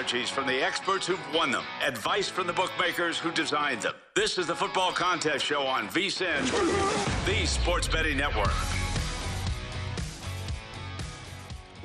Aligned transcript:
Strategies 0.00 0.30
from 0.30 0.46
the 0.46 0.62
experts 0.62 1.06
who've 1.06 1.34
won 1.34 1.50
them. 1.50 1.62
Advice 1.86 2.26
from 2.26 2.46
the 2.46 2.54
bookmakers 2.54 3.18
who 3.18 3.30
designed 3.32 3.82
them. 3.82 3.92
This 4.16 4.38
is 4.38 4.46
the 4.46 4.54
Football 4.54 4.92
Contest 4.92 5.44
Show 5.44 5.60
on 5.66 5.88
VSIN, 5.88 6.46
the 7.26 7.44
Sports 7.44 7.86
Betting 7.86 8.16
Network. 8.16 8.50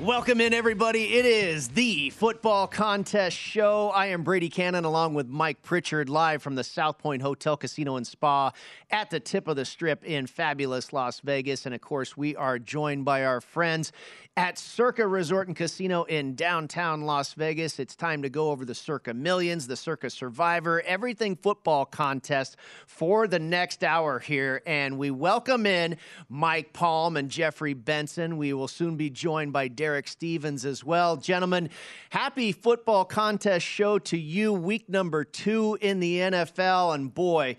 Welcome 0.00 0.40
in, 0.42 0.54
everybody. 0.54 1.14
It 1.14 1.24
is 1.24 1.68
the 1.68 2.10
Football 2.10 2.66
Contest 2.66 3.36
Show. 3.36 3.88
I 3.94 4.06
am 4.06 4.24
Brady 4.24 4.50
Cannon 4.50 4.84
along 4.84 5.14
with 5.14 5.26
Mike 5.26 5.62
Pritchard, 5.62 6.10
live 6.10 6.42
from 6.42 6.54
the 6.54 6.64
South 6.64 6.98
Point 6.98 7.22
Hotel, 7.22 7.56
Casino, 7.56 7.96
and 7.96 8.06
Spa 8.06 8.52
at 8.90 9.08
the 9.10 9.20
tip 9.20 9.48
of 9.48 9.56
the 9.56 9.64
strip 9.64 10.04
in 10.04 10.26
fabulous 10.26 10.92
Las 10.92 11.20
Vegas. 11.20 11.64
And 11.64 11.74
of 11.74 11.80
course, 11.80 12.16
we 12.16 12.36
are 12.36 12.58
joined 12.58 13.06
by 13.06 13.24
our 13.24 13.40
friends 13.40 13.90
at 14.38 14.58
Circa 14.58 15.06
Resort 15.06 15.48
and 15.48 15.56
Casino 15.56 16.04
in 16.04 16.34
downtown 16.34 17.02
Las 17.02 17.32
Vegas. 17.32 17.78
It's 17.78 17.96
time 17.96 18.20
to 18.20 18.28
go 18.28 18.50
over 18.50 18.66
the 18.66 18.74
Circa 18.74 19.14
Millions, 19.14 19.66
the 19.66 19.76
Circa 19.76 20.10
Survivor, 20.10 20.82
everything 20.82 21.36
football 21.36 21.86
contest 21.86 22.58
for 22.86 23.26
the 23.26 23.38
next 23.38 23.82
hour 23.82 24.18
here. 24.18 24.60
And 24.66 24.98
we 24.98 25.10
welcome 25.10 25.64
in 25.64 25.96
Mike 26.28 26.74
Palm 26.74 27.16
and 27.16 27.30
Jeffrey 27.30 27.72
Benson. 27.72 28.36
We 28.36 28.52
will 28.52 28.68
soon 28.68 28.96
be 28.96 29.08
joined 29.08 29.54
by 29.54 29.68
Derek 29.68 30.06
Stevens 30.06 30.66
as 30.66 30.84
well. 30.84 31.16
Gentlemen, 31.16 31.70
happy 32.10 32.52
football 32.52 33.06
contest 33.06 33.64
show 33.64 33.98
to 34.00 34.18
you. 34.18 34.52
Week 34.52 34.86
number 34.86 35.24
two 35.24 35.78
in 35.80 35.98
the 35.98 36.18
NFL. 36.18 36.94
And 36.94 37.14
boy, 37.14 37.56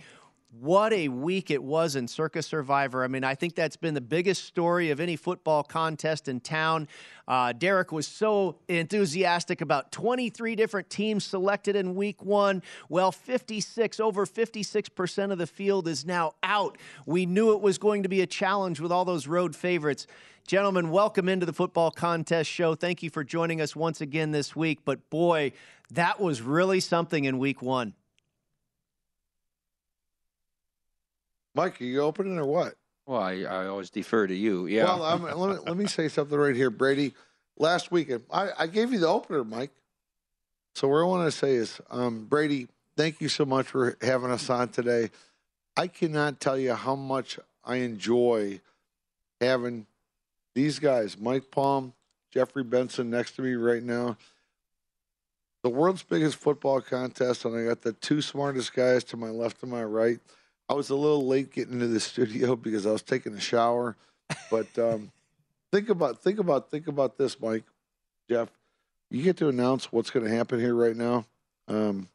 what 0.49 0.93
a 0.93 1.09
week 1.09 1.51
it 1.51 1.61
was 1.61 1.95
in 1.97 2.07
Circa 2.07 2.41
Survivor. 2.41 3.03
I 3.03 3.07
mean, 3.07 3.25
I 3.25 3.35
think 3.35 3.53
that's 3.53 3.75
been 3.75 3.93
the 3.93 4.01
biggest 4.01 4.45
story 4.45 4.91
of 4.91 4.99
any 4.99 5.17
football 5.17 5.61
contest 5.61 6.29
in 6.29 6.39
town. 6.39 6.87
Uh, 7.27 7.51
Derek 7.51 7.91
was 7.91 8.07
so 8.07 8.57
enthusiastic 8.69 9.59
about 9.59 9.91
23 9.91 10.55
different 10.55 10.89
teams 10.89 11.25
selected 11.25 11.75
in 11.75 11.95
week 11.95 12.23
one. 12.23 12.63
Well, 12.87 13.11
56, 13.11 13.99
over 13.99 14.25
56% 14.25 15.31
of 15.31 15.37
the 15.37 15.47
field 15.47 15.87
is 15.87 16.05
now 16.05 16.33
out. 16.41 16.77
We 17.05 17.25
knew 17.25 17.51
it 17.51 17.61
was 17.61 17.77
going 17.77 18.03
to 18.03 18.09
be 18.09 18.21
a 18.21 18.27
challenge 18.27 18.79
with 18.79 18.91
all 18.91 19.03
those 19.03 19.27
road 19.27 19.53
favorites. 19.53 20.07
Gentlemen, 20.47 20.91
welcome 20.91 21.27
into 21.27 21.45
the 21.45 21.51
football 21.51 21.91
contest 21.91 22.49
show. 22.49 22.73
Thank 22.73 23.03
you 23.03 23.09
for 23.09 23.25
joining 23.25 23.59
us 23.59 23.75
once 23.75 23.99
again 23.99 24.31
this 24.31 24.55
week. 24.55 24.79
But 24.85 25.09
boy, 25.09 25.51
that 25.91 26.21
was 26.21 26.41
really 26.41 26.79
something 26.79 27.25
in 27.25 27.37
week 27.37 27.61
one. 27.61 27.93
Mike, 31.57 31.81
are 31.81 31.85
you 31.85 32.01
opening 32.01 32.37
or 32.37 32.45
what? 32.45 32.75
Well, 33.07 33.19
I, 33.19 33.41
I 33.41 33.65
always 33.65 33.89
defer 33.89 34.27
to 34.27 34.35
you. 34.35 34.67
Yeah. 34.67 34.83
Well, 34.83 35.19
let, 35.35 35.57
me, 35.57 35.63
let 35.65 35.75
me 35.75 35.87
say 35.87 36.07
something 36.07 36.37
right 36.37 36.55
here, 36.55 36.69
Brady. 36.69 37.15
Last 37.57 37.91
weekend, 37.91 38.23
I, 38.31 38.49
I 38.59 38.67
gave 38.67 38.93
you 38.93 38.99
the 38.99 39.07
opener, 39.07 39.43
Mike. 39.43 39.71
So 40.75 40.87
what 40.87 40.99
I 40.99 41.03
want 41.05 41.25
to 41.25 41.35
say 41.35 41.55
is, 41.55 41.81
um, 41.89 42.25
Brady, 42.25 42.67
thank 42.95 43.19
you 43.19 43.27
so 43.27 43.43
much 43.43 43.65
for 43.65 43.97
having 44.01 44.29
us 44.29 44.47
on 44.51 44.69
today. 44.69 45.09
I 45.75 45.87
cannot 45.87 46.39
tell 46.39 46.59
you 46.59 46.75
how 46.75 46.95
much 46.95 47.39
I 47.65 47.77
enjoy 47.77 48.61
having 49.41 49.87
these 50.53 50.77
guys, 50.77 51.17
Mike 51.17 51.49
Palm, 51.49 51.93
Jeffrey 52.31 52.63
Benson, 52.63 53.09
next 53.09 53.35
to 53.37 53.41
me 53.41 53.55
right 53.55 53.81
now. 53.81 54.15
The 55.63 55.69
world's 55.69 56.03
biggest 56.03 56.35
football 56.35 56.81
contest, 56.81 57.45
and 57.45 57.55
I 57.57 57.65
got 57.65 57.81
the 57.81 57.93
two 57.93 58.21
smartest 58.21 58.75
guys 58.75 59.03
to 59.05 59.17
my 59.17 59.29
left 59.29 59.63
and 59.63 59.71
my 59.71 59.83
right. 59.83 60.19
I 60.69 60.73
was 60.73 60.89
a 60.89 60.95
little 60.95 61.25
late 61.25 61.51
getting 61.51 61.75
into 61.75 61.87
the 61.87 61.99
studio 62.11 62.55
because 62.55 62.85
I 62.85 62.91
was 62.91 63.01
taking 63.03 63.33
a 63.33 63.39
shower. 63.39 63.95
But 64.51 64.67
um, 64.77 65.11
think 65.71 65.89
about 65.89 66.21
think 66.23 66.39
about 66.39 66.69
think 66.69 66.87
about 66.87 67.17
this, 67.17 67.39
Mike, 67.39 67.63
Jeff. 68.29 68.49
You 69.09 69.23
get 69.23 69.37
to 69.37 69.47
announce 69.47 69.91
what's 69.91 70.09
going 70.09 70.25
to 70.25 70.31
happen 70.35 70.59
here 70.59 70.75
right 70.75 70.95
now. 70.95 71.25
Um, 71.69 72.09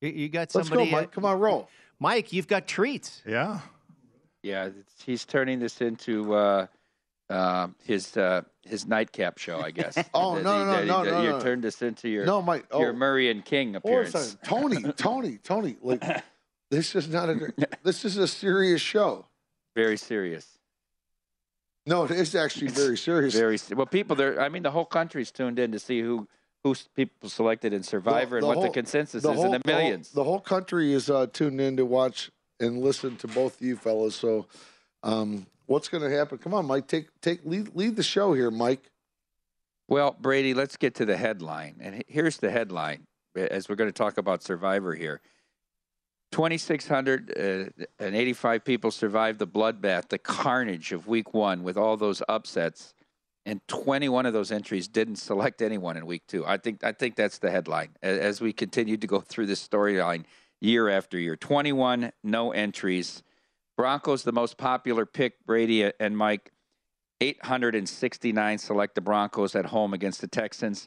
You, 0.00 0.08
you 0.10 0.28
got 0.28 0.52
let's 0.54 0.68
go, 0.68 0.84
Mike. 0.84 1.12
Come 1.12 1.24
on, 1.24 1.38
roll. 1.38 1.68
Mike, 2.00 2.32
you've 2.32 2.48
got 2.48 2.66
treats. 2.66 3.22
Yeah. 3.26 3.60
Yeah, 4.42 4.64
it's, 4.66 5.02
he's 5.04 5.24
turning 5.26 5.58
this 5.60 5.80
into 5.82 6.34
uh, 6.34 6.66
uh, 7.28 7.68
his 7.84 8.16
uh, 8.16 8.40
his 8.62 8.86
nightcap 8.86 9.36
show, 9.38 9.60
I 9.60 9.70
guess. 9.70 9.96
Oh, 10.14 10.36
That 10.36 10.42
no, 10.44 10.58
he- 10.58 10.64
no, 10.64 10.72
that 10.72 10.82
he- 10.82 10.88
no, 10.88 11.04
that 11.04 11.10
no, 11.10 11.22
You 11.22 11.30
no. 11.30 11.40
turned 11.40 11.62
this 11.62 11.82
into 11.82 12.08
your 12.08 12.24
No, 12.24 12.40
Mike. 12.42 12.64
Oh, 12.72 12.80
your 12.80 12.94
Murray 12.94 13.30
and 13.30 13.44
King 13.44 13.74
hold 13.74 13.84
on 13.84 13.92
a 13.92 14.08
appearance. 14.08 14.36
Tony, 14.42 14.82
Tony, 14.94 15.38
Tony. 15.42 15.76
Like 15.82 16.02
this 16.70 16.94
is 16.94 17.08
not 17.08 17.28
a 17.28 17.52
this 17.82 18.04
is 18.04 18.16
a 18.16 18.28
serious 18.28 18.80
show. 18.80 19.26
Very 19.74 19.96
serious. 19.96 20.46
No, 21.86 22.04
it 22.04 22.10
is 22.12 22.34
actually 22.34 22.68
very 22.68 22.96
serious. 22.96 23.34
Very 23.34 23.58
well. 23.74 23.86
People 23.86 24.16
there. 24.16 24.40
I 24.40 24.48
mean, 24.48 24.62
the 24.62 24.70
whole 24.70 24.84
country's 24.84 25.30
tuned 25.30 25.58
in 25.58 25.72
to 25.72 25.78
see 25.78 26.00
who 26.00 26.28
who 26.62 26.74
people 26.94 27.28
selected 27.28 27.72
in 27.72 27.82
Survivor 27.82 28.38
and 28.38 28.46
what 28.46 28.60
the 28.60 28.68
consensus 28.68 29.22
the 29.22 29.30
is 29.30 29.36
whole- 29.36 29.46
in 29.46 29.52
the 29.52 29.58
the 29.58 29.72
whole- 29.72 29.80
millions. 29.80 30.10
The 30.10 30.24
whole, 30.24 30.40
country 30.40 30.92
is 30.92 31.08
uh, 31.08 31.26
tuned 31.32 31.60
in 31.60 31.76
to 31.78 31.86
watch 31.86 32.30
and 32.60 32.80
listen 32.80 33.16
to 33.16 33.28
both 33.28 33.60
of 33.60 33.66
you 33.66 33.76
fellas. 33.76 34.14
So, 34.14 34.46
um, 35.02 35.46
what's 35.66 35.88
going 35.88 36.02
to 36.02 36.14
happen? 36.14 36.36
Come 36.38 36.52
on, 36.52 36.66
Mike. 36.66 36.86
Take 36.86 37.08
take 37.22 37.44
lead, 37.44 37.74
lead 37.74 37.96
the 37.96 38.02
show 38.02 38.34
here, 38.34 38.50
Mike. 38.50 38.90
Well, 39.88 40.16
Brady, 40.20 40.54
let's 40.54 40.76
get 40.76 40.94
to 40.96 41.04
the 41.04 41.16
headline. 41.16 41.76
And 41.80 42.04
here's 42.06 42.36
the 42.36 42.50
headline 42.50 43.06
as 43.34 43.68
we're 43.68 43.74
going 43.74 43.88
to 43.88 43.96
talk 43.96 44.18
about 44.18 44.42
Survivor 44.42 44.94
here. 44.94 45.20
2,685 46.32 48.44
uh, 48.44 48.58
people 48.64 48.90
survived 48.90 49.38
the 49.38 49.46
bloodbath, 49.46 50.08
the 50.08 50.18
carnage 50.18 50.92
of 50.92 51.06
week 51.06 51.34
one 51.34 51.62
with 51.62 51.76
all 51.76 51.96
those 51.96 52.22
upsets. 52.28 52.94
and 53.46 53.60
21 53.68 54.26
of 54.26 54.32
those 54.32 54.52
entries 54.52 54.88
didn't 54.88 55.16
select 55.30 55.62
anyone 55.62 55.96
in 55.96 56.06
week 56.06 56.22
two. 56.28 56.44
I 56.46 56.56
think 56.56 56.84
I 56.84 56.92
think 56.92 57.16
that's 57.16 57.38
the 57.38 57.50
headline 57.50 57.90
as 58.02 58.40
we 58.40 58.52
continue 58.52 58.96
to 58.96 59.06
go 59.06 59.20
through 59.20 59.46
this 59.46 59.66
storyline 59.66 60.24
year 60.60 60.88
after 60.88 61.18
year. 61.18 61.36
21 61.36 62.12
no 62.22 62.52
entries. 62.52 63.22
Broncos 63.76 64.24
the 64.24 64.32
most 64.32 64.58
popular 64.58 65.06
pick. 65.06 65.44
Brady 65.46 65.90
and 65.98 66.16
Mike 66.16 66.52
869 67.20 68.58
select 68.58 68.94
the 68.94 69.00
Broncos 69.00 69.54
at 69.54 69.66
home 69.66 69.94
against 69.94 70.20
the 70.20 70.28
Texans. 70.28 70.86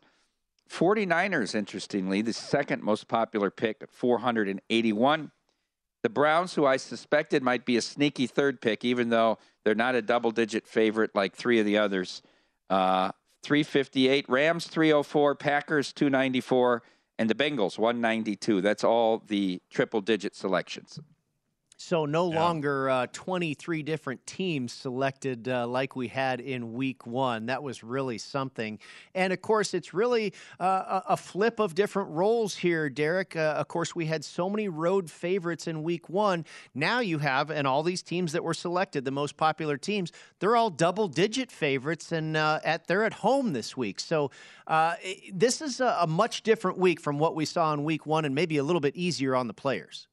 49ers, 0.70 1.56
interestingly, 1.56 2.22
the 2.22 2.34
second 2.34 2.84
most 2.84 3.08
popular 3.08 3.52
pick 3.52 3.78
at 3.82 3.92
481. 3.92 5.32
The 6.02 6.10
Browns, 6.10 6.54
who 6.54 6.66
I 6.66 6.78
suspected 6.78 7.44
might 7.44 7.66
be 7.66 7.78
a 7.78 7.82
sneaky 7.82 8.28
third 8.28 8.60
pick, 8.60 8.84
even 8.84 9.10
though 9.10 9.38
they're 9.64 9.76
not 9.76 9.96
a 9.96 10.02
double 10.02 10.32
digit 10.32 10.68
favorite 10.68 11.12
like 11.16 11.36
three 11.36 11.60
of 11.60 11.66
the 11.66 11.78
others, 11.78 12.22
uh, 12.70 13.12
358. 13.44 14.28
Rams, 14.30 14.68
304. 14.68 15.36
Packers, 15.36 15.94
294. 15.94 16.84
And 17.20 17.30
the 17.30 17.36
Bengals, 17.36 17.78
192. 17.78 18.62
That's 18.62 18.84
all 18.84 19.24
the 19.28 19.62
triple 19.70 20.02
digit 20.02 20.36
selections. 20.36 21.00
So 21.84 22.06
no 22.06 22.32
yeah. 22.32 22.40
longer 22.40 22.90
uh, 22.90 23.08
23 23.12 23.84
different 23.84 24.26
teams 24.26 24.72
selected 24.72 25.50
uh, 25.50 25.68
like 25.68 25.98
we 25.98 26.08
had 26.08 26.40
in 26.40 26.74
week 26.74 27.06
one. 27.06 27.48
That 27.48 27.62
was 27.62 27.84
really 27.84 28.18
something. 28.18 28.80
And 29.14 29.34
of 29.34 29.42
course, 29.42 29.74
it's 29.74 29.94
really 29.94 30.34
uh, 30.62 31.02
a 31.10 31.18
flip 31.18 31.60
of 31.60 31.76
different 31.76 32.12
roles 32.12 32.56
here, 32.56 32.90
Derek. 32.90 33.36
Uh, 33.36 33.56
of 33.58 33.68
course, 33.68 33.94
we 33.94 34.06
had 34.06 34.24
so 34.24 34.50
many 34.50 34.70
road 34.70 35.12
favorites 35.12 35.68
in 35.68 35.84
week 35.84 36.10
one. 36.10 36.46
Now 36.74 37.02
you 37.02 37.20
have, 37.20 37.52
and 37.52 37.68
all 37.68 37.84
these 37.84 38.02
teams 38.02 38.32
that 38.32 38.46
were 38.46 38.54
selected, 38.54 39.04
the 39.04 39.12
most 39.12 39.36
popular 39.36 39.76
teams, 39.76 40.14
they're 40.40 40.56
all 40.56 40.70
double 40.70 41.10
digit 41.10 41.52
favorites, 41.52 42.14
and 42.14 42.38
uh, 42.38 42.62
at 42.64 42.88
they're 42.88 43.04
at 43.04 43.14
home 43.14 43.52
this 43.52 43.76
week. 43.76 44.00
So 44.00 44.32
uh, 44.68 44.96
this 45.34 45.62
is 45.62 45.82
a, 45.82 45.98
a 46.00 46.08
much 46.08 46.44
different 46.44 46.78
week 46.78 47.02
from 47.02 47.20
what 47.20 47.36
we 47.36 47.44
saw 47.44 47.74
in 47.74 47.84
week 47.84 48.06
one, 48.06 48.24
and 48.24 48.34
maybe 48.34 48.56
a 48.56 48.64
little 48.64 48.80
bit 48.80 48.96
easier 48.96 49.36
on 49.36 49.48
the 49.48 49.54
players. 49.54 50.08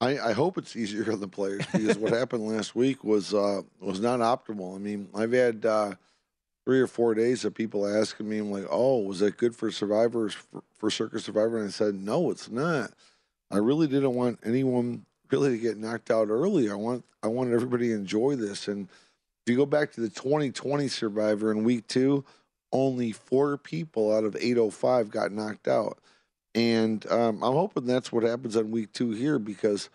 I, 0.00 0.18
I, 0.18 0.32
hope 0.32 0.58
it's 0.58 0.76
easier 0.76 1.10
on 1.12 1.20
the 1.20 1.28
players 1.28 1.66
because 1.72 1.98
what 1.98 2.12
happened 2.16 2.46
last 2.46 2.76
week 2.76 3.02
was 3.02 3.34
uh, 3.34 3.62
was 3.80 4.00
not 4.00 4.20
optimal. 4.20 4.76
I 4.76 4.78
mean, 4.78 5.08
I've 5.14 5.32
had 5.32 5.66
uh, 5.66 5.94
three 6.64 6.80
or 6.80 6.86
four 6.86 7.14
days 7.14 7.44
of 7.44 7.54
people 7.54 7.86
asking 7.86 8.28
me, 8.28 8.38
I'm 8.38 8.50
like, 8.50 8.66
"Oh, 8.70 8.98
was 8.98 9.20
that 9.20 9.36
good 9.36 9.56
for 9.56 9.70
survivors 9.70 10.34
for, 10.34 10.62
for 10.76 10.90
Circa 10.90 11.18
Survivor?" 11.18 11.58
And 11.58 11.68
I 11.68 11.70
said, 11.70 11.94
"No, 11.94 12.30
it's 12.30 12.50
not. 12.50 12.92
I 13.50 13.56
really 13.56 13.88
didn't 13.88 14.14
want 14.14 14.38
anyone 14.44 15.04
really 15.30 15.50
to 15.50 15.58
get 15.58 15.78
knocked 15.78 16.10
out 16.10 16.28
early. 16.28 16.70
I 16.70 16.74
want 16.74 17.04
I 17.22 17.26
wanted 17.26 17.54
everybody 17.54 17.88
to 17.88 17.94
enjoy 17.94 18.36
this. 18.36 18.68
And 18.68 18.88
if 18.88 19.50
you 19.50 19.56
go 19.56 19.66
back 19.66 19.92
to 19.92 20.00
the 20.00 20.10
2020 20.10 20.86
Survivor 20.88 21.50
in 21.50 21.64
week 21.64 21.88
two, 21.88 22.24
only 22.70 23.10
four 23.10 23.56
people 23.56 24.14
out 24.14 24.24
of 24.24 24.36
805 24.36 25.10
got 25.10 25.32
knocked 25.32 25.66
out." 25.66 25.98
And 26.54 27.06
um, 27.10 27.42
I'm 27.42 27.52
hoping 27.52 27.86
that's 27.86 28.10
what 28.10 28.24
happens 28.24 28.56
on 28.56 28.70
week 28.70 28.92
two 28.92 29.10
here 29.10 29.38
because 29.38 29.90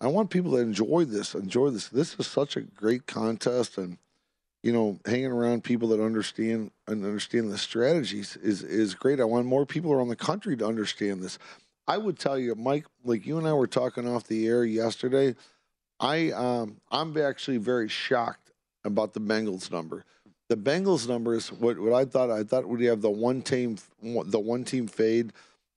I 0.00 0.08
want 0.08 0.30
people 0.30 0.52
to 0.52 0.58
enjoy 0.58 1.04
this, 1.04 1.34
enjoy 1.34 1.70
this. 1.70 1.88
This 1.88 2.16
is 2.18 2.26
such 2.26 2.56
a 2.56 2.62
great 2.62 3.06
contest, 3.06 3.78
and 3.78 3.98
you 4.62 4.72
know, 4.72 4.98
hanging 5.06 5.26
around 5.26 5.64
people 5.64 5.88
that 5.88 6.00
understand 6.00 6.72
and 6.88 7.04
understand 7.04 7.50
the 7.50 7.58
strategies 7.58 8.36
is 8.36 8.62
is 8.64 8.94
great. 8.94 9.20
I 9.20 9.24
want 9.24 9.46
more 9.46 9.64
people 9.64 9.92
around 9.92 10.08
the 10.08 10.16
country 10.16 10.56
to 10.56 10.66
understand 10.66 11.22
this. 11.22 11.38
I 11.86 11.98
would 11.98 12.18
tell 12.18 12.38
you, 12.38 12.54
Mike, 12.56 12.86
like 13.04 13.26
you 13.26 13.38
and 13.38 13.46
I 13.46 13.52
were 13.52 13.66
talking 13.68 14.08
off 14.08 14.24
the 14.24 14.46
air 14.46 14.64
yesterday. 14.64 15.36
I 16.00 16.32
um, 16.32 16.80
I'm 16.90 17.16
actually 17.16 17.58
very 17.58 17.88
shocked 17.88 18.50
about 18.84 19.14
the 19.14 19.20
Bengals 19.20 19.70
number. 19.70 20.04
The 20.48 20.56
Bengals 20.56 21.08
number 21.08 21.34
is 21.34 21.52
what, 21.52 21.78
what 21.78 21.92
I 21.92 22.04
thought. 22.04 22.30
I 22.30 22.42
thought 22.42 22.68
we'd 22.68 22.86
have 22.86 23.02
the 23.02 23.10
one 23.10 23.40
team 23.40 23.78
the 24.02 24.40
one 24.40 24.64
team 24.64 24.88
fade 24.88 25.32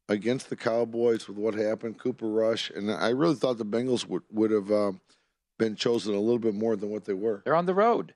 against 0.10 0.50
the 0.50 0.56
Cowboys 0.56 1.28
with 1.28 1.38
what 1.38 1.54
happened, 1.54 1.98
Cooper 1.98 2.28
Rush, 2.28 2.70
and 2.70 2.92
I 2.92 3.10
really 3.10 3.36
thought 3.36 3.58
the 3.58 3.66
Bengals 3.66 4.08
would 4.08 4.24
would 4.32 4.52
have 4.52 4.72
um, 4.72 5.02
been 5.58 5.76
chosen 5.76 6.14
a 6.14 6.20
little 6.20 6.40
bit 6.40 6.54
more 6.54 6.76
than 6.76 6.90
what 6.90 7.06
they 7.06 7.14
were. 7.14 7.42
They're 7.46 7.56
on 7.56 7.66
the 7.66 7.74
road, 7.74 8.14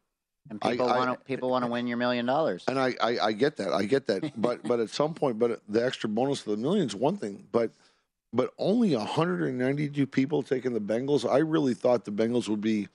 and 0.49 0.61
people 0.61 0.87
want 0.87 1.19
to 1.19 1.25
people 1.25 1.49
want 1.49 1.65
to 1.65 1.71
win 1.71 1.87
your 1.87 1.97
million 1.97 2.25
dollars. 2.25 2.63
And 2.67 2.79
I, 2.79 2.95
I, 3.01 3.19
I 3.19 3.31
get 3.31 3.57
that, 3.57 3.73
I 3.73 3.85
get 3.85 4.07
that, 4.07 4.33
but 4.41 4.63
but 4.63 4.79
at 4.79 4.89
some 4.89 5.13
point, 5.13 5.39
but 5.39 5.61
the 5.67 5.83
extra 5.83 6.09
bonus 6.09 6.41
of 6.41 6.51
the 6.51 6.57
million 6.57 6.87
is 6.87 6.95
one 6.95 7.17
thing, 7.17 7.45
but 7.51 7.71
but 8.31 8.53
only 8.59 8.95
192 8.95 10.05
people 10.05 10.43
taking 10.43 10.73
the 10.73 10.79
Bengals. 10.79 11.29
I 11.29 11.39
really 11.39 11.73
thought 11.73 12.05
the 12.05 12.11
Bengals 12.11 12.47
would 12.47 12.61
be. 12.61 12.87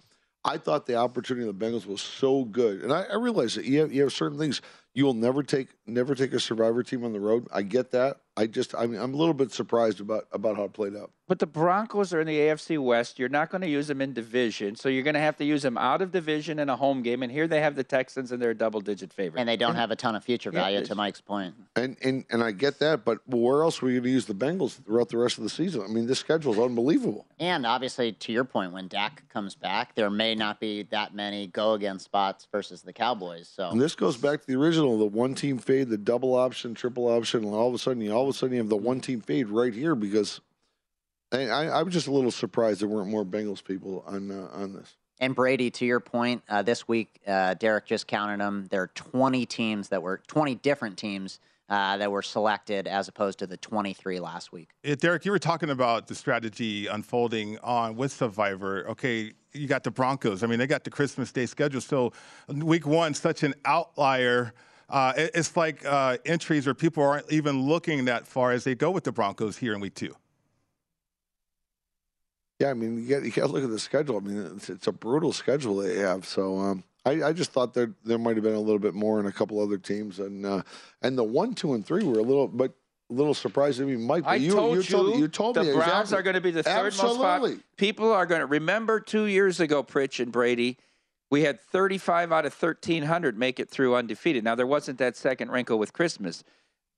I 0.46 0.58
thought 0.58 0.84
the 0.84 0.96
opportunity 0.96 1.48
of 1.48 1.58
the 1.58 1.64
Bengals 1.64 1.86
was 1.86 2.02
so 2.02 2.44
good, 2.44 2.82
and 2.82 2.92
I, 2.92 3.04
I 3.04 3.16
realize 3.16 3.54
that 3.54 3.64
you 3.64 3.80
have 3.80 3.92
you 3.92 4.02
have 4.02 4.12
certain 4.12 4.38
things 4.38 4.60
you 4.94 5.04
will 5.04 5.14
never 5.14 5.42
take 5.42 5.68
never 5.86 6.14
take 6.14 6.32
a 6.32 6.40
survivor 6.40 6.82
team 6.82 7.04
on 7.04 7.12
the 7.12 7.20
road. 7.20 7.46
I 7.52 7.62
get 7.62 7.90
that. 7.90 8.18
I 8.36 8.46
just 8.46 8.74
I 8.74 8.86
mean 8.86 9.00
I'm 9.00 9.12
a 9.12 9.16
little 9.16 9.34
bit 9.34 9.52
surprised 9.52 10.00
about 10.00 10.26
about 10.32 10.56
how 10.56 10.64
it 10.64 10.72
played 10.72 10.96
out. 10.96 11.10
But 11.26 11.38
the 11.38 11.46
Broncos 11.46 12.12
are 12.12 12.20
in 12.20 12.26
the 12.26 12.38
AFC 12.38 12.78
West. 12.78 13.18
You're 13.18 13.30
not 13.30 13.50
going 13.50 13.62
to 13.62 13.68
use 13.68 13.86
them 13.86 14.02
in 14.02 14.12
division, 14.12 14.76
so 14.76 14.90
you're 14.90 15.02
going 15.02 15.14
to 15.14 15.20
have 15.20 15.38
to 15.38 15.44
use 15.44 15.62
them 15.62 15.78
out 15.78 16.02
of 16.02 16.12
division 16.12 16.58
in 16.58 16.68
a 16.68 16.76
home 16.76 17.02
game. 17.02 17.22
And 17.22 17.32
here 17.32 17.48
they 17.48 17.62
have 17.62 17.76
the 17.76 17.84
Texans, 17.84 18.30
and 18.30 18.42
they're 18.42 18.50
a 18.50 18.54
double-digit 18.54 19.10
favorite. 19.10 19.40
And 19.40 19.48
they 19.48 19.56
don't 19.56 19.70
and, 19.70 19.78
have 19.78 19.90
a 19.90 19.96
ton 19.96 20.14
of 20.16 20.22
future 20.22 20.50
value, 20.50 20.80
yeah, 20.80 20.84
to 20.84 20.94
Mike's 20.94 21.22
point. 21.22 21.54
And 21.76 21.96
and 22.02 22.26
and 22.28 22.44
I 22.44 22.50
get 22.50 22.78
that, 22.80 23.06
but 23.06 23.20
where 23.26 23.62
else 23.62 23.80
were 23.80 23.88
you 23.88 24.00
going 24.00 24.04
to 24.04 24.10
use 24.10 24.26
the 24.26 24.34
Bengals 24.34 24.84
throughout 24.84 25.08
the 25.08 25.16
rest 25.16 25.38
of 25.38 25.44
the 25.44 25.50
season? 25.50 25.80
I 25.80 25.86
mean, 25.86 26.06
this 26.06 26.18
schedule 26.18 26.52
is 26.52 26.58
unbelievable. 26.58 27.26
And 27.40 27.64
obviously, 27.64 28.12
to 28.12 28.32
your 28.32 28.44
point, 28.44 28.72
when 28.72 28.88
Dak 28.88 29.26
comes 29.30 29.54
back, 29.54 29.94
there 29.94 30.10
may 30.10 30.34
not 30.34 30.60
be 30.60 30.82
that 30.90 31.14
many 31.14 31.46
go-against 31.46 32.04
spots 32.04 32.46
versus 32.52 32.82
the 32.82 32.92
Cowboys. 32.92 33.48
So 33.48 33.70
and 33.70 33.80
this 33.80 33.94
goes 33.94 34.18
back 34.18 34.42
to 34.42 34.46
the 34.46 34.56
original, 34.56 34.83
the 34.98 35.06
one-team 35.06 35.58
fade, 35.58 35.88
the 35.88 35.98
double 35.98 36.34
option, 36.34 36.74
triple 36.74 37.06
option, 37.06 37.44
and 37.44 37.54
all 37.54 37.68
of 37.68 37.74
a 37.74 37.78
sudden, 37.78 38.02
you 38.02 38.12
all 38.12 38.22
of 38.22 38.28
a 38.28 38.32
sudden 38.32 38.54
you 38.54 38.60
have 38.60 38.68
the 38.68 38.76
one-team 38.76 39.20
fade 39.20 39.48
right 39.48 39.74
here 39.74 39.94
because 39.94 40.40
I, 41.32 41.46
I, 41.48 41.82
was 41.82 41.92
just 41.92 42.06
a 42.06 42.12
little 42.12 42.30
surprised 42.30 42.80
there 42.80 42.88
weren't 42.88 43.10
more 43.10 43.24
Bengals 43.24 43.64
people 43.64 44.04
on 44.06 44.30
uh, 44.30 44.48
on 44.52 44.74
this. 44.74 44.96
And 45.20 45.34
Brady, 45.34 45.70
to 45.70 45.84
your 45.84 46.00
point, 46.00 46.42
uh, 46.48 46.62
this 46.62 46.88
week, 46.88 47.20
uh, 47.26 47.54
Derek 47.54 47.86
just 47.86 48.06
counted 48.06 48.40
them. 48.40 48.66
There 48.70 48.82
are 48.82 48.90
20 48.94 49.46
teams 49.46 49.88
that 49.88 50.02
were 50.02 50.20
20 50.26 50.56
different 50.56 50.98
teams 50.98 51.38
uh, 51.68 51.96
that 51.96 52.10
were 52.10 52.22
selected 52.22 52.86
as 52.86 53.08
opposed 53.08 53.38
to 53.38 53.46
the 53.46 53.56
23 53.56 54.20
last 54.20 54.52
week. 54.52 54.70
Yeah, 54.82 54.96
Derek, 54.96 55.24
you 55.24 55.30
were 55.30 55.38
talking 55.38 55.70
about 55.70 56.08
the 56.08 56.14
strategy 56.14 56.88
unfolding 56.88 57.58
on 57.58 57.96
with 57.96 58.12
Survivor. 58.12 58.86
Okay, 58.90 59.32
you 59.52 59.66
got 59.66 59.84
the 59.84 59.90
Broncos. 59.90 60.42
I 60.42 60.46
mean, 60.46 60.58
they 60.58 60.66
got 60.66 60.84
the 60.84 60.90
Christmas 60.90 61.32
Day 61.32 61.46
schedule. 61.46 61.80
So 61.80 62.12
week 62.48 62.86
one, 62.86 63.14
such 63.14 63.42
an 63.44 63.54
outlier. 63.64 64.52
Uh, 64.94 65.12
it's 65.16 65.56
like 65.56 65.84
uh, 65.84 66.16
entries 66.24 66.66
where 66.66 66.74
people 66.74 67.02
aren't 67.02 67.28
even 67.32 67.62
looking 67.62 68.04
that 68.04 68.28
far 68.28 68.52
as 68.52 68.62
they 68.62 68.76
go 68.76 68.92
with 68.92 69.02
the 69.02 69.10
Broncos 69.10 69.56
here 69.56 69.74
in 69.74 69.80
week 69.80 69.94
two. 69.94 70.14
Yeah, 72.60 72.70
I 72.70 72.74
mean, 72.74 73.02
you 73.02 73.08
got 73.08 73.24
you 73.24 73.32
got 73.32 73.48
to 73.48 73.52
look 73.52 73.64
at 73.64 73.70
the 73.70 73.78
schedule. 73.80 74.18
I 74.18 74.20
mean, 74.20 74.52
it's, 74.54 74.70
it's 74.70 74.86
a 74.86 74.92
brutal 74.92 75.32
schedule 75.32 75.78
they 75.78 75.96
have. 75.96 76.24
So 76.24 76.60
um, 76.60 76.84
I, 77.04 77.24
I, 77.24 77.32
just 77.32 77.50
thought 77.50 77.74
there 77.74 77.90
there 78.04 78.18
might 78.18 78.36
have 78.36 78.44
been 78.44 78.54
a 78.54 78.60
little 78.60 78.78
bit 78.78 78.94
more 78.94 79.18
in 79.18 79.26
a 79.26 79.32
couple 79.32 79.60
other 79.60 79.78
teams, 79.78 80.20
and 80.20 80.46
uh, 80.46 80.62
and 81.02 81.18
the 81.18 81.24
one, 81.24 81.54
two, 81.54 81.74
and 81.74 81.84
three 81.84 82.04
were 82.04 82.20
a 82.20 82.22
little, 82.22 82.46
but 82.46 82.70
a 83.10 83.14
little 83.14 83.34
surprised. 83.34 83.82
I 83.82 83.86
mean, 83.86 84.06
Mike, 84.06 84.22
I 84.24 84.36
you, 84.36 84.52
told 84.52 84.74
you, 84.74 84.82
you, 84.82 84.88
told, 84.88 85.18
you 85.18 85.26
told 85.26 85.56
the 85.56 85.64
me 85.64 85.72
Browns 85.72 86.12
exactly. 86.12 86.18
are 86.18 86.22
going 86.22 86.34
to 86.34 86.40
be 86.40 86.50
the 86.52 86.62
third 86.62 86.86
Absolutely. 86.86 87.18
most 87.18 87.26
popular. 87.26 87.56
People 87.76 88.12
are 88.12 88.26
going 88.26 88.42
to 88.42 88.46
remember 88.46 89.00
two 89.00 89.24
years 89.24 89.58
ago, 89.58 89.82
Pritch 89.82 90.20
and 90.20 90.30
Brady. 90.30 90.78
We 91.30 91.42
had 91.42 91.60
35 91.60 92.32
out 92.32 92.46
of 92.46 92.54
1,300 92.54 93.36
make 93.36 93.58
it 93.58 93.70
through 93.70 93.94
undefeated. 93.94 94.44
Now 94.44 94.54
there 94.54 94.66
wasn't 94.66 94.98
that 94.98 95.16
second 95.16 95.50
wrinkle 95.50 95.78
with 95.78 95.92
Christmas, 95.92 96.44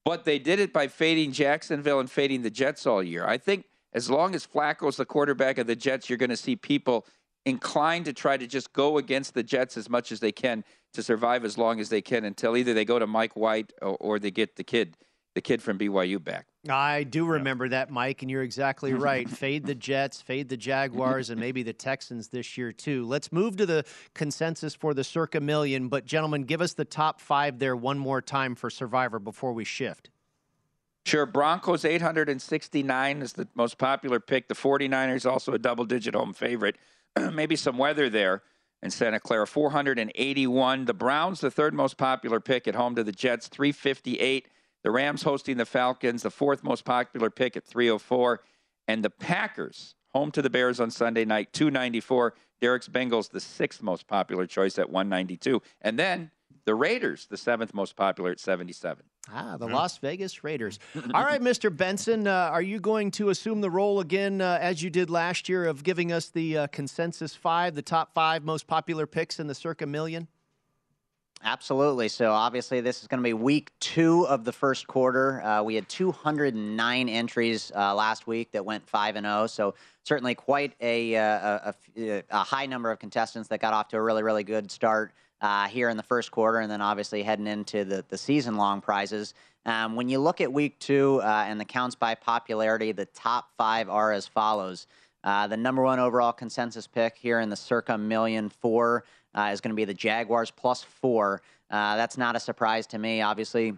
but 0.05 0.25
they 0.25 0.39
did 0.39 0.61
it 0.61 0.73
by 0.73 0.89
fading 0.89 1.33
Jacksonville 1.33 2.01
and 2.01 2.11
fading 2.11 2.43
the 2.43 2.51
Jets 2.51 2.87
all 2.87 3.03
year. 3.03 3.27
I 3.27 3.39
think 3.39 3.67
as 3.93 4.11
long 4.11 4.35
as 4.35 4.47
Flacco's 4.47 4.97
the 4.97 5.07
quarterback 5.07 5.59
of 5.59 5.67
the 5.67 5.77
Jets, 5.77 6.11
you're 6.11 6.19
going 6.19 6.31
to 6.31 6.37
see 6.37 6.55
people 6.55 7.07
inclined 7.47 8.05
to 8.05 8.13
try 8.13 8.37
to 8.37 8.47
just 8.47 8.73
go 8.73 8.99
against 8.99 9.33
the 9.33 9.43
Jets 9.43 9.77
as 9.77 9.89
much 9.89 10.13
as 10.13 10.21
they 10.21 10.33
can 10.33 10.65
to 10.93 11.03
survive 11.03 11.45
as 11.45 11.57
long 11.57 11.81
as 11.81 11.89
they 11.89 12.03
can 12.03 12.25
until 12.25 12.57
either 12.57 12.75
they 12.75 12.85
go 12.85 12.99
to 12.99 13.07
Mike 13.07 13.37
White 13.37 13.73
or, 13.81 13.97
or 14.01 14.19
they 14.19 14.31
get 14.31 14.57
the 14.57 14.65
kid, 14.65 14.97
the 15.37 15.43
kid 15.43 15.63
from 15.63 15.79
BYU 15.79 16.23
back. 16.23 16.47
I 16.69 17.05
do 17.05 17.27
remember 17.27 17.69
that, 17.69 17.91
Mike, 17.91 18.23
and 18.23 18.31
you're 18.31 18.43
exactly 18.43 18.95
right. 18.95 19.29
fade 19.29 19.67
the 19.67 19.75
Jets, 19.75 20.21
fade 20.21 20.49
the 20.49 20.57
Jaguars, 20.57 21.29
and 21.31 21.39
maybe 21.39 21.63
the 21.63 21.75
Texans 21.75 22.29
this 22.29 22.57
year 22.59 22.73
too. 22.73 23.05
Let's 23.05 23.31
move 23.31 23.57
to 23.59 23.67
the 23.67 23.85
consensus 24.15 24.75
for 24.75 24.95
the 24.95 25.05
circa 25.05 25.39
million. 25.39 25.89
But 25.89 26.07
gentlemen, 26.07 26.45
give 26.45 26.63
us 26.63 26.73
the 26.73 26.87
top 26.87 27.21
five 27.21 27.59
there 27.59 27.77
one 27.77 27.99
more 27.99 28.23
time 28.23 28.55
for 28.57 28.71
Survivor 28.71 29.19
before 29.19 29.53
we 29.53 29.63
shift. 29.63 30.11
Sure, 31.05 31.27
Broncos 31.27 31.85
869 31.85 33.23
is 33.23 33.35
the 33.35 33.47
most 33.55 33.77
popular 33.77 34.19
pick. 34.19 34.49
The 34.49 34.55
49ers 34.55 35.31
also 35.31 35.53
a 35.53 35.59
double 35.59 35.85
digit 35.85 36.15
home 36.15 36.33
favorite. 36.33 36.77
Maybe 37.33 37.57
some 37.57 37.77
weather 37.77 38.09
there 38.09 38.43
in 38.83 38.91
Santa 38.91 39.21
Clara. 39.21 39.47
481. 39.47 40.87
The 40.87 40.95
Browns, 40.95 41.41
the 41.41 41.51
third 41.51 41.75
most 41.75 41.99
popular 41.99 42.41
pick 42.41 42.67
at 42.67 42.75
home 42.75 42.95
to 42.97 43.05
the 43.05 43.13
Jets, 43.13 43.49
358. 43.49 44.49
The 44.87 44.93
Rams 44.93 45.25
hosting 45.25 45.57
the 45.57 45.67
Falcons, 45.67 46.23
the 46.23 46.31
fourth 46.31 46.63
most 46.63 46.85
popular 46.85 47.29
pick 47.29 47.57
at 47.57 47.65
304. 47.65 48.41
And 48.87 49.05
the 49.05 49.11
Packers, 49.11 49.97
home 50.11 50.31
to 50.31 50.41
the 50.41 50.49
Bears 50.49 50.79
on 50.79 50.93
Sunday 50.93 51.25
night, 51.25 51.53
294. 51.53 52.35
Derek's 52.61 52.87
Bengals, 52.87 53.29
the 53.29 53.41
sixth 53.41 53.83
most 53.83 54.07
popular 54.07 54.47
choice 54.47 54.79
at 54.79 54.89
192. 54.89 55.61
And 55.83 55.99
then 55.99 56.31
The 56.67 56.77
Raiders, 56.77 57.27
the 57.29 57.37
seventh 57.37 57.75
most 57.75 57.97
popular 57.97 58.31
at 58.31 58.39
77. 58.39 59.03
Ah, 59.35 59.57
the 59.57 59.67
Las 59.67 59.99
Vegas 59.99 60.45
Raiders. 60.45 60.79
All 61.15 61.25
right, 61.25 61.41
Mr. 61.41 61.77
Benson, 61.77 62.29
uh, 62.29 62.51
are 62.53 62.63
you 62.63 62.79
going 62.79 63.11
to 63.11 63.31
assume 63.31 63.63
the 63.63 63.71
role 63.71 63.99
again, 63.99 64.41
uh, 64.41 64.57
as 64.61 64.85
you 64.85 64.91
did 64.91 65.11
last 65.11 65.49
year, 65.49 65.67
of 65.67 65.83
giving 65.83 66.13
us 66.13 66.29
the 66.29 66.59
uh, 66.59 66.67
consensus 66.69 67.35
five, 67.35 67.75
the 67.75 67.83
top 67.83 68.15
five 68.15 68.45
most 68.45 68.69
popular 68.69 69.09
picks 69.09 69.41
in 69.41 69.49
the 69.49 69.55
circa 69.57 69.85
million? 69.85 70.29
Absolutely. 71.45 72.09
So 72.09 72.33
obviously, 72.33 72.81
this 72.81 73.03
is 73.03 73.09
going 73.09 73.23
to 73.23 73.25
be 73.25 73.35
week 73.35 73.71
two 73.79 74.27
of 74.27 74.45
the 74.45 74.53
first 74.53 74.87
quarter. 74.87 75.43
Uh, 75.43 75.63
we 75.63 75.75
had 75.75 75.89
209 75.89 77.09
entries 77.09 77.71
uh, 77.77 77.95
last 77.95 78.27
week 78.27 78.51
that 78.53 78.65
went 78.65 78.89
five 78.89 79.17
and 79.17 79.27
zero. 79.27 79.47
So 79.47 79.75
certainly 80.03 80.35
quite 80.35 80.75
a, 80.81 81.17
uh, 81.17 81.73
a, 81.97 82.23
a, 82.31 82.39
high 82.39 82.67
number 82.67 82.91
of 82.91 82.99
contestants 82.99 83.49
that 83.51 83.61
got 83.61 83.75
off 83.75 83.89
to 83.89 83.97
a 83.97 84.03
really 84.03 84.23
really 84.23 84.45
good 84.45 84.71
start 84.71 85.13
uh, 85.41 85.69
here 85.69 85.89
in 85.89 85.97
the 85.97 86.03
first 86.03 86.31
quarter, 86.31 86.59
and 86.61 86.71
then 86.71 86.81
obviously 86.81 87.23
heading 87.23 87.47
into 87.47 87.85
the 87.85 88.05
the 88.09 88.19
season 88.19 88.57
long 88.57 88.81
prizes. 88.81 89.35
Um, 89.67 89.95
when 89.95 90.09
you 90.09 90.19
look 90.19 90.41
at 90.41 90.53
week 90.53 90.79
two 90.79 91.21
uh, 91.23 91.45
and 91.47 91.61
the 91.61 91.65
counts 91.65 91.95
by 91.95 92.15
popularity, 92.15 92.93
the 92.93 93.07
top 93.07 93.51
five 93.59 93.89
are 93.89 94.13
as 94.13 94.27
follows. 94.27 94.87
Uh, 95.23 95.47
the 95.49 95.57
number 95.57 95.83
one 95.83 95.99
overall 95.99 96.33
consensus 96.33 96.87
pick 96.87 97.17
here 97.17 97.41
in 97.41 97.51
the 97.51 97.57
circa 97.57 97.99
million 97.99 98.49
four 98.49 99.05
uh, 99.37 99.51
is 99.53 99.61
going 99.61 99.71
to 99.71 99.77
be 99.77 99.85
the 99.85 99.95
Jaguars 99.95 100.51
plus 100.51 100.83
four. 100.83 101.43
Uh, 101.71 101.97
that's 101.97 102.17
not 102.17 102.37
a 102.37 102.41
surprise 102.41 102.87
to 102.89 102.99
me. 102.99 103.23
Obviously, 103.23 103.75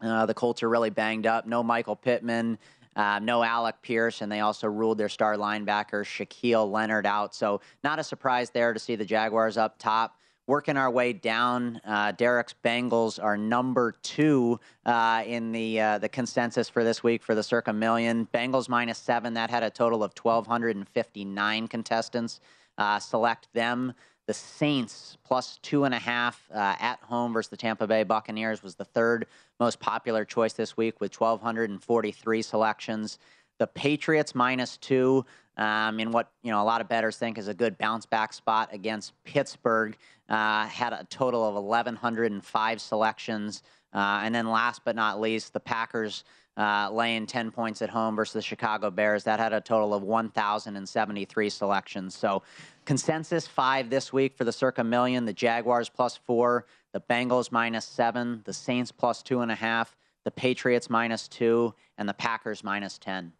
uh, 0.00 0.26
the 0.26 0.34
Colts 0.34 0.62
are 0.62 0.68
really 0.68 0.90
banged 0.90 1.26
up. 1.26 1.46
No 1.46 1.62
Michael 1.62 1.96
Pittman. 1.96 2.58
Uh, 2.94 3.18
no 3.18 3.42
Alec 3.42 3.76
Pierce, 3.82 4.22
and 4.22 4.32
they 4.32 4.40
also 4.40 4.66
ruled 4.66 4.96
their 4.96 5.10
star 5.10 5.36
linebacker 5.36 6.02
Shaquille 6.02 6.70
Leonard 6.70 7.04
out. 7.04 7.34
So, 7.34 7.60
not 7.84 7.98
a 7.98 8.04
surprise 8.04 8.48
there 8.48 8.72
to 8.72 8.80
see 8.80 8.96
the 8.96 9.04
Jaguars 9.04 9.58
up 9.58 9.78
top 9.78 10.16
working 10.46 10.76
our 10.76 10.90
way 10.90 11.12
down. 11.12 11.80
Uh, 11.84 12.12
Derek's 12.12 12.54
Bengals 12.64 13.22
are 13.22 13.36
number 13.36 13.94
two 14.02 14.58
uh, 14.84 15.22
in 15.26 15.52
the 15.52 15.80
uh, 15.80 15.98
the 15.98 16.08
consensus 16.08 16.68
for 16.68 16.84
this 16.84 17.02
week 17.02 17.22
for 17.22 17.34
the 17.34 17.42
circa 17.42 17.72
million. 17.72 18.26
Bengals 18.32 18.68
minus 18.68 18.98
seven. 18.98 19.34
That 19.34 19.50
had 19.50 19.62
a 19.62 19.70
total 19.70 20.02
of 20.02 20.12
1,259 20.20 21.68
contestants. 21.68 22.40
Uh, 22.78 22.98
select 22.98 23.48
them. 23.52 23.92
The 24.26 24.34
Saints 24.34 25.16
plus 25.24 25.58
two 25.62 25.84
and 25.84 25.94
a 25.94 25.98
half 25.98 26.48
uh, 26.52 26.74
at 26.80 26.98
home 27.02 27.32
versus 27.32 27.48
the 27.48 27.56
Tampa 27.56 27.86
Bay 27.86 28.02
Buccaneers 28.02 28.62
was 28.62 28.74
the 28.74 28.84
third 28.84 29.26
most 29.60 29.78
popular 29.78 30.24
choice 30.24 30.52
this 30.52 30.76
week 30.76 31.00
with 31.00 31.18
1,243 31.18 32.42
selections. 32.42 33.18
The 33.58 33.68
Patriots 33.68 34.34
minus 34.34 34.76
two 34.78 35.24
um, 35.56 36.00
in 36.00 36.10
what 36.10 36.30
you 36.42 36.50
know 36.50 36.60
a 36.60 36.64
lot 36.64 36.80
of 36.80 36.88
bettors 36.88 37.16
think 37.16 37.38
is 37.38 37.48
a 37.48 37.54
good 37.54 37.78
bounce 37.78 38.04
back 38.04 38.32
spot 38.32 38.68
against 38.72 39.12
Pittsburgh. 39.24 39.96
Uh, 40.28 40.66
had 40.66 40.92
a 40.92 41.06
total 41.08 41.46
of 41.46 41.62
1,105 41.62 42.80
selections, 42.80 43.62
uh, 43.94 44.20
and 44.24 44.34
then 44.34 44.48
last 44.48 44.82
but 44.84 44.96
not 44.96 45.20
least, 45.20 45.52
the 45.52 45.60
Packers 45.60 46.24
uh, 46.56 46.88
laying 46.90 47.26
10 47.26 47.50
points 47.50 47.82
at 47.82 47.90
home 47.90 48.16
versus 48.16 48.32
the 48.32 48.42
Chicago 48.42 48.90
Bears. 48.90 49.24
That 49.24 49.38
had 49.38 49.52
a 49.52 49.60
total 49.60 49.94
of 49.94 50.02
1,073 50.02 51.50
selections. 51.50 52.14
So 52.14 52.42
consensus 52.86 53.46
five 53.46 53.90
this 53.90 54.12
week 54.12 54.36
for 54.36 54.44
the 54.44 54.52
circa 54.52 54.82
million. 54.82 55.26
The 55.26 55.32
Jaguars 55.32 55.88
plus 55.88 56.16
four, 56.16 56.66
the 56.92 57.00
Bengals 57.00 57.52
minus 57.52 57.84
seven, 57.84 58.40
the 58.44 58.52
Saints 58.52 58.90
plus 58.92 59.22
two 59.22 59.40
and 59.40 59.50
a 59.52 59.54
half, 59.54 59.96
the 60.24 60.30
Patriots 60.30 60.88
minus 60.88 61.28
two, 61.28 61.74
and 61.98 62.08
the 62.08 62.14
Packers 62.14 62.64
minus 62.64 62.96
10. 62.98 63.32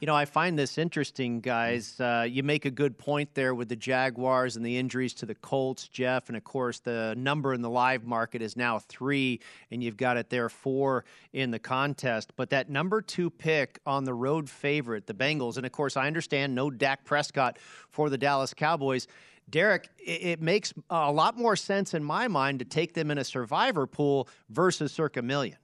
You 0.00 0.06
know, 0.06 0.16
I 0.16 0.24
find 0.24 0.58
this 0.58 0.78
interesting, 0.78 1.40
guys. 1.40 2.00
Uh, 2.00 2.26
you 2.28 2.42
make 2.42 2.64
a 2.64 2.72
good 2.72 2.98
point 2.98 3.34
there 3.34 3.54
with 3.54 3.68
the 3.68 3.76
Jaguars 3.76 4.56
and 4.56 4.66
the 4.66 4.76
injuries 4.76 5.14
to 5.14 5.26
the 5.26 5.34
Colts, 5.36 5.86
Jeff. 5.86 6.28
And 6.28 6.36
of 6.36 6.42
course, 6.42 6.80
the 6.80 7.14
number 7.16 7.54
in 7.54 7.62
the 7.62 7.70
live 7.70 8.04
market 8.04 8.42
is 8.42 8.56
now 8.56 8.80
three, 8.80 9.38
and 9.70 9.80
you've 9.80 9.96
got 9.96 10.16
it 10.16 10.28
there 10.28 10.48
four 10.48 11.04
in 11.32 11.52
the 11.52 11.60
contest. 11.60 12.32
But 12.34 12.50
that 12.50 12.68
number 12.68 13.00
two 13.00 13.30
pick 13.30 13.78
on 13.86 14.02
the 14.02 14.12
road 14.12 14.50
favorite, 14.50 15.06
the 15.06 15.14
Bengals, 15.14 15.56
and 15.56 15.64
of 15.64 15.70
course, 15.70 15.96
I 15.96 16.08
understand 16.08 16.52
no 16.52 16.68
Dak 16.68 17.04
Prescott 17.04 17.60
for 17.88 18.10
the 18.10 18.18
Dallas 18.18 18.54
Cowboys. 18.54 19.06
Derek, 19.50 19.88
it 19.98 20.40
makes 20.40 20.72
a 20.90 21.12
lot 21.12 21.36
more 21.36 21.56
sense 21.56 21.94
in 21.94 22.02
my 22.02 22.26
mind 22.26 22.58
to 22.60 22.64
take 22.64 22.94
them 22.94 23.10
in 23.10 23.18
a 23.18 23.24
survivor 23.24 23.86
pool 23.86 24.28
versus 24.48 24.92
circa 24.92 25.22
million. 25.22 25.58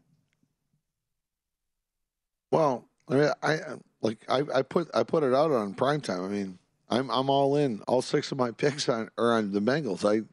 Well, 2.53 2.89
I 3.09 3.33
I 3.43 3.59
like 4.01 4.19
I, 4.29 4.43
I 4.55 4.63
put 4.63 4.89
I 4.95 5.03
put 5.03 5.23
it 5.23 5.35
out 5.35 5.51
on 5.51 5.75
prime 5.75 6.01
time. 6.01 6.25
I 6.25 6.29
mean, 6.29 6.59
I'm 6.89 7.11
I'm 7.11 7.31
all 7.31 7.57
in. 7.57 7.83
All 7.83 8.03
six 8.03 8.33
of 8.33 8.39
my 8.39 8.51
picks 8.57 8.89
on 8.89 9.11
are 9.19 9.33
on 9.33 9.53
the 9.53 9.61
Bengals. 9.61 10.05
I 10.05 10.25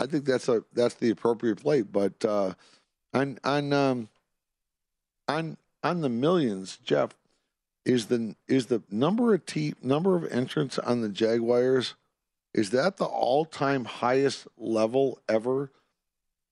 I 0.00 0.06
think 0.06 0.24
that's 0.24 0.48
a 0.48 0.64
that's 0.72 0.94
the 0.94 1.10
appropriate 1.10 1.62
play. 1.62 1.82
But 1.82 2.24
uh, 2.24 2.54
on 3.12 3.38
on 3.44 3.72
um, 3.72 4.08
on 5.28 5.56
on 5.82 6.00
the 6.00 6.08
millions, 6.08 6.78
Jeff, 6.84 7.10
is 7.84 8.06
the 8.06 8.34
is 8.48 8.66
the 8.66 8.82
number 8.90 9.34
of 9.34 9.46
te- 9.46 9.74
number 9.82 10.16
of 10.16 10.30
entrants 10.30 10.78
on 10.78 11.00
the 11.00 11.08
Jaguars 11.08 11.94
is 12.52 12.70
that 12.70 12.96
the 12.96 13.04
all 13.04 13.44
time 13.44 13.84
highest 13.84 14.46
level 14.58 15.20
ever 15.28 15.70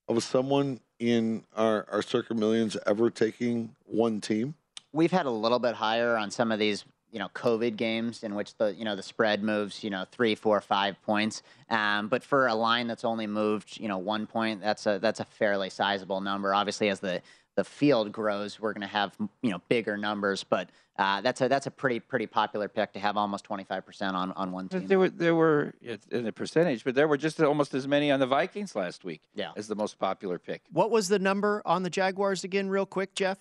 of 0.06 0.22
someone 0.22 0.80
in 0.98 1.44
our 1.56 1.86
our 1.90 2.02
circa 2.02 2.34
millions 2.34 2.76
ever 2.86 3.10
taking 3.10 3.74
one 3.84 4.20
team? 4.20 4.54
We've 4.92 5.10
had 5.12 5.26
a 5.26 5.30
little 5.30 5.58
bit 5.58 5.74
higher 5.74 6.16
on 6.16 6.30
some 6.30 6.52
of 6.52 6.58
these 6.58 6.84
you 7.10 7.18
know 7.18 7.28
COVID 7.34 7.76
games 7.76 8.22
in 8.22 8.34
which 8.34 8.54
the 8.56 8.74
you 8.74 8.84
know 8.84 8.94
the 8.94 9.02
spread 9.02 9.42
moves 9.42 9.82
you 9.82 9.90
know 9.90 10.04
three, 10.10 10.34
four, 10.34 10.60
five 10.60 11.00
points. 11.02 11.42
Um, 11.70 12.08
but 12.08 12.22
for 12.22 12.46
a 12.46 12.54
line 12.54 12.86
that's 12.86 13.04
only 13.04 13.26
moved 13.26 13.78
you 13.80 13.88
know 13.88 13.98
one 13.98 14.26
point, 14.26 14.60
that's 14.60 14.86
a 14.86 14.98
that's 14.98 15.20
a 15.20 15.24
fairly 15.24 15.70
sizable 15.70 16.20
number. 16.20 16.54
Obviously, 16.54 16.88
as 16.88 17.00
the 17.00 17.22
the 17.56 17.64
field 17.64 18.12
grows, 18.12 18.60
we're 18.60 18.72
going 18.72 18.82
to 18.82 18.86
have 18.86 19.16
you 19.42 19.50
know 19.50 19.60
bigger 19.68 19.96
numbers, 19.96 20.44
but 20.44 20.70
uh, 20.96 21.20
that's 21.20 21.40
a 21.40 21.48
that's 21.48 21.66
a 21.66 21.70
pretty 21.70 21.98
pretty 21.98 22.26
popular 22.26 22.68
pick 22.68 22.92
to 22.92 23.00
have 23.00 23.16
almost 23.16 23.44
twenty 23.44 23.64
five 23.64 23.84
percent 23.84 24.14
on 24.14 24.32
on 24.32 24.52
one 24.52 24.68
team. 24.68 24.86
There 24.86 24.98
were 24.98 25.08
there 25.08 25.34
were 25.34 25.74
in 26.10 26.24
the 26.24 26.32
percentage, 26.32 26.84
but 26.84 26.94
there 26.94 27.08
were 27.08 27.16
just 27.16 27.40
almost 27.40 27.74
as 27.74 27.88
many 27.88 28.10
on 28.10 28.20
the 28.20 28.26
Vikings 28.26 28.76
last 28.76 29.04
week. 29.04 29.22
Yeah. 29.34 29.52
as 29.56 29.66
the 29.66 29.74
most 29.74 29.98
popular 29.98 30.38
pick. 30.38 30.62
What 30.72 30.90
was 30.90 31.08
the 31.08 31.18
number 31.18 31.62
on 31.64 31.82
the 31.82 31.90
Jaguars 31.90 32.44
again, 32.44 32.68
real 32.68 32.86
quick, 32.86 33.14
Jeff? 33.14 33.38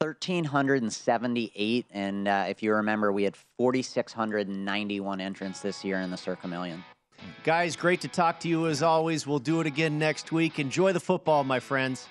1,378. 0.00 1.86
And 1.90 2.28
uh, 2.28 2.44
if 2.48 2.62
you 2.62 2.74
remember, 2.74 3.12
we 3.12 3.24
had 3.24 3.34
4,691 3.58 5.20
entrants 5.20 5.60
this 5.60 5.84
year 5.84 6.00
in 6.00 6.10
the 6.10 6.16
Circa 6.16 6.46
Million. 6.46 6.84
Guys, 7.44 7.76
great 7.76 8.02
to 8.02 8.08
talk 8.08 8.38
to 8.40 8.48
you 8.48 8.66
as 8.66 8.82
always. 8.82 9.26
We'll 9.26 9.38
do 9.38 9.60
it 9.60 9.66
again 9.66 9.98
next 9.98 10.32
week. 10.32 10.58
Enjoy 10.58 10.92
the 10.92 11.00
football, 11.00 11.44
my 11.44 11.60
friends. 11.60 12.06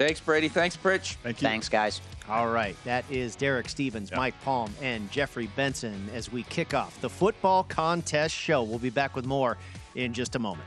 Thanks, 0.00 0.18
Brady. 0.18 0.48
Thanks, 0.48 0.76
Pritch. 0.76 1.16
Thank 1.22 1.40
you. 1.40 1.46
Thanks, 1.46 1.68
guys. 1.68 2.00
All 2.28 2.48
right. 2.48 2.74
That 2.84 3.04
is 3.10 3.36
Derek 3.36 3.68
Stevens, 3.68 4.10
Mike 4.10 4.34
Palm, 4.42 4.72
and 4.80 5.10
Jeffrey 5.12 5.48
Benson 5.56 6.08
as 6.14 6.32
we 6.32 6.42
kick 6.44 6.74
off 6.74 7.00
the 7.00 7.10
football 7.10 7.62
contest 7.64 8.34
show. 8.34 8.62
We'll 8.62 8.78
be 8.78 8.90
back 8.90 9.14
with 9.14 9.26
more 9.26 9.56
in 9.94 10.12
just 10.14 10.34
a 10.34 10.38
moment. 10.38 10.66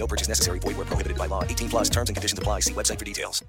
No 0.00 0.06
purchase 0.06 0.28
necessary. 0.28 0.58
Void 0.58 0.76
where 0.76 0.86
prohibited 0.86 1.18
by 1.18 1.26
law. 1.26 1.44
18 1.44 1.68
plus 1.68 1.90
terms 1.90 2.08
and 2.08 2.16
conditions 2.16 2.38
apply. 2.38 2.60
See 2.60 2.72
website 2.72 2.98
for 2.98 3.04
details. 3.04 3.44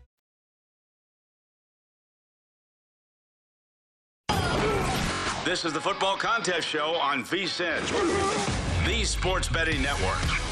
This 5.43 5.65
is 5.65 5.73
the 5.73 5.81
Football 5.81 6.17
Contest 6.17 6.67
Show 6.67 6.93
on 6.95 7.23
VSIN, 7.23 7.81
the 8.85 9.03
Sports 9.03 9.49
Betting 9.49 9.81
Network. 9.81 10.50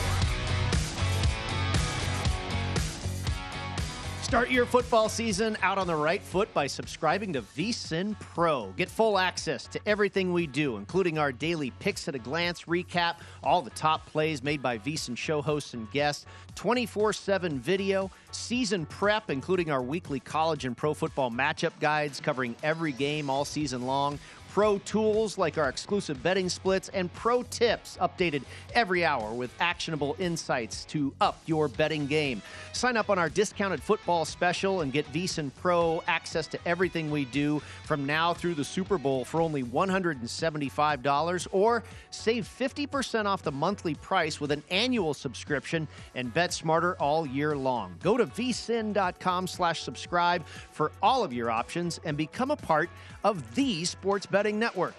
Start 4.29 4.51
your 4.51 4.67
football 4.67 5.09
season 5.09 5.57
out 5.63 5.79
on 5.79 5.87
the 5.87 5.95
right 5.95 6.21
foot 6.21 6.53
by 6.53 6.67
subscribing 6.67 7.33
to 7.33 7.41
VSIN 7.41 8.17
Pro. 8.19 8.67
Get 8.77 8.87
full 8.87 9.17
access 9.17 9.65
to 9.65 9.79
everything 9.87 10.31
we 10.31 10.45
do, 10.45 10.77
including 10.77 11.17
our 11.17 11.31
daily 11.31 11.71
picks 11.79 12.07
at 12.07 12.13
a 12.13 12.19
glance 12.19 12.65
recap, 12.65 13.15
all 13.43 13.63
the 13.63 13.71
top 13.71 14.05
plays 14.05 14.43
made 14.43 14.61
by 14.61 14.77
VSIN 14.77 15.17
show 15.17 15.41
hosts 15.41 15.73
and 15.73 15.89
guests, 15.89 16.27
24 16.53 17.11
7 17.11 17.59
video, 17.59 18.11
season 18.29 18.85
prep, 18.85 19.31
including 19.31 19.71
our 19.71 19.81
weekly 19.81 20.19
college 20.19 20.63
and 20.63 20.77
pro 20.77 20.93
football 20.93 21.31
matchup 21.31 21.73
guides 21.79 22.19
covering 22.19 22.55
every 22.61 22.91
game 22.91 23.31
all 23.31 23.45
season 23.45 23.87
long 23.87 24.19
pro 24.49 24.79
tools 24.79 25.37
like 25.37 25.57
our 25.57 25.69
exclusive 25.69 26.21
betting 26.23 26.49
splits, 26.49 26.89
and 26.89 27.13
pro 27.13 27.43
tips 27.43 27.97
updated 28.01 28.43
every 28.73 29.05
hour 29.05 29.31
with 29.33 29.53
actionable 29.59 30.15
insights 30.19 30.85
to 30.85 31.13
up 31.21 31.39
your 31.45 31.67
betting 31.67 32.07
game. 32.07 32.41
Sign 32.73 32.97
up 32.97 33.09
on 33.09 33.19
our 33.19 33.29
discounted 33.29 33.81
football 33.81 34.25
special 34.25 34.81
and 34.81 34.91
get 34.91 35.11
VSIN 35.13 35.51
Pro 35.61 36.03
access 36.07 36.47
to 36.47 36.59
everything 36.65 37.11
we 37.11 37.25
do 37.25 37.61
from 37.85 38.05
now 38.05 38.33
through 38.33 38.55
the 38.55 38.63
Super 38.63 38.97
Bowl 38.97 39.23
for 39.23 39.39
only 39.41 39.63
$175 39.63 41.47
or 41.51 41.83
save 42.09 42.47
50% 42.47 43.25
off 43.25 43.43
the 43.43 43.51
monthly 43.51 43.95
price 43.95 44.41
with 44.41 44.51
an 44.51 44.63
annual 44.71 45.13
subscription 45.13 45.87
and 46.15 46.33
bet 46.33 46.53
smarter 46.53 46.95
all 46.95 47.25
year 47.25 47.55
long. 47.55 47.95
Go 48.01 48.17
to 48.17 48.25
vsin.com 48.25 49.47
slash 49.47 49.83
subscribe 49.83 50.45
for 50.71 50.91
all 51.03 51.23
of 51.23 51.31
your 51.31 51.51
options 51.51 51.99
and 52.03 52.17
become 52.17 52.49
a 52.51 52.55
part 52.55 52.89
of 53.23 53.55
the 53.55 53.85
sports 53.85 54.25
betting 54.25 54.38
network. 54.47 54.95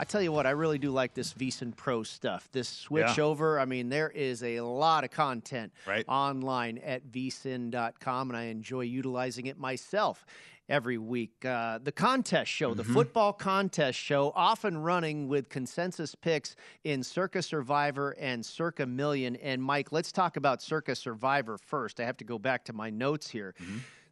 I 0.00 0.04
tell 0.04 0.22
you 0.22 0.30
what, 0.30 0.46
I 0.46 0.50
really 0.50 0.78
do 0.78 0.90
like 0.92 1.12
this 1.14 1.32
VSIN 1.34 1.74
Pro 1.76 2.04
stuff. 2.04 2.48
This 2.52 2.68
switch 2.68 3.18
Yeah. 3.18 3.24
over, 3.24 3.58
I 3.58 3.64
mean, 3.64 3.88
there 3.88 4.08
is 4.10 4.42
a 4.44 4.60
lot 4.60 5.02
of 5.04 5.10
content 5.10 5.72
Right. 5.86 6.04
online 6.08 6.78
at 6.78 7.02
vsin.com, 7.10 8.30
and 8.30 8.36
I 8.36 8.44
enjoy 8.44 8.82
utilizing 8.82 9.46
it 9.46 9.58
myself 9.58 10.24
every 10.68 10.98
week. 10.98 11.44
Uh, 11.44 11.78
the 11.82 11.90
contest 11.90 12.48
show, 12.50 12.74
the 12.74 12.84
Mhm. 12.84 12.92
football 12.92 13.32
contest 13.32 13.98
show, 13.98 14.32
often 14.36 14.78
running 14.78 15.26
with 15.26 15.48
consensus 15.48 16.14
picks 16.14 16.54
in 16.84 17.02
Circa 17.02 17.42
Survivor 17.42 18.14
and 18.20 18.44
Circa 18.46 18.86
Million. 18.86 19.34
And 19.36 19.60
Mike, 19.62 19.90
let's 19.92 20.12
talk 20.12 20.36
about 20.36 20.62
Circa 20.62 20.94
Survivor 20.94 21.58
first. 21.58 21.98
I 21.98 22.04
have 22.04 22.18
to 22.18 22.24
go 22.24 22.38
back 22.38 22.64
to 22.66 22.72
my 22.72 22.88
notes 22.90 23.30
here. 23.30 23.54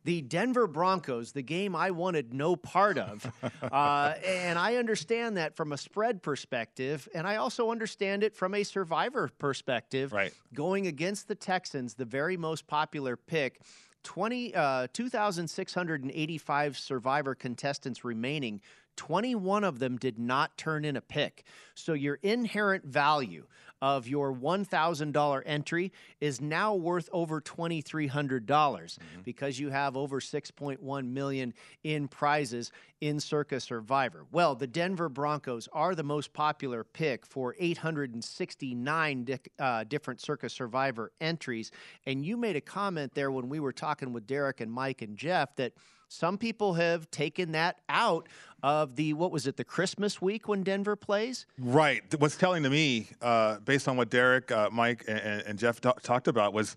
The 0.07 0.23
Denver 0.23 0.69
Broncos, 0.69 1.33
the 1.33 1.43
game 1.43 1.75
I 1.75 1.91
wanted 1.91 2.33
no 2.33 2.55
part 2.55 2.97
of. 2.97 3.29
uh, 3.73 4.15
and 4.25 4.57
I 4.57 4.77
understand 4.77 5.37
that 5.37 5.57
from 5.57 5.73
a 5.73 5.77
spread 5.77 6.23
perspective. 6.23 7.09
And 7.13 7.27
I 7.27 7.37
also 7.37 7.73
understand 7.73 8.23
it 8.23 8.37
from 8.37 8.55
a 8.55 8.63
survivor 8.63 9.29
perspective. 9.37 10.13
Right. 10.13 10.33
Going 10.55 10.87
against 10.87 11.27
the 11.27 11.35
Texans, 11.35 11.95
the 11.95 12.05
very 12.05 12.37
most 12.37 12.69
popular 12.69 13.17
pick. 13.17 13.61
20, 14.05 14.55
uh, 14.55 14.87
2,685 14.93 16.79
survivor 16.79 17.35
contestants 17.35 18.05
remaining. 18.05 18.61
21 18.97 19.65
of 19.65 19.79
them 19.79 19.97
did 19.97 20.19
not 20.19 20.57
turn 20.57 20.85
in 20.85 20.97
a 20.97 21.01
pick. 21.01 21.45
So 21.75 21.93
your 21.93 22.19
inherent 22.23 22.85
value 22.85 23.47
of 23.83 24.09
your 24.09 24.33
$1,000 24.33 25.43
entry 25.45 25.93
is 26.21 26.41
now 26.41 26.75
worth 26.75 27.09
over 27.13 27.41
$2,300 27.41 28.99
because 29.23 29.61
you 29.61 29.69
have 29.69 29.97
over 29.97 30.21
6.1 30.21 31.09
million 31.09 31.53
in 31.85 32.09
prizes 32.09 32.73
in 33.03 33.21
Circus 33.21 33.65
Survivor. 33.65 34.25
Well, 34.33 34.55
the 34.55 34.67
Denver 34.67 35.11
Broncos 35.11 35.69
are 35.73 35.95
the 35.95 36.03
most 36.03 36.33
popular 36.33 36.85
pick 36.85 37.27
for 37.27 37.55
869 37.59 39.25
di- 39.25 39.39
uh, 39.59 39.85
different 39.85 40.21
Circus 40.21 40.55
Survivor 40.55 41.13
entries. 41.21 41.71
And 42.07 42.25
you 42.25 42.39
made 42.39 42.57
a 42.57 42.63
comment 42.63 43.13
there 43.15 43.31
when 43.31 43.51
we 43.51 43.61
were 43.61 43.73
talking 43.73 44.15
with 44.15 44.27
Derek 44.27 44.63
and 44.63 44.73
Mike 44.73 45.03
and 45.03 45.19
Jeff 45.19 45.55
that 45.57 45.75
some 46.09 46.39
people 46.39 46.75
have 46.75 47.11
taken 47.11 47.53
that 47.53 47.81
out 47.89 48.29
of 48.63 48.97
the 48.97 49.13
what 49.13 49.31
was 49.31 49.47
it 49.47 49.57
the 49.57 49.65
Christmas 49.65 50.21
week 50.21 50.49
when 50.49 50.63
Denver 50.63 50.97
plays? 50.97 51.47
Right. 51.59 52.03
What's 52.19 52.37
telling 52.37 52.63
to 52.63 52.71
me, 52.71 53.09
uh, 53.21 53.59
based 53.61 53.89
on 53.89 53.97
what 53.97 54.11
Derek, 54.11 54.51
uh, 54.51 54.71
Mike, 54.73 55.05
and, 55.07 55.19
and 55.19 55.59
Jeff 55.59 55.81
ta- 55.81 55.93
talked 56.03 56.29
about, 56.29 56.53
was 56.53 56.77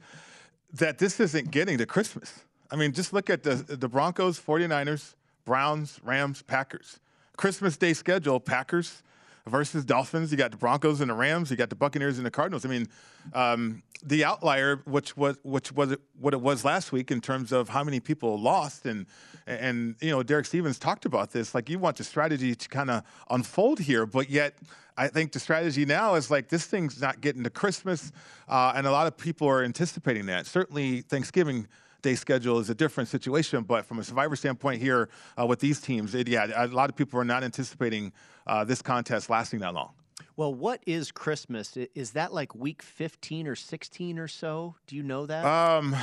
that 0.73 0.97
this 0.97 1.19
isn't 1.19 1.51
getting 1.51 1.77
to 1.77 1.85
Christmas. 1.85 2.45
I 2.71 2.75
mean, 2.75 2.91
just 2.91 3.13
look 3.13 3.29
at 3.29 3.43
the, 3.43 3.55
the 3.55 3.89
Broncos, 3.89 4.39
49ers, 4.39 5.15
Browns, 5.45 5.99
Rams, 6.03 6.41
Packers. 6.43 6.99
Christmas 7.37 7.77
Day 7.77 7.93
schedule, 7.93 8.39
Packers 8.39 9.01
versus 9.49 9.83
Dolphins. 9.83 10.31
You 10.31 10.37
got 10.37 10.51
the 10.51 10.57
Broncos 10.57 11.01
and 11.01 11.09
the 11.09 11.13
Rams. 11.13 11.51
You 11.51 11.57
got 11.57 11.69
the 11.69 11.75
Buccaneers 11.75 12.17
and 12.17 12.25
the 12.25 12.31
Cardinals. 12.31 12.65
I 12.65 12.69
mean, 12.69 12.87
um, 13.33 13.83
the 14.03 14.23
outlier, 14.23 14.81
which 14.85 15.17
was 15.17 15.37
which 15.43 15.71
was 15.71 15.95
what 16.19 16.33
it 16.33 16.41
was 16.41 16.63
last 16.63 16.91
week 16.91 17.11
in 17.11 17.21
terms 17.21 17.51
of 17.51 17.69
how 17.69 17.83
many 17.83 17.99
people 17.99 18.39
lost, 18.39 18.85
and 18.85 19.05
and 19.45 19.95
you 20.01 20.11
know, 20.11 20.23
Derek 20.23 20.45
Stevens 20.45 20.79
talked 20.79 21.05
about 21.05 21.31
this. 21.31 21.53
Like, 21.53 21.69
you 21.69 21.79
want 21.79 21.97
the 21.97 22.03
strategy 22.03 22.55
to 22.55 22.69
kind 22.69 22.89
of 22.89 23.03
unfold 23.29 23.79
here, 23.79 24.05
but 24.05 24.29
yet. 24.29 24.55
I 24.97 25.07
think 25.07 25.31
the 25.31 25.39
strategy 25.39 25.85
now 25.85 26.15
is 26.15 26.29
like 26.29 26.49
this 26.49 26.65
thing's 26.65 27.01
not 27.01 27.21
getting 27.21 27.45
to 27.45 27.49
Christmas, 27.49 28.11
uh, 28.49 28.73
and 28.75 28.85
a 28.85 28.91
lot 28.91 29.07
of 29.07 29.15
people 29.15 29.47
are 29.47 29.63
anticipating 29.63 30.25
that. 30.25 30.45
Certainly, 30.45 31.03
Thanksgiving 31.03 31.69
day 32.01 32.15
schedule 32.15 32.59
is 32.59 32.69
a 32.69 32.75
different 32.75 33.09
situation. 33.09 33.63
But 33.63 33.85
from 33.85 33.99
a 33.99 34.03
survivor 34.03 34.35
standpoint 34.35 34.81
here 34.81 35.09
uh, 35.39 35.45
with 35.45 35.59
these 35.59 35.81
teams, 35.81 36.15
it, 36.15 36.27
yeah, 36.27 36.65
a 36.65 36.67
lot 36.67 36.89
of 36.89 36.95
people 36.95 37.19
are 37.19 37.25
not 37.25 37.43
anticipating 37.43 38.11
uh, 38.47 38.63
this 38.63 38.81
contest 38.81 39.29
lasting 39.29 39.59
that 39.59 39.73
long. 39.73 39.91
Well, 40.39 40.53
what 40.53 40.81
is 40.85 41.11
Christmas? 41.11 41.75
Is 41.95 42.11
that 42.11 42.33
like 42.33 42.55
week 42.55 42.81
15 42.81 43.45
or 43.45 43.55
16 43.57 44.17
or 44.17 44.29
so? 44.29 44.73
Do 44.87 44.95
you 44.95 45.03
know 45.03 45.25
that? 45.25 45.43
Um, 45.43 45.93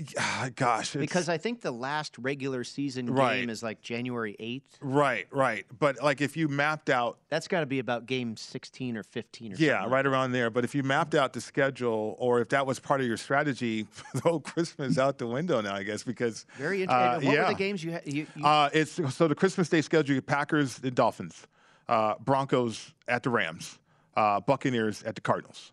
gosh, 0.56 0.94
because 0.94 1.28
I 1.28 1.36
think 1.36 1.60
the 1.60 1.72
last 1.72 2.16
regular 2.16 2.64
season 2.64 3.04
game 3.04 3.14
Right. 3.14 3.50
is 3.50 3.62
like 3.62 3.82
January 3.82 4.34
8th. 4.40 4.62
right, 4.80 5.26
right. 5.30 5.66
But 5.78 6.02
like 6.02 6.22
if 6.22 6.38
you 6.38 6.48
mapped 6.48 6.88
out 6.88 7.18
That's 7.28 7.46
got 7.46 7.60
to 7.60 7.66
be 7.66 7.80
about 7.80 8.06
game 8.06 8.34
16 8.34 8.96
or 8.96 9.02
15 9.02 9.52
or 9.52 9.56
something. 9.56 9.66
Yeah, 9.66 9.84
right 9.86 10.06
around 10.06 10.32
there. 10.32 10.48
But 10.48 10.64
if 10.64 10.74
you 10.74 10.82
mapped 10.82 11.14
out 11.14 11.34
the 11.34 11.42
schedule, 11.42 12.16
or 12.18 12.40
if 12.40 12.48
that 12.48 12.66
was 12.66 12.80
part 12.80 13.02
of 13.02 13.06
your 13.06 13.18
strategy, 13.18 13.86
the 14.14 14.20
whole 14.22 14.40
Christmas 14.40 14.96
out 14.96 15.18
the 15.18 15.26
window 15.26 15.60
now, 15.60 15.74
I 15.74 15.82
guess, 15.82 16.02
because 16.02 16.46
Very 16.56 16.86
uh, 16.86 17.16
interesting. 17.16 17.28
what 17.28 17.34
yeah. 17.34 17.42
were 17.42 17.48
the 17.52 17.58
games 17.58 17.84
you 17.84 17.90
had? 17.92 18.06
You, 18.06 18.26
you, 18.36 18.42
Uh, 18.46 18.70
it's 18.72 18.98
so 19.14 19.28
the 19.28 19.34
Christmas 19.34 19.68
Day 19.68 19.82
schedule: 19.82 20.18
Packers, 20.22 20.78
the 20.78 20.90
Dolphins, 20.90 21.46
uh, 21.90 22.14
Broncos 22.24 22.94
at 23.06 23.22
the 23.22 23.28
Rams, 23.28 23.78
uh, 24.16 24.40
Buccaneers 24.40 25.02
at 25.02 25.14
the 25.14 25.20
Cardinals. 25.20 25.72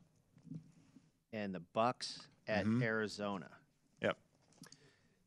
and 1.31 1.53
the 1.53 1.59
Bucks 1.73 2.27
at 2.47 2.65
Mhm. 2.65 2.81
Arizona. 2.81 3.49
Yep. 4.01 4.17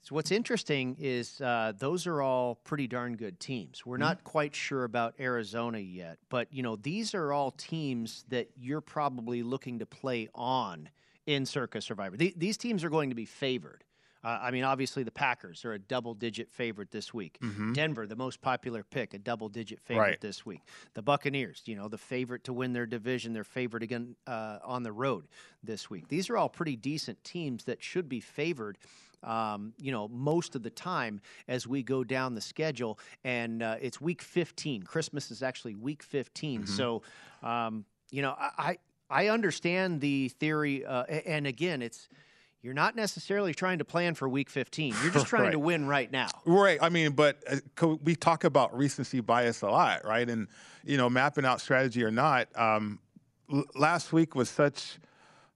So 0.00 0.14
what's 0.16 0.32
interesting 0.32 0.96
is 0.98 1.40
uh, 1.40 1.72
those 1.78 2.08
are 2.08 2.20
all 2.20 2.56
pretty 2.56 2.88
darn 2.88 3.16
good 3.16 3.38
teams. 3.38 3.86
We're 3.86 3.98
not 3.98 4.24
quite 4.24 4.52
sure 4.54 4.82
about 4.82 5.14
Arizona 5.20 5.78
yet, 5.78 6.18
but 6.28 6.52
you 6.52 6.62
know 6.64 6.74
these 6.74 7.14
are 7.14 7.32
all 7.32 7.52
teams 7.52 8.24
that 8.30 8.50
you're 8.56 8.80
probably 8.80 9.44
looking 9.44 9.78
to 9.78 9.86
play 9.86 10.28
on 10.34 10.88
in 11.26 11.46
Circa 11.46 11.80
Survivor. 11.80 12.16
The- 12.16 12.34
these 12.36 12.56
teams 12.56 12.82
are 12.82 12.90
going 12.90 13.10
to 13.10 13.14
be 13.16 13.24
favored. 13.24 13.84
Uh, 14.24 14.38
I 14.42 14.50
mean, 14.50 14.64
obviously 14.64 15.02
the 15.02 15.10
Packers 15.10 15.64
are 15.64 15.72
a 15.72 15.78
double-digit 15.78 16.50
favorite 16.50 16.90
this 16.90 17.12
week. 17.12 17.38
Mhm. 17.40 17.74
Denver, 17.74 18.06
the 18.06 18.16
most 18.16 18.40
popular 18.40 18.84
pick, 18.84 19.14
a 19.14 19.18
double-digit 19.18 19.80
favorite 19.80 20.02
Right. 20.02 20.20
this 20.20 20.46
week. 20.46 20.60
The 20.94 21.02
Buccaneers, 21.02 21.62
you 21.66 21.74
know, 21.74 21.88
the 21.88 21.98
favorite 21.98 22.44
to 22.44 22.52
win 22.52 22.72
their 22.72 22.86
division, 22.86 23.32
they're 23.32 23.44
favored 23.44 23.82
again 23.82 24.14
uh, 24.26 24.58
on 24.64 24.82
the 24.84 24.92
road 24.92 25.26
this 25.62 25.90
week. 25.90 26.08
These 26.08 26.30
are 26.30 26.36
all 26.36 26.48
pretty 26.48 26.76
decent 26.76 27.22
teams 27.24 27.64
that 27.64 27.82
should 27.82 28.08
be 28.08 28.20
favored. 28.20 28.78
Um, 29.24 29.72
you 29.78 29.92
know, 29.92 30.08
most 30.08 30.56
of 30.56 30.64
the 30.64 30.70
time 30.70 31.20
as 31.46 31.64
we 31.66 31.84
go 31.84 32.02
down 32.02 32.34
the 32.34 32.40
schedule, 32.40 32.98
and 33.22 33.62
uh, 33.62 33.76
it's 33.80 34.00
week 34.00 34.20
15. 34.20 34.82
Christmas 34.82 35.30
is 35.30 35.42
actually 35.44 35.76
week 35.76 36.02
15. 36.02 36.66
So, 36.66 37.02
um, 37.42 37.84
you 38.10 38.20
know, 38.22 38.34
I 38.38 38.78
I 39.10 39.24
I 39.24 39.28
understand 39.28 40.00
the 40.00 40.28
theory, 40.28 40.84
uh, 40.84 41.04
and 41.04 41.46
again, 41.46 41.82
it's 41.82 42.08
you're 42.62 42.74
not 42.74 42.94
necessarily 42.94 43.52
trying 43.52 43.78
to 43.78 43.84
plan 43.84 44.14
for 44.14 44.28
week 44.28 44.48
15. 44.48 44.94
You're 45.02 45.10
just 45.10 45.26
trying 45.28 45.50
to 45.50 45.58
win 45.58 45.86
right 45.86 46.10
now. 46.10 46.28
Right. 46.44 46.78
I 46.80 46.88
mean, 46.88 47.12
but 47.12 47.42
uh, 47.50 47.96
we 48.02 48.14
talk 48.14 48.44
about 48.44 48.76
recency 48.76 49.20
bias 49.20 49.62
a 49.62 49.68
lot, 49.68 50.04
right? 50.04 50.28
And 50.28 50.46
you 50.84 50.96
know, 50.96 51.10
mapping 51.10 51.44
out 51.44 51.60
strategy 51.60 52.04
or 52.04 52.10
not. 52.10 52.48
Um, 52.56 53.00
l- 53.52 53.64
last 53.74 54.12
week 54.12 54.34
was 54.34 54.48
such 54.48 54.98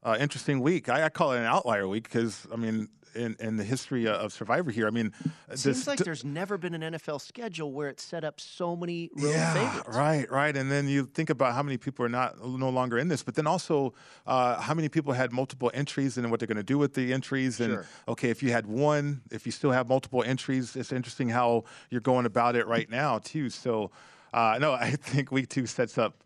uh, 0.02 0.16
interesting 0.18 0.60
week. 0.60 0.88
I, 0.88 1.04
I 1.04 1.08
call 1.08 1.32
it 1.32 1.38
an 1.38 1.44
outlier 1.44 1.86
week 1.86 2.04
because 2.04 2.46
I 2.52 2.56
mean, 2.56 2.88
in, 3.16 3.36
in 3.40 3.56
the 3.56 3.64
history 3.64 4.06
of 4.06 4.32
Survivor 4.32 4.70
here, 4.70 4.86
I 4.86 4.90
mean, 4.90 5.12
It 5.50 5.58
seems 5.58 5.86
like 5.86 5.98
d- 5.98 6.04
there's 6.04 6.24
never 6.24 6.56
been 6.58 6.74
an 6.80 6.92
NFL 6.94 7.20
schedule 7.20 7.72
where 7.72 7.88
it 7.88 7.98
set 8.00 8.22
up 8.22 8.38
so 8.40 8.76
many 8.76 9.10
road 9.16 9.30
yeah, 9.32 9.54
favorites. 9.54 9.96
right, 9.96 10.30
right. 10.30 10.56
And 10.56 10.70
then 10.70 10.86
you 10.88 11.06
think 11.06 11.30
about 11.30 11.54
how 11.54 11.62
many 11.62 11.76
people 11.78 12.04
are 12.04 12.08
not 12.08 12.44
no 12.46 12.68
longer 12.68 12.98
in 12.98 13.08
this, 13.08 13.22
but 13.22 13.34
then 13.34 13.46
also 13.46 13.94
uh, 14.26 14.60
how 14.60 14.74
many 14.74 14.88
people 14.88 15.12
had 15.14 15.32
multiple 15.32 15.70
entries 15.74 16.16
and 16.18 16.30
what 16.30 16.38
they're 16.40 16.46
going 16.46 16.56
to 16.56 16.62
do 16.62 16.78
with 16.78 16.94
the 16.94 17.12
entries. 17.12 17.58
And 17.60 17.72
Sure. 17.74 17.86
okay, 18.08 18.30
if 18.30 18.42
you 18.42 18.52
had 18.52 18.66
one, 18.66 19.22
if 19.30 19.46
you 19.46 19.52
still 19.52 19.72
have 19.72 19.88
multiple 19.88 20.22
entries, 20.22 20.76
it's 20.76 20.92
interesting 20.92 21.28
how 21.30 21.64
you're 21.90 22.00
going 22.02 22.26
about 22.26 22.54
it 22.56 22.66
right 22.66 22.88
now 22.90 23.18
too. 23.18 23.50
So, 23.50 23.90
uh, 24.34 24.58
no, 24.60 24.72
I 24.72 24.90
think 25.00 25.32
week 25.32 25.48
two 25.48 25.66
sets 25.66 25.96
up 25.98 26.22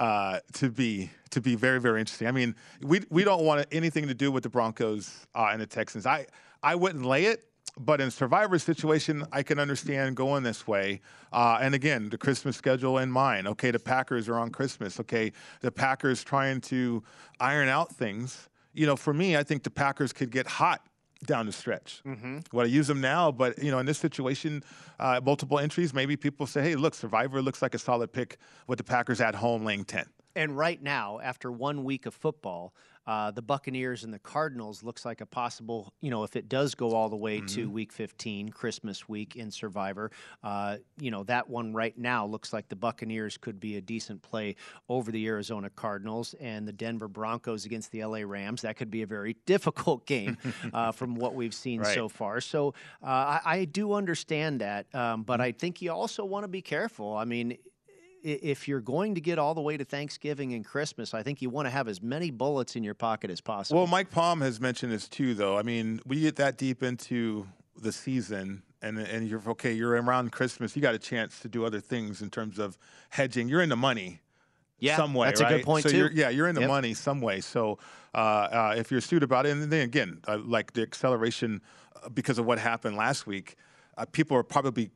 uh, 0.00 0.40
to 0.54 0.70
be 0.70 1.10
to 1.30 1.40
be 1.40 1.54
very 1.54 1.78
very 1.78 2.00
interesting. 2.00 2.26
I 2.26 2.32
mean, 2.32 2.56
we 2.82 3.02
we 3.10 3.22
don't 3.22 3.44
want 3.44 3.66
anything 3.70 4.08
to 4.08 4.14
do 4.14 4.32
with 4.32 4.42
the 4.42 4.48
Broncos 4.48 5.26
uh, 5.34 5.50
and 5.52 5.60
the 5.60 5.66
Texans. 5.66 6.06
I 6.06 6.26
I 6.62 6.74
wouldn't 6.74 7.04
lay 7.04 7.26
it. 7.26 7.44
But 7.78 8.00
in 8.00 8.10
Survivor 8.10 8.58
situation, 8.58 9.24
I 9.30 9.44
can 9.44 9.60
understand 9.60 10.16
going 10.16 10.42
this 10.42 10.66
way. 10.66 11.00
Uh, 11.32 11.58
and 11.62 11.72
again, 11.72 12.08
the 12.08 12.18
Christmas 12.18 12.56
schedule 12.56 12.98
in 12.98 13.10
mind. 13.10 13.46
Okay, 13.46 13.70
the 13.70 13.78
Packers 13.78 14.28
are 14.28 14.34
on 14.34 14.50
Christmas. 14.50 14.98
Okay, 14.98 15.32
the 15.60 15.70
Packers 15.70 16.24
trying 16.24 16.60
to 16.62 17.02
iron 17.38 17.68
out 17.68 17.92
things. 17.92 18.48
You 18.74 18.86
know, 18.86 18.96
for 18.96 19.14
me, 19.14 19.36
I 19.36 19.44
think 19.44 19.62
the 19.62 19.70
Packers 19.70 20.12
could 20.12 20.30
get 20.30 20.46
hot 20.48 20.84
down 21.26 21.46
the 21.46 21.52
stretch. 21.52 22.00
Mhm. 22.06 22.44
Would 22.52 22.66
I 22.66 22.68
use 22.68 22.86
them 22.86 23.00
now? 23.00 23.30
But 23.30 23.62
you 23.62 23.70
know, 23.70 23.78
in 23.78 23.86
this 23.86 23.98
situation, 23.98 24.62
uh, 24.98 25.20
multiple 25.22 25.58
entries, 25.58 25.92
maybe 25.92 26.16
people 26.16 26.46
say, 26.46 26.62
"Hey, 26.62 26.74
look, 26.76 26.94
Survivor 26.94 27.42
looks 27.42 27.60
like 27.62 27.74
a 27.74 27.78
solid 27.78 28.12
pick 28.12 28.38
with 28.66 28.78
the 28.78 28.84
Packers 28.84 29.20
at 29.20 29.34
home, 29.34 29.64
laying 29.64 29.84
ten. 29.84 30.06
And 30.36 30.56
right 30.56 30.80
now, 30.80 31.18
after 31.20 31.50
one 31.50 31.84
week 31.84 32.06
of 32.06 32.14
football, 32.14 32.72
uh, 33.06 33.30
the 33.30 33.42
Buccaneers 33.42 34.04
and 34.04 34.12
the 34.14 34.18
Cardinals 34.18 34.82
looks 34.82 35.04
like 35.04 35.20
a 35.20 35.26
possible, 35.26 35.92
you 36.00 36.10
know, 36.10 36.22
if 36.24 36.36
it 36.36 36.48
does 36.48 36.74
go 36.74 36.94
all 36.94 37.08
the 37.08 37.16
way 37.16 37.40
to 37.40 37.60
Mm-hmm. 37.64 37.72
week 37.72 37.92
15, 37.92 38.50
Christmas 38.50 39.08
week 39.08 39.36
in 39.36 39.50
Survivor, 39.50 40.10
uh, 40.44 40.76
you 40.98 41.10
know, 41.10 41.24
that 41.24 41.48
one 41.48 41.72
right 41.72 41.96
now 41.98 42.26
looks 42.26 42.52
like 42.52 42.68
the 42.68 42.76
Buccaneers 42.76 43.36
could 43.36 43.58
be 43.58 43.76
a 43.76 43.80
decent 43.80 44.22
play 44.22 44.56
over 44.88 45.10
the 45.10 45.26
Arizona 45.26 45.70
Cardinals 45.70 46.34
and 46.40 46.68
the 46.68 46.72
Denver 46.72 47.08
Broncos 47.08 47.64
against 47.64 47.90
the 47.90 48.04
LA 48.04 48.18
Rams. 48.24 48.62
That 48.62 48.76
could 48.76 48.90
be 48.90 49.02
a 49.02 49.06
very 49.06 49.34
difficult 49.46 50.06
game 50.06 50.36
uh, 50.72 50.92
from 50.92 51.14
what 51.14 51.34
we've 51.34 51.54
seen 51.54 51.80
Right. 51.80 51.94
so 51.94 52.08
far. 52.08 52.40
So 52.40 52.74
uh, 53.02 53.06
I, 53.06 53.40
I 53.44 53.64
do 53.64 53.92
understand 53.94 54.60
that, 54.60 54.94
um, 54.94 55.22
but 55.22 55.40
I 55.40 55.52
think 55.52 55.80
you 55.82 55.90
also 55.92 56.24
want 56.24 56.44
to 56.44 56.48
be 56.48 56.62
careful. 56.62 57.16
I 57.16 57.24
mean, 57.24 57.56
if 58.22 58.68
you're 58.68 58.80
going 58.80 59.14
to 59.14 59.20
get 59.20 59.38
all 59.38 59.54
the 59.54 59.60
way 59.60 59.76
to 59.76 59.84
Thanksgiving 59.84 60.54
and 60.54 60.64
Christmas, 60.64 61.14
I 61.14 61.22
think 61.22 61.42
you 61.42 61.50
want 61.50 61.66
to 61.66 61.70
have 61.70 61.88
as 61.88 62.02
many 62.02 62.30
bullets 62.30 62.76
in 62.76 62.84
your 62.84 62.94
pocket 62.94 63.30
as 63.30 63.40
possible. 63.40 63.80
Well, 63.80 63.86
Mike 63.86 64.10
Palm 64.10 64.40
has 64.40 64.60
mentioned 64.60 64.92
this 64.92 65.08
too, 65.08 65.34
though. 65.34 65.56
I 65.56 65.62
mean, 65.62 66.00
we 66.06 66.20
get 66.20 66.36
that 66.36 66.58
deep 66.58 66.82
into 66.82 67.46
the 67.80 67.92
season, 67.92 68.62
and 68.82 68.98
and 68.98 69.28
you're 69.28 69.42
okay. 69.48 69.72
You're 69.72 70.00
around 70.00 70.32
Christmas. 70.32 70.76
You 70.76 70.82
got 70.82 70.94
a 70.94 70.98
chance 70.98 71.40
to 71.40 71.48
do 71.48 71.64
other 71.64 71.80
things 71.80 72.22
in 72.22 72.30
terms 72.30 72.58
of 72.58 72.76
hedging. 73.10 73.48
You're 73.48 73.62
in 73.62 73.68
the 73.68 73.76
money. 73.76 74.20
Yeah, 74.78 74.96
some 74.96 75.12
way, 75.12 75.28
that's 75.28 75.40
a 75.40 75.44
good 75.44 75.62
point, 75.62 75.82
so 75.82 75.90
too. 75.90 75.96
You're, 75.98 76.10
yeah, 76.10 76.30
you're 76.30 76.48
in 76.48 76.54
the 76.54 76.62
Yep. 76.62 76.68
money 76.68 76.94
some 76.94 77.20
way. 77.20 77.42
So 77.42 77.78
uh, 78.14 78.16
uh, 78.16 78.74
if 78.78 78.90
you're 78.90 78.96
astute 78.98 79.22
about 79.22 79.44
it, 79.44 79.50
and 79.50 79.70
then 79.70 79.82
again, 79.82 80.20
uh, 80.26 80.38
like 80.38 80.72
the 80.72 80.80
acceleration 80.80 81.60
uh, 82.02 82.08
because 82.08 82.38
of 82.38 82.46
what 82.46 82.58
happened 82.58 82.96
last 82.96 83.26
week, 83.26 83.56
uh, 83.98 84.06
people 84.06 84.38
are 84.38 84.42
probably 84.42 84.90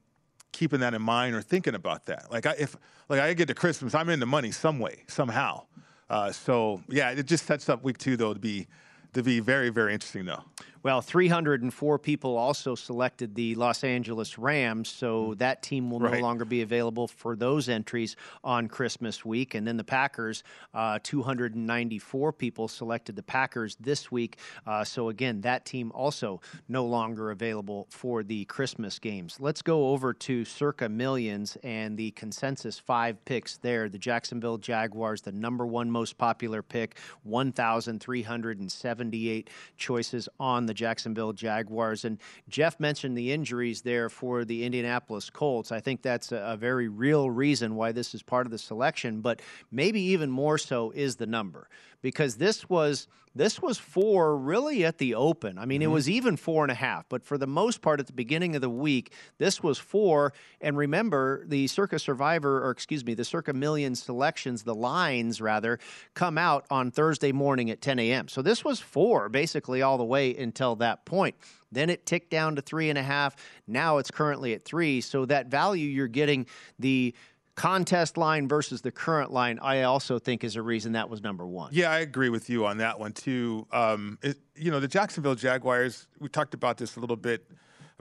keeping 0.55 0.81
that 0.81 0.95
in 0.95 1.03
mind 1.03 1.35
or 1.35 1.43
thinking 1.43 1.75
about 1.75 2.07
that. 2.07 2.31
Like 2.31 2.47
I, 2.47 2.53
if 2.53 2.77
like 3.09 3.21
I 3.21 3.35
get 3.35 3.49
to 3.49 3.55
Christmas, 3.55 3.95
I'm 3.95 4.09
in 4.09 4.21
the 4.21 4.27
money 4.27 4.53
some 4.53 4.79
way, 4.79 5.03
somehow. 5.09 5.65
Uh, 6.09 6.33
so 6.33 6.81
yeah, 6.89 7.11
it 7.11 7.27
just 7.27 7.45
sets 7.45 7.69
up 7.69 7.83
week 7.83 7.99
two 7.99 8.17
though 8.17 8.33
to 8.33 8.41
be 8.41 8.67
to 9.13 9.23
be 9.23 9.41
very 9.41 9.69
very 9.69 9.93
interesting 9.93 10.25
though. 10.25 10.45
Well, 10.85 11.01
304 11.01 11.99
people 11.99 12.37
also 12.37 12.75
selected 12.75 13.35
the 13.35 13.55
Los 13.55 13.83
Angeles 13.85 14.37
Rams, 14.37 14.91
so 14.91 15.33
that 15.39 15.63
team 15.63 15.91
will 15.91 15.99
Right. 15.99 16.17
no 16.17 16.21
longer 16.21 16.45
be 16.45 16.61
available 16.61 17.09
for 17.09 17.37
those 17.37 17.71
entries 17.71 18.17
on 18.45 18.69
Christmas 18.69 19.25
week. 19.25 19.55
And 19.55 19.67
then 19.67 19.79
the 19.79 19.85
Packers, 19.85 20.45
uh, 20.75 20.99
294 21.03 22.35
people 22.35 22.69
selected 22.69 23.17
the 23.17 23.23
Packers 23.23 23.77
this 23.81 24.13
week. 24.13 24.37
Uh, 24.67 24.85
so 24.85 25.09
again, 25.09 25.41
that 25.41 25.65
team 25.65 25.91
also 25.95 26.43
no 26.69 26.85
longer 26.85 27.31
available 27.31 27.87
for 27.89 28.23
the 28.23 28.45
Christmas 28.45 28.99
games. 28.99 29.39
Let's 29.41 29.63
go 29.63 29.89
over 29.89 30.13
to 30.13 30.45
Circa 30.45 30.91
Millions 30.91 31.57
and 31.63 31.97
the 31.97 32.11
consensus 32.11 32.79
five 32.79 33.25
picks 33.25 33.57
there. 33.57 33.89
The 33.89 33.97
Jacksonville 33.97 34.59
Jaguars, 34.59 35.23
the 35.23 35.33
number 35.33 35.67
one 35.67 35.91
most 35.91 36.19
popular 36.19 36.61
pick, 36.63 36.99
1,378 37.23 39.49
choices 39.79 40.29
on 40.39 40.67
the 40.67 40.74
Jacksonville 40.75 41.33
Jaguars. 41.33 42.05
And 42.05 42.19
Jeff 42.49 42.79
mentioned 42.79 43.17
the 43.17 43.33
injuries 43.33 43.83
there 43.83 44.09
for 44.09 44.45
the 44.45 44.65
Indianapolis 44.65 45.31
Colts. 45.31 45.73
I 45.73 45.81
think 45.81 46.03
that's 46.03 46.33
a, 46.33 46.37
a 46.37 46.57
very 46.57 46.89
real 46.89 47.31
reason 47.31 47.75
why 47.75 47.93
this 47.93 48.15
is 48.15 48.23
part 48.23 48.47
of 48.47 48.51
the 48.51 48.59
selection, 48.59 49.21
but 49.21 49.41
maybe 49.71 50.01
even 50.01 50.31
more 50.31 50.59
so 50.59 50.91
is 50.91 51.17
the 51.17 51.27
number 51.27 51.69
because 52.05 52.37
this 52.37 52.69
was 52.69 53.09
this 53.35 53.63
was 53.63 53.79
four 53.79 54.37
really 54.37 54.85
at 54.85 54.99
the 54.99 55.15
open. 55.15 55.59
I 55.59 55.65
mean, 55.65 55.81
it 55.81 55.87
mm-hmm. 55.87 55.95
was 55.95 56.09
even 56.09 56.37
four 56.37 56.63
and 56.63 56.71
a 56.71 56.75
half, 56.75 57.09
but 57.09 57.25
for 57.25 57.39
the 57.39 57.47
most 57.47 57.81
part 57.81 57.99
at 57.99 58.07
the 58.07 58.13
beginning 58.13 58.55
of 58.55 58.61
the 58.61 58.69
week, 58.69 59.13
this 59.39 59.63
was 59.63 59.79
four. 59.79 60.35
And 60.61 60.77
remember, 60.77 61.45
the 61.47 61.67
Circa 61.67 61.99
Survivor, 61.99 62.65
or 62.65 62.71
excuse 62.71 63.05
me, 63.05 63.15
the 63.15 63.25
Circa 63.25 63.55
Million 63.55 63.97
selections, 63.97 64.63
the 64.63 64.75
lines 64.75 65.41
rather, 65.41 65.81
come 66.13 66.37
out 66.37 66.67
on 66.71 66.91
Thursday 66.91 67.33
morning 67.33 67.71
at 67.71 67.81
10 67.81 67.99
a.m. 67.99 68.29
So 68.29 68.43
this 68.43 68.65
was 68.65 68.81
four 68.81 69.31
basically 69.31 69.81
all 69.81 69.97
the 69.97 70.05
way 70.05 70.37
until 70.37 70.77
that 70.77 71.07
point. 71.07 71.35
Then 71.73 71.91
it 71.91 72.07
ticked 72.07 72.31
down 72.31 72.55
to 72.55 72.63
three 72.63 72.89
and 72.89 72.99
a 72.99 73.03
half. 73.03 73.35
Now 73.67 73.97
it's 73.99 74.11
currently 74.11 74.53
at 74.53 74.65
three. 74.65 75.01
So 75.01 75.25
that 75.25 75.47
value 75.47 75.89
you're 75.89 76.07
getting, 76.07 76.47
the 76.79 77.15
contest 77.55 78.17
line 78.17 78.49
versus 78.49 78.81
the 78.83 78.91
current 78.91 79.33
line, 79.33 79.59
I 79.61 79.83
also 79.83 80.19
think 80.19 80.45
is 80.45 80.57
a 80.57 80.63
reason 80.63 80.93
that 80.93 81.09
was 81.09 81.23
number 81.23 81.47
one. 81.47 81.71
Yeah, 81.73 81.91
I 81.91 82.01
agree 82.01 82.29
with 82.29 82.51
you 82.51 82.67
on 82.67 82.79
that 82.79 82.99
one 82.99 83.13
too. 83.13 83.67
Um, 83.73 84.19
it, 84.23 84.39
you 84.57 84.71
know, 84.71 84.81
the 84.81 84.89
Jacksonville 84.89 85.35
Jaguars. 85.35 86.07
We 86.19 86.29
talked 86.29 86.55
about 86.55 86.79
this 86.79 86.97
a 86.97 87.01
little 87.01 87.17
bit, 87.17 87.51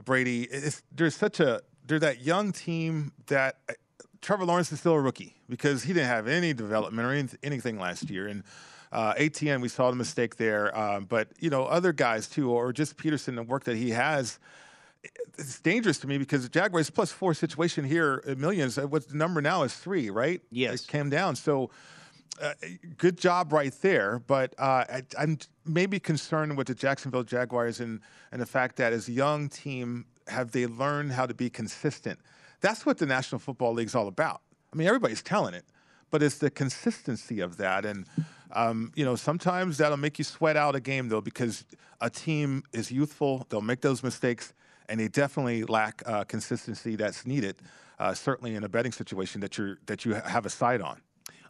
Brady. 0.04 0.48
There's 0.92 1.14
such 1.14 1.40
a 1.40 1.62
they're 1.86 1.98
that 2.00 2.22
young 2.22 2.52
team 2.52 3.12
that 3.26 3.56
uh, 3.68 3.74
Trevor 4.22 4.44
Lawrence 4.44 4.72
is 4.72 4.80
still 4.80 4.94
a 4.94 5.00
rookie 5.00 5.36
because 5.48 5.82
he 5.82 5.92
didn't 5.92 6.08
have 6.08 6.26
any 6.26 6.54
development 6.54 7.06
or 7.06 7.12
any, 7.12 7.28
anything 7.42 7.78
last 7.78 8.08
year. 8.08 8.26
And 8.26 8.42
uh, 8.90 9.12
Etienne, 9.16 9.60
we 9.60 9.68
saw 9.68 9.90
the 9.90 9.96
mistake 9.96 10.36
there. 10.36 10.76
Um, 10.76 11.04
but 11.04 11.28
you 11.38 11.50
know, 11.50 11.64
other 11.64 11.92
guys 11.92 12.28
too, 12.28 12.50
or 12.50 12.72
just 12.72 12.96
Pederson, 12.96 13.34
the 13.34 13.42
work 13.42 13.64
that 13.64 13.76
he 13.76 13.90
has 13.90 14.38
it's 15.38 15.60
dangerous 15.60 15.98
to 15.98 16.06
me 16.06 16.18
because 16.18 16.42
the 16.42 16.48
Jaguars 16.48 16.90
plus 16.90 17.12
four 17.12 17.34
situation 17.34 17.84
here 17.84 18.22
at 18.26 18.38
millions. 18.38 18.78
What's 18.78 19.06
the 19.06 19.16
number 19.16 19.40
now 19.40 19.62
is 19.62 19.74
three, 19.74 20.10
right? 20.10 20.40
Yes, 20.50 20.84
it 20.84 20.88
came 20.88 21.10
down. 21.10 21.36
So, 21.36 21.70
uh, 22.42 22.52
good 22.96 23.18
job 23.18 23.52
right 23.52 23.72
there. 23.82 24.20
But 24.26 24.54
uh, 24.58 24.84
I, 24.88 25.02
I'm 25.18 25.38
maybe 25.64 26.00
concerned 26.00 26.56
with 26.56 26.66
the 26.68 26.74
Jacksonville 26.74 27.22
Jaguars 27.24 27.80
and 27.80 28.00
and 28.32 28.40
the 28.40 28.46
fact 28.46 28.76
that 28.76 28.92
as 28.92 29.08
a 29.08 29.12
young 29.12 29.48
team, 29.48 30.06
have 30.28 30.52
they 30.52 30.66
learned 30.66 31.12
how 31.12 31.26
to 31.26 31.34
be 31.34 31.50
consistent? 31.50 32.18
That's 32.60 32.86
what 32.86 32.98
the 32.98 33.06
National 33.06 33.38
Football 33.38 33.74
League's 33.74 33.94
all 33.94 34.08
about. 34.08 34.40
I 34.72 34.76
mean, 34.76 34.88
everybody's 34.88 35.22
telling 35.22 35.54
it, 35.54 35.64
but 36.10 36.22
it's 36.22 36.38
the 36.38 36.50
consistency 36.50 37.40
of 37.40 37.56
that 37.58 37.84
and. 37.84 38.06
Um, 38.56 38.92
you 38.94 39.04
know, 39.04 39.16
sometimes 39.16 39.78
that'll 39.78 39.96
make 39.96 40.16
you 40.16 40.22
sweat 40.24 40.56
out 40.56 40.76
a 40.76 40.80
game 40.80 41.08
though, 41.08 41.20
because 41.20 41.64
a 42.00 42.08
team 42.08 42.62
is 42.72 42.92
youthful. 42.92 43.46
They'll 43.48 43.60
make 43.60 43.80
those 43.80 44.00
mistakes, 44.04 44.54
and 44.88 45.00
they 45.00 45.08
definitely 45.08 45.64
lack 45.64 46.02
uh, 46.06 46.24
consistency 46.24 46.96
that's 46.96 47.26
needed. 47.26 47.56
Uh, 47.98 48.12
certainly 48.12 48.56
in 48.56 48.64
a 48.64 48.68
betting 48.68 48.92
situation 48.92 49.40
that 49.40 49.56
you're 49.56 49.78
that 49.86 50.04
you 50.04 50.14
have 50.14 50.46
a 50.46 50.50
side 50.50 50.80
on. 50.80 51.00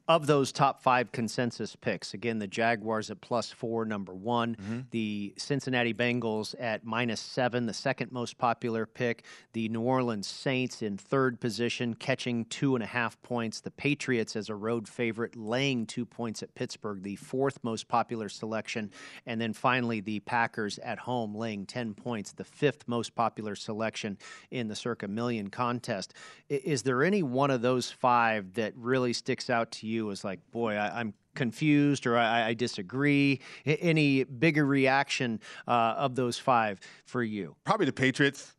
Of 0.06 0.26
those 0.26 0.52
top 0.52 0.82
five 0.82 1.12
consensus 1.12 1.74
picks, 1.76 2.12
again, 2.12 2.38
the 2.38 2.46
Jaguars 2.46 3.10
at 3.10 3.22
plus 3.22 3.50
four, 3.50 3.86
number 3.86 4.12
one. 4.12 4.54
Mm-hmm. 4.54 4.80
The 4.90 5.32
Cincinnati 5.38 5.94
Bengals 5.94 6.54
at 6.60 6.84
minus 6.84 7.20
seven, 7.20 7.64
the 7.64 7.72
second 7.72 8.12
most 8.12 8.36
popular 8.36 8.84
pick. 8.84 9.24
The 9.54 9.70
New 9.70 9.80
Orleans 9.80 10.26
Saints 10.26 10.82
in 10.82 10.98
third 10.98 11.40
position, 11.40 11.94
catching 11.94 12.44
two 12.44 12.74
and 12.74 12.84
a 12.84 12.86
half 12.86 13.20
points. 13.22 13.62
The 13.62 13.70
Patriots 13.70 14.36
as 14.36 14.50
a 14.50 14.54
road 14.54 14.86
favorite, 14.86 15.36
laying 15.36 15.86
two 15.86 16.04
points 16.04 16.42
at 16.42 16.54
Pittsburgh, 16.54 17.02
the 17.02 17.16
fourth 17.16 17.58
most 17.62 17.88
popular 17.88 18.28
selection. 18.28 18.90
And 19.24 19.40
then 19.40 19.54
finally, 19.54 20.00
the 20.00 20.20
Packers 20.20 20.78
at 20.80 20.98
home, 20.98 21.34
laying 21.34 21.64
10 21.64 21.94
points, 21.94 22.32
the 22.32 22.44
fifth 22.44 22.86
most 22.86 23.14
popular 23.14 23.54
selection 23.54 24.18
in 24.50 24.68
the 24.68 24.76
circa 24.76 25.08
million 25.08 25.48
contest. 25.48 26.12
Is 26.50 26.82
there 26.82 27.02
any 27.02 27.22
one 27.22 27.50
of 27.50 27.62
those 27.62 27.90
five 27.90 28.52
that 28.52 28.74
really 28.76 29.14
sticks 29.14 29.48
out 29.48 29.70
to 29.70 29.86
you 29.86 29.93
as 30.10 30.24
like, 30.24 30.40
boy, 30.50 30.74
I, 30.74 31.00
I'm 31.00 31.14
confused 31.34 32.06
or 32.06 32.16
I, 32.16 32.48
I 32.48 32.54
disagree? 32.54 33.40
Any 33.66 34.24
bigger 34.24 34.64
reaction 34.64 35.40
uh, 35.66 35.94
of 35.96 36.14
those 36.14 36.38
five 36.38 36.80
for 37.04 37.22
you? 37.22 37.56
Probably 37.64 37.86
the 37.86 37.92
Patriots, 37.92 38.54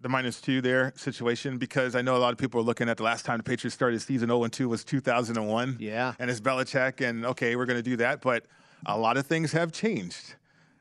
the 0.00 0.08
minus 0.08 0.40
two 0.40 0.60
there 0.60 0.92
situation, 0.96 1.58
because 1.58 1.94
I 1.94 2.02
know 2.02 2.16
a 2.16 2.18
lot 2.18 2.32
of 2.32 2.38
people 2.38 2.60
are 2.60 2.64
looking 2.64 2.88
at 2.88 2.96
the 2.96 3.02
last 3.02 3.24
time 3.24 3.38
the 3.38 3.44
Patriots 3.44 3.74
started 3.74 4.00
season 4.00 4.28
0 4.28 4.46
2 4.46 4.68
was 4.68 4.84
2001. 4.84 5.76
Yeah. 5.80 6.14
And 6.18 6.30
it's 6.30 6.40
Belichick, 6.40 7.06
and 7.06 7.24
okay, 7.26 7.56
we're 7.56 7.66
going 7.66 7.78
to 7.78 7.82
do 7.82 7.96
that. 7.96 8.20
But 8.20 8.44
a 8.84 8.98
lot 8.98 9.16
of 9.16 9.26
things 9.26 9.52
have 9.52 9.72
changed. 9.72 10.34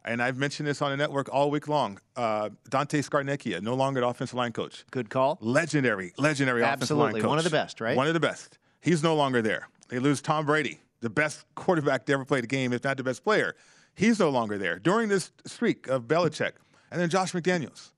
And 0.07 0.21
I've 0.21 0.37
mentioned 0.37 0.67
this 0.67 0.83
on 0.83 0.91
the 0.91 0.97
network 0.97 1.33
all 1.33 1.49
week 1.49 1.67
long. 1.67 1.99
Uh, 2.15 2.49
Dante 2.69 3.01
Scarnecchia, 3.01 3.61
no 3.61 3.73
longer 3.73 4.01
the 4.01 4.07
offensive 4.07 4.35
line 4.35 4.51
coach. 4.51 4.85
Good 4.91 5.09
call. 5.09 5.39
Legendary, 5.41 6.13
legendary 6.17 6.61
offensive 6.61 6.95
line 6.95 7.07
Absolutely. 7.07 7.21
coach. 7.21 7.29
One 7.29 7.37
of 7.39 7.43
the 7.43 7.49
best, 7.49 7.81
right? 7.81 7.97
One 7.97 8.07
of 8.07 8.13
the 8.13 8.19
best. 8.19 8.59
He's 8.81 9.01
no 9.01 9.15
longer 9.15 9.41
there. 9.41 9.67
They 9.89 9.99
lose 9.99 10.21
Tom 10.21 10.45
Brady, 10.45 10.79
the 11.01 11.09
best 11.09 11.45
quarterback 11.55 12.05
to 12.05 12.13
ever 12.13 12.25
play 12.25 12.41
the 12.41 12.47
game, 12.47 12.73
if 12.73 12.83
not 12.83 12.97
the 12.97 13.03
best 13.03 13.23
player. 13.23 13.55
He's 13.95 14.19
no 14.19 14.29
longer 14.29 14.57
there 14.57 14.79
during 14.79 15.09
this 15.09 15.31
streak 15.45 15.87
of 15.87 16.03
Belichick. 16.03 16.53
And 16.91 16.99
then 16.99 17.09
Josh 17.09 17.33
McDaniels, 17.33 17.91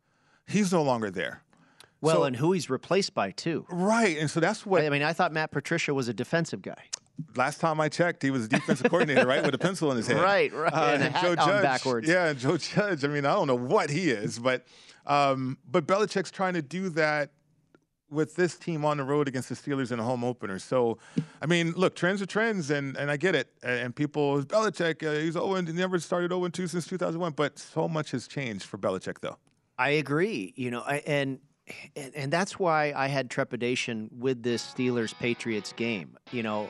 he's 0.48 0.72
no 0.72 0.84
longer 0.84 1.10
there. 1.10 1.44
Well, 2.02 2.18
So- 2.18 2.24
and 2.26 2.36
who 2.36 2.52
he's 2.52 2.70
replaced 2.70 3.14
by, 3.14 3.32
too. 3.32 3.66
Right. 3.70 4.18
And 4.18 4.30
so 4.30 4.40
that's 4.40 4.66
what. 4.66 4.84
I 4.86 4.90
mean, 4.90 5.02
I 5.04 5.14
thought 5.14 5.34
Matt 5.34 5.52
Patricia 5.52 5.94
was 5.94 6.08
a 6.08 6.14
defensive 6.14 6.62
guy. 6.62 6.84
Last 7.36 7.60
time 7.60 7.80
I 7.82 7.90
checked, 7.90 8.22
he 8.22 8.30
was 8.30 8.46
a 8.46 8.48
defensive 8.48 8.92
coordinator, 8.92 9.26
right, 9.26 9.44
with 9.44 9.56
a 9.56 9.58
pencil 9.58 9.90
in 9.90 9.98
his 9.98 10.06
hand. 10.06 10.20
Right, 10.22 10.54
right, 10.54 10.72
and 10.72 11.02
a 11.04 11.10
hat 11.10 11.24
Joe 11.24 11.36
Judge, 11.36 11.64
backwards. 11.64 12.08
Yeah, 12.08 12.32
Joe 12.34 12.58
Judge. 12.58 13.04
I 13.04 13.08
mean, 13.08 13.26
I 13.26 13.34
don't 13.34 13.48
know 13.48 13.56
what 13.56 13.90
he 13.90 14.12
is, 14.12 14.38
but 14.38 14.68
um, 15.08 15.58
but 15.72 15.88
Belichick's 15.88 16.30
trying 16.30 16.54
to 16.54 16.62
do 16.62 16.90
that 16.90 17.32
with 18.10 18.36
this 18.36 18.56
team 18.58 18.86
on 18.86 18.98
the 18.98 19.04
road 19.04 19.28
against 19.28 19.50
the 19.50 19.56
Steelers 19.56 19.92
in 19.92 20.00
a 20.00 20.04
home 20.04 20.24
opener. 20.24 20.60
So, 20.60 20.98
I 21.42 21.46
mean, 21.46 21.74
look, 21.76 21.96
trends 21.96 22.22
are 22.22 22.26
trends, 22.26 22.72
and 22.72 22.96
and 22.98 23.12
I 23.12 23.18
get 23.18 23.36
it. 23.36 23.50
And, 23.64 23.96
people, 23.96 24.42
Belichick, 24.44 25.06
uh, 25.06 25.20
he's 25.20 25.34
0 25.34 25.56
and 25.56 25.68
he 25.68 25.74
never 25.74 26.00
started 26.00 26.32
0 26.32 26.48
2 26.48 26.68
since 26.68 26.88
2001, 26.88 27.34
but 27.34 27.60
so 27.60 27.88
much 27.88 28.12
has 28.12 28.28
changed 28.28 28.66
for 28.66 28.78
Belichick, 28.78 29.20
though. 29.20 29.38
I 29.78 29.90
agree. 29.90 30.54
You 30.56 30.72
know, 30.72 30.82
I, 30.82 31.04
and 31.06 31.40
and 31.96 32.16
and 32.16 32.34
that's 32.34 32.58
why 32.58 32.94
I 32.96 33.08
had 33.08 33.30
trepidation 33.30 34.10
with 34.18 34.44
this 34.44 34.74
Steelers 34.74 35.14
Patriots 35.18 35.74
game. 35.74 36.18
You 36.32 36.44
know, 36.44 36.70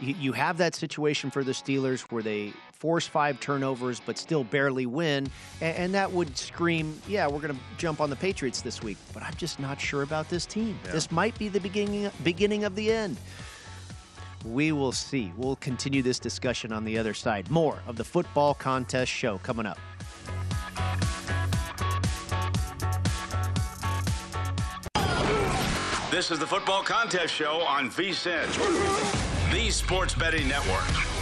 you, 0.00 0.14
you 0.18 0.32
have 0.32 0.58
that 0.58 0.74
situation 0.74 1.30
for 1.30 1.44
the 1.44 1.52
Steelers 1.52 2.00
where 2.12 2.22
they 2.22 2.52
force 2.78 3.06
five 3.06 3.40
turnovers 3.40 4.00
but 4.04 4.18
still 4.18 4.44
barely 4.44 4.86
win, 4.86 5.28
and, 5.60 5.76
and 5.76 5.94
that 5.94 6.10
would 6.12 6.36
scream, 6.36 7.00
yeah, 7.08 7.26
we're 7.26 7.40
going 7.40 7.54
to 7.54 7.60
jump 7.78 8.00
on 8.00 8.10
the 8.10 8.16
Patriots 8.16 8.60
this 8.60 8.82
week. 8.82 8.98
But 9.12 9.22
I'm 9.22 9.34
just 9.34 9.58
not 9.58 9.80
sure 9.80 10.02
about 10.02 10.28
this 10.28 10.46
team. 10.46 10.78
This 10.84 11.10
might 11.10 11.38
be 11.38 11.48
the 11.48 11.60
beginning 11.60 12.10
beginning 12.22 12.64
of 12.64 12.74
the 12.76 12.92
end. 12.92 13.16
We 14.44 14.70
will 14.72 14.92
see. 14.92 15.32
We'll 15.36 15.56
continue 15.56 16.02
this 16.02 16.18
discussion 16.18 16.72
on 16.72 16.84
the 16.84 16.98
other 16.98 17.14
side. 17.14 17.50
More 17.50 17.82
of 17.86 17.96
the 17.96 18.04
football 18.04 18.54
contest 18.54 19.10
show 19.10 19.38
coming 19.38 19.66
up. 19.66 19.78
This 26.10 26.30
is 26.30 26.38
the 26.38 26.46
Football 26.46 26.82
Contest 26.82 27.34
Show 27.34 27.60
on 27.60 27.90
VSIN, 27.90 28.46
the 29.52 29.70
Sports 29.70 30.14
Betting 30.14 30.48
Network. 30.48 31.15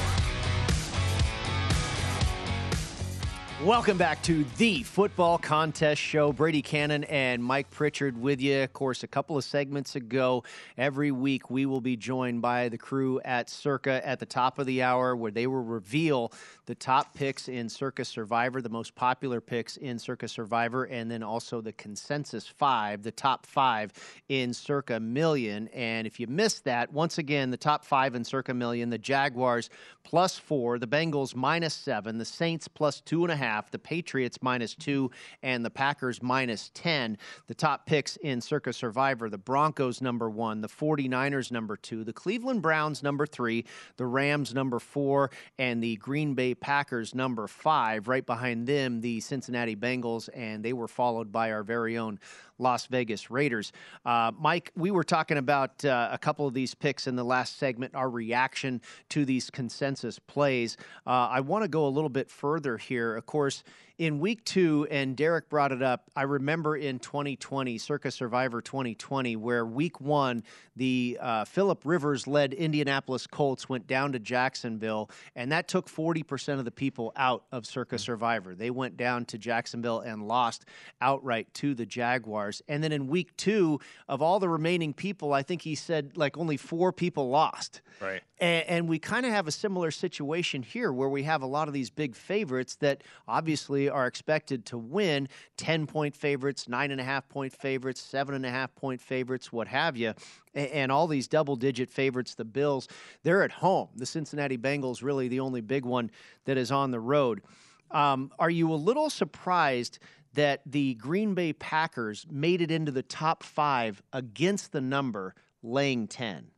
Welcome 3.64 3.96
back 3.96 4.22
to 4.24 4.44
the 4.58 4.82
Football 4.82 5.38
Contest 5.38 5.98
Show. 5.98 6.34
Brady 6.34 6.60
Cannon 6.60 7.04
and 7.04 7.42
Mike 7.42 7.70
Pritchard 7.70 8.20
with 8.20 8.38
you. 8.42 8.60
Of 8.60 8.74
course, 8.74 9.04
a 9.04 9.06
couple 9.06 9.38
of 9.38 9.44
segments 9.44 9.96
ago, 9.96 10.44
every 10.76 11.10
week 11.10 11.48
we 11.48 11.64
will 11.64 11.80
be 11.80 11.96
joined 11.96 12.42
by 12.42 12.68
the 12.68 12.76
crew 12.76 13.22
at 13.24 13.48
Circa 13.48 14.06
at 14.06 14.20
the 14.20 14.26
top 14.26 14.58
of 14.58 14.66
the 14.66 14.82
hour 14.82 15.16
where 15.16 15.30
they 15.30 15.46
will 15.46 15.62
reveal 15.62 16.30
the 16.66 16.74
top 16.74 17.14
picks 17.14 17.48
in 17.48 17.68
Circa 17.68 18.04
Survivor, 18.04 18.62
the 18.62 18.68
most 18.68 18.94
popular 18.94 19.40
picks 19.40 19.76
in 19.76 19.98
Circa 19.98 20.28
Survivor, 20.28 20.84
and 20.84 21.10
then 21.10 21.22
also 21.22 21.60
the 21.60 21.72
consensus 21.72 22.46
five, 22.46 23.02
the 23.02 23.12
top 23.12 23.46
five 23.46 23.92
in 24.28 24.54
Circa 24.54 24.98
Million. 24.98 25.68
And 25.68 26.06
if 26.06 26.18
you 26.18 26.26
missed 26.26 26.64
that, 26.64 26.92
once 26.92 27.18
again, 27.18 27.50
the 27.50 27.56
top 27.56 27.84
five 27.84 28.14
in 28.14 28.24
Circa 28.24 28.54
Million, 28.54 28.90
the 28.90 28.98
Jaguars 28.98 29.68
plus 30.04 30.38
four, 30.38 30.78
the 30.78 30.86
Bengals 30.86 31.34
minus 31.34 31.74
seven, 31.74 32.18
the 32.18 32.24
Saints 32.24 32.68
plus 32.68 33.00
two 33.00 33.24
and 33.24 33.32
a 33.32 33.36
half, 33.36 33.70
the 33.70 33.78
Patriots 33.78 34.38
minus 34.42 34.74
two, 34.74 35.10
and 35.42 35.64
the 35.64 35.70
Packers 35.70 36.22
minus 36.22 36.70
10. 36.74 37.18
The 37.46 37.54
top 37.54 37.86
picks 37.86 38.16
in 38.16 38.40
Circa 38.40 38.72
Survivor, 38.72 39.28
the 39.28 39.38
Broncos 39.38 40.00
number 40.00 40.30
one, 40.30 40.60
the 40.60 40.68
49ers 40.68 41.50
number 41.50 41.76
two, 41.76 42.04
the 42.04 42.12
Cleveland 42.12 42.62
Browns 42.62 43.02
number 43.02 43.26
three, 43.26 43.64
the 43.96 44.06
Rams 44.06 44.54
number 44.54 44.78
four, 44.78 45.30
and 45.58 45.82
the 45.82 45.96
Green 45.96 46.34
Bay 46.34 46.53
Packers 46.54 47.14
number 47.14 47.46
five. 47.46 48.08
Right 48.08 48.24
behind 48.24 48.66
them, 48.66 49.00
the 49.00 49.20
Cincinnati 49.20 49.76
Bengals, 49.76 50.28
and 50.34 50.64
they 50.64 50.72
were 50.72 50.88
followed 50.88 51.32
by 51.32 51.52
our 51.52 51.62
very 51.62 51.98
own 51.98 52.18
Las 52.58 52.86
Vegas 52.86 53.30
Raiders. 53.30 53.72
Uh, 54.04 54.32
Mike, 54.38 54.70
we 54.76 54.90
were 54.90 55.04
talking 55.04 55.38
about 55.38 55.84
uh, 55.84 56.08
a 56.12 56.18
couple 56.18 56.46
of 56.46 56.54
these 56.54 56.74
picks 56.74 57.06
in 57.06 57.16
the 57.16 57.24
last 57.24 57.58
segment, 57.58 57.94
our 57.94 58.08
reaction 58.08 58.80
to 59.10 59.24
these 59.24 59.50
consensus 59.50 60.18
plays. 60.18 60.76
Uh, 61.06 61.28
I 61.30 61.40
want 61.40 61.62
to 61.62 61.68
go 61.68 61.86
a 61.86 61.88
little 61.88 62.10
bit 62.10 62.30
further 62.30 62.76
here. 62.76 63.16
Of 63.16 63.26
course, 63.26 63.64
in 63.96 64.18
week 64.18 64.44
two, 64.44 64.88
and 64.90 65.16
Derek 65.16 65.48
brought 65.48 65.70
it 65.70 65.80
up, 65.80 66.10
I 66.16 66.22
remember 66.22 66.76
in 66.76 66.98
2020, 66.98 67.78
Circa 67.78 68.10
Survivor 68.10 68.60
2020, 68.60 69.36
where 69.36 69.64
week 69.64 70.00
one, 70.00 70.42
the 70.74 71.16
uh, 71.20 71.44
Philip 71.44 71.82
Rivers 71.84 72.26
led 72.26 72.54
Indianapolis 72.54 73.28
Colts 73.28 73.68
went 73.68 73.86
down 73.86 74.10
to 74.12 74.18
Jacksonville, 74.18 75.10
and 75.36 75.52
that 75.52 75.68
took 75.68 75.88
40% 75.88 76.58
of 76.58 76.64
the 76.64 76.72
people 76.72 77.12
out 77.14 77.44
of 77.52 77.66
Circa 77.66 77.98
Survivor. 77.98 78.56
They 78.56 78.70
went 78.70 78.96
down 78.96 79.26
to 79.26 79.38
Jacksonville 79.38 80.00
and 80.00 80.26
lost 80.26 80.64
outright 81.00 81.54
to 81.54 81.74
the 81.74 81.86
Jaguars. 81.86 82.43
And 82.68 82.82
then 82.82 82.92
in 82.92 83.06
week 83.06 83.36
two, 83.36 83.80
of 84.08 84.22
all 84.22 84.38
the 84.38 84.48
remaining 84.48 84.92
people, 84.92 85.32
I 85.32 85.42
think 85.42 85.62
he 85.62 85.74
said 85.74 86.16
like 86.16 86.36
only 86.36 86.56
four 86.56 86.92
people 86.92 87.28
lost. 87.28 87.80
Right. 88.00 88.22
And, 88.38 88.66
and 88.68 88.88
we 88.88 88.98
kind 88.98 89.24
of 89.24 89.32
have 89.32 89.46
a 89.46 89.52
similar 89.52 89.90
situation 89.90 90.62
here 90.62 90.92
where 90.92 91.08
we 91.08 91.22
have 91.24 91.42
a 91.42 91.46
lot 91.46 91.68
of 91.68 91.74
these 91.74 91.90
big 91.90 92.14
favorites 92.14 92.76
that 92.76 93.02
obviously 93.28 93.88
are 93.88 94.06
expected 94.06 94.66
to 94.66 94.78
win 94.78 95.28
10 95.56 95.86
point 95.86 96.14
favorites, 96.14 96.68
nine 96.68 96.90
and 96.90 97.00
a 97.00 97.04
half 97.04 97.28
point 97.28 97.52
favorites, 97.52 98.00
seven 98.00 98.34
and 98.34 98.44
a 98.44 98.50
half 98.50 98.74
point 98.74 99.00
favorites, 99.00 99.52
what 99.52 99.68
have 99.68 99.96
you. 99.96 100.14
And, 100.54 100.68
and 100.68 100.92
all 100.92 101.06
these 101.06 101.28
double 101.28 101.56
digit 101.56 101.90
favorites, 101.90 102.34
the 102.34 102.44
Bills, 102.44 102.88
they're 103.22 103.42
at 103.42 103.52
home. 103.52 103.88
The 103.96 104.06
Cincinnati 104.06 104.58
Bengals, 104.58 105.02
really 105.02 105.28
the 105.28 105.40
only 105.40 105.60
big 105.60 105.84
one 105.84 106.10
that 106.44 106.56
is 106.56 106.70
on 106.70 106.90
the 106.90 107.00
road. 107.00 107.42
Um, 107.90 108.32
are 108.38 108.50
you 108.50 108.72
a 108.72 108.74
little 108.74 109.08
surprised 109.08 109.98
that 110.34 110.60
the 110.66 110.94
Green 110.94 111.34
Bay 111.34 111.52
Packers 111.52 112.26
made 112.30 112.60
it 112.60 112.70
into 112.70 112.92
the 112.92 113.02
top 113.02 113.42
five 113.42 114.02
against 114.12 114.72
the 114.72 114.80
number 114.80 115.34
laying 115.62 116.06
10? 116.06 116.50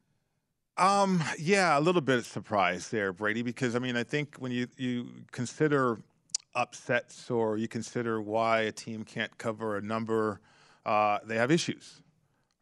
Um, 0.79 1.23
yeah, 1.39 1.79
a 1.79 1.81
little 1.81 2.03
bit 2.03 2.25
surprised 2.25 2.93
there, 2.93 3.13
Brady, 3.13 3.43
because 3.43 3.75
I 3.75 3.79
mean, 3.79 3.97
I 3.97 4.03
think 4.03 4.37
when 4.37 4.53
you 4.53 4.67
you 4.77 5.09
consider 5.33 5.99
upsets 6.55 7.31
or 7.31 7.57
you 7.57 7.69
consider 7.69 8.21
why 8.21 8.61
a 8.61 8.73
team 8.73 9.05
can't 9.05 9.37
cover 9.39 9.77
a 9.77 9.83
number, 9.83 10.41
uh, 10.85 11.19
they 11.25 11.37
have 11.37 11.51
issues, 11.51 12.03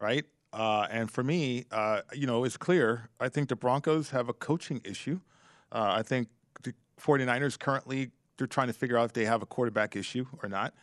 right? 0.01 0.25
Uh, 0.53 0.87
and 0.91 1.11
for 1.11 1.25
me, 1.25 1.65
uh, 1.73 2.03
you 2.13 2.29
know, 2.29 2.45
it's 2.45 2.57
clear. 2.57 3.09
I 3.19 3.29
think 3.29 3.49
the 3.49 3.57
Broncos 3.57 4.11
have 4.11 4.29
a 4.29 4.33
coaching 4.33 4.81
issue. 4.85 5.21
Uh, 5.73 5.95
I 5.97 6.03
think 6.03 6.29
the 6.63 6.73
49ers 7.01 7.59
currently 7.59 8.13
they're 8.37 8.47
trying 8.47 8.69
to 8.69 8.73
figure 8.73 8.97
out 8.97 9.07
if 9.07 9.13
they 9.13 9.25
have 9.25 9.43
a 9.43 9.47
quarterback 9.47 9.97
issue 9.97 10.27
or 10.43 10.49
not. 10.49 10.75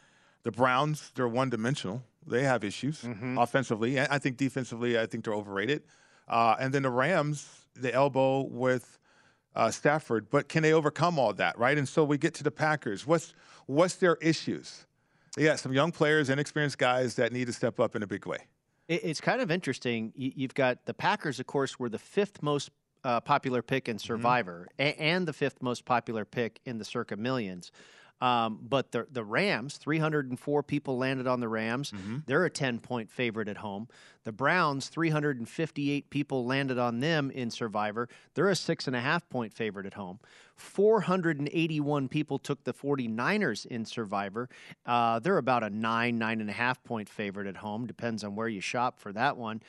The 0.43 0.51
Browns, 0.51 1.12
they're 1.15 1.27
one 1.27 1.49
dimensional. 1.49 2.04
They 2.25 2.43
have 2.43 2.63
issues 2.63 3.04
offensively. 3.38 3.97
And 3.97 4.08
I 4.12 4.19
think 4.19 4.38
defensively, 4.38 4.97
I 4.99 5.06
think 5.06 5.23
they're 5.25 5.34
overrated. 5.34 5.84
Uh, 6.27 6.56
and 6.60 6.73
then 6.73 6.84
the 6.84 6.89
Rams, 6.89 7.47
the 7.75 7.93
elbow 7.93 8.41
with 8.41 8.99
uh, 9.56 9.69
Stafford, 9.71 10.30
but 10.30 10.47
can 10.47 10.63
they 10.63 10.71
overcome 10.73 11.19
all 11.19 11.34
that, 11.34 11.58
right? 11.58 11.77
And 11.77 11.88
so 11.88 12.04
we 12.04 12.17
get 12.17 12.34
to 12.36 12.43
the 12.43 12.51
Packers. 12.51 13.06
What's 13.06 13.34
what's 13.65 13.95
their 13.95 14.15
issues? 14.21 14.86
They 15.36 15.43
got 15.45 15.60
some 15.60 15.73
young 15.73 15.91
players, 15.91 16.30
inexperienced 16.30 16.77
guys 16.77 17.15
that 17.15 17.32
need 17.32 17.47
to 17.47 17.54
step 17.54 17.80
up 17.80 17.95
in 17.95 18.04
a 18.04 18.08
big 18.08 18.25
way. 18.25 18.38
It's 18.88 19.21
kind 19.21 19.41
of 19.41 19.49
interesting. 19.51 20.12
You, 20.15 20.32
you've 20.36 20.54
got 20.54 20.86
the 20.86 20.93
Packers, 20.93 21.39
of 21.39 21.47
course, 21.47 21.80
were 21.80 21.89
the 21.89 21.99
fifth 21.99 22.41
most 22.43 22.69
uh, 23.04 23.19
popular 23.21 23.62
pick 23.62 23.88
in 23.89 23.97
Survivor 23.97 24.67
a- 24.77 24.99
and 25.01 25.27
the 25.27 25.34
fifth 25.34 25.62
most 25.62 25.86
popular 25.86 26.25
pick 26.25 26.60
in 26.65 26.77
the 26.77 26.86
Circa 26.86 27.15
Millions. 27.15 27.71
Um, 28.21 28.60
but 28.62 28.91
the 28.91 29.07
the 29.12 29.23
Rams, 29.23 29.77
304 29.77 30.63
people 30.63 30.97
landed 30.97 31.25
on 31.27 31.39
the 31.39 31.47
Rams. 31.47 31.91
They're 32.27 32.45
a 32.45 32.49
10 32.51 32.79
point 32.79 33.10
favorite 33.12 33.47
at 33.47 33.57
home. 33.57 33.88
The 34.23 34.31
Browns, 34.31 34.88
358 34.89 36.10
people 36.10 36.45
landed 36.45 36.77
on 36.77 36.99
them 36.99 37.31
in 37.31 37.49
Survivor. 37.49 38.07
They're 38.36 38.49
a 38.49 38.55
six 38.55 38.88
and 38.88 38.95
a 38.95 39.01
half 39.01 39.27
point 39.29 39.53
favorite 39.53 39.86
at 39.86 39.95
home. 39.95 40.19
481 40.62 42.07
people 42.07 42.38
took 42.38 42.63
the 42.63 42.73
49ers 42.73 43.65
in 43.65 43.84
Survivor. 43.84 44.47
Uh, 44.86 45.17
they're 45.17 45.39
about 45.39 45.63
a 45.63 45.71
nine, 45.71 46.19
nine 46.19 46.39
and 46.39 46.49
a 46.51 46.53
half 46.53 46.84
point 46.84 47.10
favorite 47.10 47.47
at 47.47 47.57
home. 47.57 47.88
Depends 47.88 48.23
on 48.23 48.36
where 48.36 48.47
you 48.47 48.62
shop 48.62 48.99
for 48.99 49.12
that 49.13 49.38
one. 49.38 49.62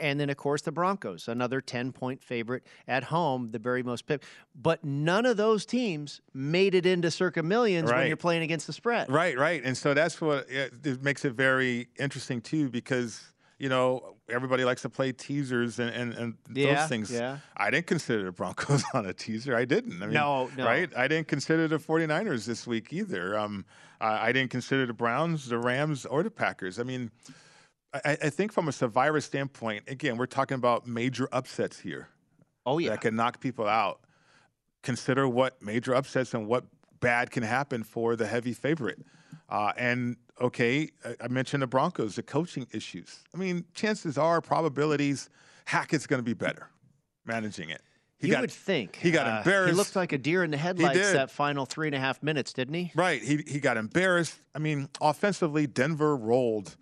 And 0.00 0.18
then, 0.18 0.28
of 0.28 0.36
course, 0.36 0.62
the 0.62 0.72
Broncos, 0.72 1.28
another 1.28 1.60
10 1.60 1.92
point 1.92 2.22
favorite 2.22 2.66
at 2.88 3.04
home, 3.04 3.50
the 3.52 3.60
very 3.60 3.84
most 3.84 4.06
picked. 4.06 4.24
But 4.60 4.84
none 4.84 5.24
of 5.24 5.36
those 5.36 5.64
teams 5.64 6.20
made 6.34 6.74
it 6.74 6.84
into 6.84 7.12
circa 7.12 7.44
millions 7.44 7.90
when 7.90 8.08
you're 8.08 8.16
playing 8.16 8.42
against 8.42 8.66
the 8.66 8.72
spread. 8.72 9.08
Right, 9.08 9.38
right. 9.38 9.62
And 9.64 9.76
so 9.76 9.94
that's 9.94 10.20
what 10.20 10.50
it 10.50 11.00
makes 11.02 11.24
it 11.24 11.34
very 11.34 11.88
interesting 11.96 12.40
too, 12.40 12.68
because 12.68 13.22
you 13.60 13.68
know 13.68 14.16
everybody 14.28 14.64
likes 14.64 14.82
to 14.82 14.88
play 14.88 15.12
teasers 15.12 15.78
and 15.78 15.90
and, 15.90 16.14
and 16.14 16.34
Yeah, 16.52 16.74
those 16.80 16.88
things. 16.88 17.12
yeah. 17.12 17.38
I 17.56 17.70
didn't 17.70 17.86
consider 17.86 18.24
the 18.24 18.32
Broncos 18.32 18.82
on 18.94 19.06
a 19.06 19.12
teaser. 19.12 19.54
I 19.54 19.64
didn't. 19.66 20.02
I 20.02 20.06
mean, 20.06 20.14
No, 20.14 20.50
no. 20.56 20.64
Right. 20.64 20.90
I 20.96 21.06
didn't 21.06 21.28
consider 21.28 21.68
the 21.68 21.78
49ers 21.78 22.46
this 22.46 22.66
week 22.66 22.92
either. 22.92 23.38
Um, 23.38 23.64
I, 24.00 24.28
I 24.28 24.32
didn't 24.32 24.50
consider 24.50 24.86
the 24.86 24.94
Browns, 24.94 25.48
the 25.48 25.58
Rams, 25.58 26.06
or 26.06 26.22
the 26.22 26.30
Packers. 26.30 26.78
I 26.78 26.84
mean, 26.84 27.10
I, 27.92 28.16
I 28.22 28.30
think 28.30 28.52
from 28.52 28.68
a 28.68 28.72
survivor 28.72 29.20
standpoint, 29.20 29.84
again, 29.88 30.16
we're 30.16 30.26
talking 30.26 30.54
about 30.54 30.86
major 30.86 31.28
upsets 31.32 31.78
here. 31.78 32.08
Oh 32.64 32.78
yeah, 32.78 32.90
that 32.90 33.02
can 33.02 33.14
knock 33.14 33.40
people 33.40 33.68
out. 33.68 34.00
Consider 34.82 35.28
what 35.28 35.60
major 35.60 35.94
upsets 35.94 36.32
and 36.32 36.46
what 36.46 36.64
bad 37.00 37.30
can 37.30 37.42
happen 37.42 37.82
for 37.82 38.16
the 38.16 38.26
heavy 38.26 38.52
favorite. 38.54 38.98
Uh, 39.48 39.72
and 39.76 40.16
okay, 40.40 40.90
I- 41.20 41.28
mentioned 41.28 41.62
the 41.62 41.66
Broncos, 41.66 42.16
the 42.16 42.22
coaching 42.22 42.66
issues. 42.72 43.20
I 43.34 43.38
mean, 43.38 43.64
chances 43.74 44.16
are, 44.18 44.40
probabilities, 44.40 45.28
Hackett's 45.66 46.06
going 46.06 46.18
to 46.18 46.24
be 46.24 46.34
better 46.34 46.68
managing 47.26 47.70
it. 47.70 47.82
He 48.18 48.26
you 48.28 48.32
got- 48.34 48.40
would 48.42 48.50
think. 48.52 48.96
he 48.96 49.10
got 49.10 49.26
Uh, 49.26 49.38
embarrassed. 49.38 49.70
He 49.70 49.76
looked 49.76 49.96
like 49.96 50.12
a 50.12 50.18
deer 50.18 50.44
in 50.44 50.50
the 50.50 50.56
headlights 50.58 51.12
that 51.12 51.30
final 51.30 51.64
three 51.64 51.86
and 51.88 51.94
a 51.94 52.00
half 52.00 52.22
minutes, 52.22 52.52
didn't 52.52 52.74
he? 52.74 52.92
Right. 52.94 53.22
He 53.22 53.42
he 53.46 53.60
got 53.60 53.76
embarrassed. 53.76 54.38
I 54.54 54.58
mean, 54.58 54.88
offensively, 55.00 55.66
Denver 55.66 56.16
rolled. 56.16 56.76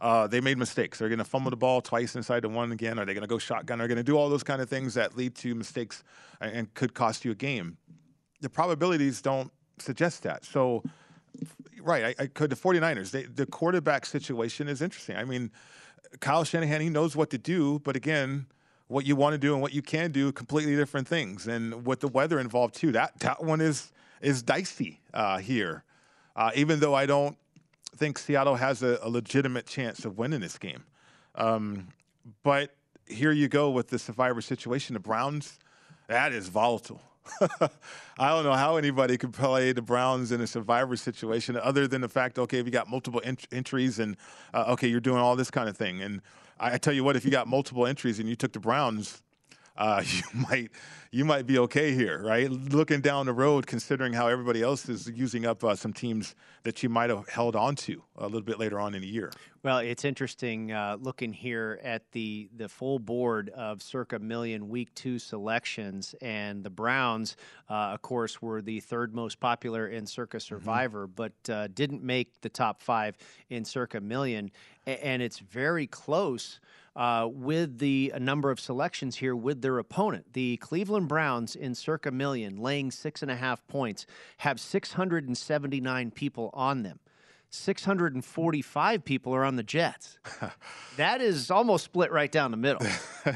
Uh, 0.00 0.26
they 0.26 0.40
made 0.40 0.56
mistakes. 0.56 0.98
They're 0.98 1.10
going 1.10 1.18
to 1.18 1.24
fumble 1.24 1.50
the 1.50 1.56
ball 1.58 1.82
twice 1.82 2.16
inside 2.16 2.40
the 2.42 2.48
one 2.48 2.72
again. 2.72 2.98
Are 2.98 3.04
they 3.04 3.12
going 3.12 3.20
to 3.22 3.28
go 3.28 3.36
shotgun? 3.38 3.78
Are 3.78 3.82
They're 3.82 3.88
going 3.88 3.98
to 3.98 4.02
do 4.12 4.16
all 4.16 4.30
those 4.30 4.42
kind 4.42 4.62
of 4.62 4.68
things 4.68 4.94
that 4.94 5.14
lead 5.16 5.34
to 5.36 5.54
mistakes 5.54 6.02
and, 6.40 6.50
and 6.52 6.74
could 6.74 6.94
cost 6.94 7.22
you 7.24 7.32
a 7.32 7.34
game. 7.34 7.76
The 8.40 8.48
probabilities 8.48 9.20
don't 9.20 9.52
suggest 9.78 10.22
that. 10.22 10.46
So, 10.46 10.82
right, 11.82 12.16
I, 12.18 12.24
I 12.24 12.26
could 12.26 12.50
the 12.50 12.56
49ers. 12.56 13.10
They, 13.10 13.24
the 13.24 13.46
quarterback 13.46 14.06
situation 14.06 14.68
is 14.68 14.82
interesting. 14.82 15.16
I 15.16 15.24
mean, 15.24 15.50
Kyle 16.20 16.44
Shanahan, 16.44 16.80
he 16.80 16.88
knows 16.88 17.14
what 17.14 17.30
to 17.30 17.38
do, 17.38 17.78
but 17.80 17.96
again, 17.96 18.46
what 18.88 19.06
you 19.06 19.14
want 19.14 19.34
to 19.34 19.38
do 19.38 19.52
and 19.52 19.62
what 19.62 19.72
you 19.72 19.82
can 19.82 20.10
do, 20.10 20.32
completely 20.32 20.74
different 20.74 21.06
things. 21.06 21.46
And 21.46 21.86
with 21.86 22.00
the 22.00 22.08
weather 22.08 22.40
involved 22.40 22.74
too, 22.74 22.92
that 22.92 23.18
that 23.20 23.42
one 23.42 23.60
is 23.60 23.92
is 24.20 24.42
dicey 24.42 25.00
uh, 25.14 25.38
here. 25.38 25.84
Uh, 26.36 26.50
even 26.54 26.80
though 26.80 26.94
I 26.94 27.06
don't 27.06 27.36
think 27.96 28.18
Seattle 28.18 28.56
has 28.56 28.82
a, 28.82 28.98
a 29.02 29.08
legitimate 29.08 29.66
chance 29.66 30.04
of 30.04 30.18
winning 30.18 30.40
this 30.40 30.58
game, 30.58 30.84
um, 31.34 31.88
but 32.42 32.74
here 33.06 33.32
you 33.32 33.48
go 33.48 33.70
with 33.70 33.88
the 33.88 33.98
survivor 33.98 34.40
situation. 34.40 34.94
The 34.94 35.00
Browns, 35.00 35.58
that 36.08 36.32
is 36.32 36.48
volatile. 36.48 37.02
I 38.18 38.28
don't 38.28 38.44
know 38.44 38.52
how 38.52 38.76
anybody 38.76 39.16
could 39.16 39.32
play 39.32 39.72
the 39.72 39.82
Browns 39.82 40.32
in 40.32 40.40
a 40.40 40.46
survivor 40.46 40.96
situation 40.96 41.56
other 41.56 41.86
than 41.86 42.00
the 42.00 42.08
fact, 42.08 42.38
okay, 42.38 42.58
if 42.58 42.66
you 42.66 42.72
got 42.72 42.88
multiple 42.88 43.20
ent- 43.24 43.46
entries 43.52 43.98
and, 43.98 44.16
uh, 44.54 44.64
okay, 44.68 44.88
you're 44.88 45.00
doing 45.00 45.18
all 45.18 45.36
this 45.36 45.50
kind 45.50 45.68
of 45.68 45.76
thing. 45.76 46.00
And 46.02 46.20
I, 46.58 46.74
I 46.74 46.78
tell 46.78 46.92
you 46.92 47.04
what, 47.04 47.16
if 47.16 47.24
you 47.24 47.30
got 47.30 47.46
multiple 47.48 47.86
entries 47.86 48.18
and 48.18 48.28
you 48.28 48.36
took 48.36 48.52
the 48.52 48.60
Browns, 48.60 49.22
uh, 49.80 50.02
you 50.06 50.22
might 50.48 50.70
you 51.12 51.24
might 51.24 51.44
be 51.44 51.58
okay 51.58 51.92
here, 51.92 52.22
right? 52.22 52.48
Looking 52.48 53.00
down 53.00 53.26
the 53.26 53.32
road, 53.32 53.66
considering 53.66 54.12
how 54.12 54.28
everybody 54.28 54.62
else 54.62 54.88
is 54.88 55.10
using 55.12 55.44
up 55.44 55.64
uh, 55.64 55.74
some 55.74 55.92
teams 55.92 56.36
that 56.62 56.84
you 56.84 56.88
might 56.88 57.10
have 57.10 57.28
held 57.28 57.56
on 57.56 57.74
to 57.74 58.00
a 58.16 58.26
little 58.26 58.42
bit 58.42 58.60
later 58.60 58.78
on 58.78 58.94
in 58.94 59.00
the 59.00 59.08
year. 59.08 59.32
Well, 59.64 59.78
it's 59.78 60.04
interesting 60.04 60.70
uh, 60.70 60.98
looking 61.00 61.32
here 61.32 61.80
at 61.82 62.12
the 62.12 62.48
the 62.56 62.68
full 62.68 63.00
board 63.00 63.48
of 63.50 63.82
circa 63.82 64.20
million 64.20 64.68
week 64.68 64.94
two 64.94 65.18
selections, 65.18 66.14
and 66.20 66.62
the 66.62 66.70
Browns, 66.70 67.36
uh, 67.68 67.74
of 67.94 68.02
course, 68.02 68.40
were 68.40 68.62
the 68.62 68.78
third 68.80 69.14
most 69.14 69.40
popular 69.40 69.88
in 69.88 70.06
circa 70.06 70.38
Survivor, 70.38 71.06
but 71.08 71.32
uh, 71.48 71.66
didn't 71.74 72.04
make 72.04 72.40
the 72.42 72.48
top 72.48 72.82
five 72.82 73.16
in 73.48 73.64
circa 73.64 74.00
million, 74.00 74.50
A- 74.86 75.04
and 75.04 75.22
it's 75.22 75.38
very 75.38 75.86
close. 75.86 76.60
Uh, 76.96 77.28
with 77.30 77.78
the 77.78 78.12
number 78.18 78.50
of 78.50 78.58
selections 78.58 79.16
here 79.16 79.36
with 79.36 79.62
their 79.62 79.78
opponent. 79.78 80.32
The 80.32 80.56
Cleveland 80.56 81.06
Browns 81.06 81.54
in 81.54 81.76
circa 81.76 82.10
million, 82.10 82.56
laying 82.56 82.90
six 82.90 83.22
and 83.22 83.30
a 83.30 83.36
half 83.36 83.64
points, 83.68 84.06
have 84.38 84.58
679 84.58 86.10
people 86.10 86.50
on 86.52 86.82
them. 86.82 86.98
645 87.52 89.04
people 89.04 89.34
are 89.34 89.44
on 89.44 89.56
the 89.56 89.62
Jets. 89.62 90.18
that 90.96 91.20
is 91.20 91.50
almost 91.50 91.84
split 91.84 92.12
right 92.12 92.30
down 92.30 92.52
the 92.52 92.56
middle. 92.56 92.80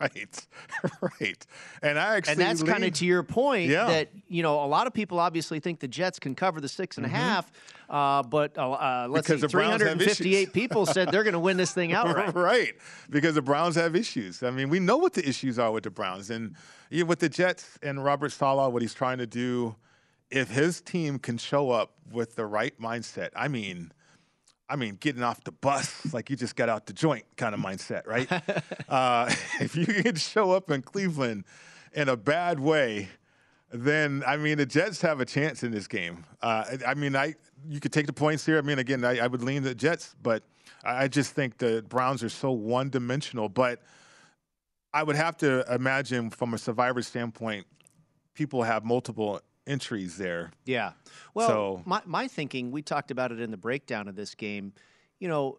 right, 0.00 0.46
right. 1.20 1.46
And 1.82 1.98
I 1.98 2.16
actually 2.16 2.32
and 2.32 2.40
that's 2.40 2.62
kind 2.62 2.84
of 2.84 2.92
to 2.94 3.06
your 3.06 3.22
point 3.22 3.70
Yeah. 3.70 3.86
that 3.86 4.10
you 4.28 4.42
know 4.42 4.62
a 4.62 4.66
lot 4.66 4.86
of 4.86 4.92
people 4.92 5.18
obviously 5.18 5.58
think 5.58 5.80
the 5.80 5.88
Jets 5.88 6.18
can 6.18 6.34
cover 6.34 6.60
the 6.60 6.68
six 6.68 6.96
and 6.98 7.06
a 7.06 7.08
half, 7.08 7.50
uh, 7.88 8.22
but 8.22 8.56
uh, 8.58 8.70
uh, 8.72 9.06
let's 9.08 9.26
Because 9.26 9.40
see, 9.40 9.46
the 9.46 9.50
Browns 9.50 9.82
have 9.82 9.98
358 9.98 10.52
people 10.52 10.84
said 10.86 11.10
they're 11.10 11.24
going 11.24 11.32
to 11.32 11.38
win 11.40 11.56
this 11.56 11.72
thing 11.72 11.92
outright. 11.92 12.34
right, 12.34 12.74
because 13.08 13.34
the 13.34 13.42
Browns 13.42 13.74
have 13.76 13.96
issues. 13.96 14.42
I 14.42 14.50
mean, 14.50 14.68
we 14.68 14.80
know 14.80 14.98
what 14.98 15.14
the 15.14 15.26
issues 15.28 15.58
are 15.58 15.72
with 15.72 15.84
the 15.84 15.90
Browns, 15.90 16.30
and 16.30 16.54
you 16.90 17.04
know, 17.04 17.08
with 17.08 17.20
the 17.20 17.28
Jets 17.28 17.78
and 17.82 18.04
Robert 18.04 18.32
Saleh, 18.32 18.70
what 18.72 18.82
he's 18.82 18.94
trying 18.94 19.18
to 19.18 19.26
do. 19.26 19.76
If 20.30 20.50
his 20.50 20.80
team 20.80 21.18
can 21.18 21.38
show 21.38 21.70
up 21.70 21.92
with 22.10 22.36
the 22.36 22.46
right 22.46 22.78
mindset, 22.80 23.30
I 23.34 23.48
mean, 23.48 23.92
I 24.68 24.76
mean, 24.76 24.96
getting 25.00 25.22
off 25.22 25.42
the 25.42 25.52
bus 25.52 26.12
like 26.14 26.30
you 26.30 26.36
just 26.36 26.54
got 26.54 26.68
out 26.68 26.86
the 26.86 26.92
joint 26.92 27.24
kind 27.36 27.54
of 27.54 27.60
mindset, 27.60 28.06
right? 28.06 28.30
uh, 28.88 29.32
if 29.60 29.74
you 29.74 29.86
can 29.86 30.14
show 30.14 30.52
up 30.52 30.70
in 30.70 30.82
Cleveland 30.82 31.44
in 31.92 32.08
a 32.08 32.16
bad 32.16 32.60
way, 32.60 33.08
then 33.72 34.22
I 34.26 34.36
mean 34.36 34.58
the 34.58 34.66
Jets 34.66 35.00
have 35.02 35.20
a 35.20 35.24
chance 35.24 35.62
in 35.62 35.72
this 35.72 35.86
game. 35.86 36.24
Uh, 36.42 36.64
I 36.86 36.94
mean, 36.94 37.16
I 37.16 37.34
you 37.68 37.80
could 37.80 37.92
take 37.92 38.06
the 38.06 38.12
points 38.12 38.46
here. 38.46 38.58
I 38.58 38.62
mean, 38.62 38.78
again, 38.78 39.04
I, 39.04 39.18
I 39.18 39.26
would 39.26 39.42
lean 39.42 39.62
the 39.62 39.74
Jets, 39.74 40.14
but 40.22 40.42
I 40.84 41.04
I 41.04 41.08
just 41.08 41.34
think 41.34 41.58
the 41.58 41.84
Browns 41.88 42.22
are 42.22 42.28
so 42.28 42.50
one-dimensional. 42.52 43.48
But 43.48 43.82
I 44.92 45.02
would 45.02 45.16
have 45.16 45.36
to 45.38 45.64
imagine, 45.72 46.30
from 46.30 46.54
a 46.54 46.58
survivor 46.58 47.02
standpoint, 47.02 47.66
people 48.34 48.62
have 48.62 48.84
multiple 48.84 49.40
entries 49.74 50.16
there. 50.16 50.50
Yeah. 50.64 50.92
Well, 51.34 51.48
So- 51.48 51.82
my, 51.86 52.02
my 52.04 52.28
thinking, 52.28 52.70
we 52.70 52.82
talked 52.82 53.10
about 53.10 53.32
it 53.32 53.40
in 53.40 53.50
the 53.50 53.56
breakdown 53.56 54.08
of 54.08 54.16
this 54.16 54.34
game. 54.34 54.72
You 55.20 55.28
know, 55.28 55.58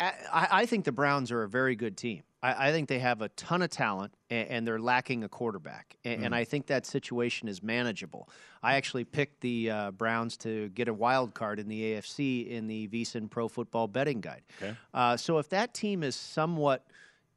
I, 0.00 0.12
I 0.50 0.66
think 0.66 0.84
the 0.84 0.92
Browns 0.92 1.30
are 1.32 1.42
a 1.42 1.48
very 1.48 1.76
good 1.76 1.96
team. 1.96 2.22
I, 2.42 2.68
I 2.68 2.72
think 2.72 2.88
they 2.88 2.98
have 2.98 3.22
a 3.22 3.28
ton 3.30 3.62
of 3.62 3.70
talent 3.70 4.12
and, 4.30 4.48
and 4.48 4.66
they're 4.66 4.78
lacking 4.80 5.24
a 5.24 5.28
quarterback. 5.28 5.96
And, 6.04 6.24
and 6.24 6.34
Mhm. 6.34 6.36
I 6.38 6.44
think 6.44 6.66
that 6.66 6.84
situation 6.84 7.48
is 7.48 7.62
manageable. 7.62 8.28
I 8.62 8.74
actually 8.74 9.04
picked 9.04 9.40
the 9.40 9.70
uh, 9.70 9.90
Browns 9.92 10.36
to 10.38 10.68
get 10.70 10.88
a 10.88 10.94
wild 10.94 11.34
card 11.34 11.58
in 11.60 11.68
the 11.68 11.94
AFC 11.94 12.48
in 12.50 12.66
the 12.66 12.88
VSiN 12.88 13.30
Pro 13.30 13.48
Football 13.48 13.86
Betting 13.88 14.20
Guide. 14.20 14.42
Okay. 14.60 14.74
Uh, 14.92 15.16
so 15.16 15.38
if 15.38 15.48
that 15.50 15.72
team 15.72 16.02
is 16.02 16.14
somewhat 16.16 16.84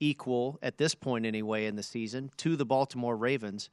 equal 0.02 0.58
at 0.62 0.78
this 0.78 0.96
point 0.96 1.26
anyway 1.26 1.66
in 1.66 1.76
the 1.76 1.84
season 1.84 2.32
to 2.38 2.56
the 2.56 2.66
Baltimore 2.66 3.16
Ravens, 3.18 3.70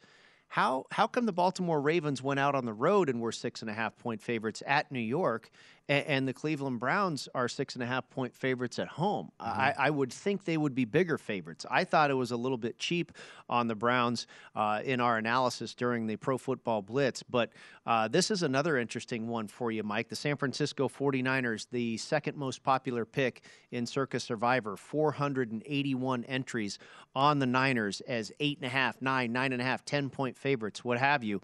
how 0.49 0.87
how 0.91 1.07
come 1.07 1.27
the 1.27 1.33
Baltimore 1.33 1.81
Ravens 1.81 2.23
went 2.23 2.41
out 2.41 2.55
on 2.55 2.65
the 2.65 2.73
road 2.73 3.09
and 3.09 3.21
were 3.21 3.33
six 3.33 3.63
and 3.63 3.71
a 3.71 3.75
half 3.75 3.97
point 3.99 4.23
favorites 4.23 4.63
at 4.67 4.91
New 4.91 5.01
York, 5.01 5.51
and, 5.89 6.07
and 6.07 6.29
the 6.29 6.33
Cleveland 6.33 6.81
Browns 6.81 7.29
are 7.35 7.49
six 7.49 7.75
and 7.75 7.83
a 7.83 7.87
half 7.87 8.09
point 8.11 8.35
favorites 8.35 8.79
at 8.79 8.89
home? 8.89 9.31
I, 9.39 9.75
I 9.79 9.91
would 9.91 10.13
think 10.13 10.45
they 10.45 10.57
would 10.57 10.75
be 10.75 10.85
bigger 10.85 11.19
favorites. 11.19 11.65
I 11.71 11.85
thought 11.85 12.11
it 12.11 12.15
was 12.15 12.31
a 12.31 12.37
little 12.37 12.59
bit 12.59 12.79
cheap 12.79 13.13
on 13.49 13.69
the 13.69 13.75
Browns 13.75 14.27
uh, 14.55 14.81
in 14.85 15.01
our 15.01 15.19
analysis 15.19 15.75
during 15.75 16.07
the 16.07 16.17
Pro 16.17 16.39
Football 16.39 16.83
Blitz, 16.83 17.23
but 17.23 17.51
uh, 17.87 18.09
this 18.09 18.31
is 18.31 18.43
another 18.43 18.77
interesting 18.77 19.29
one 19.29 19.47
for 19.47 19.71
you, 19.71 19.83
Mike. 19.83 20.09
The 20.09 20.17
San 20.17 20.37
Francisco 20.37 20.89
49ers, 20.89 21.67
the 21.71 21.97
second 21.99 22.37
most 22.37 22.63
popular 22.63 23.05
pick 23.05 23.43
in 23.71 23.87
Circa 23.87 24.19
Survivor, 24.19 24.77
481 24.77 26.25
entries 26.25 26.79
on 27.15 27.39
the 27.39 27.47
Niners 27.47 28.01
as 28.03 28.33
eight 28.41 28.59
and 28.59 28.67
a 28.67 28.71
half, 28.71 29.01
nine, 29.01 29.33
nine 29.33 29.53
and 29.53 29.63
a 29.63 29.65
half, 29.65 29.85
10 29.85 30.11
point 30.11 30.37
favorites, 30.37 30.85
what 30.85 30.99
have 30.99 31.23
you. 31.23 31.41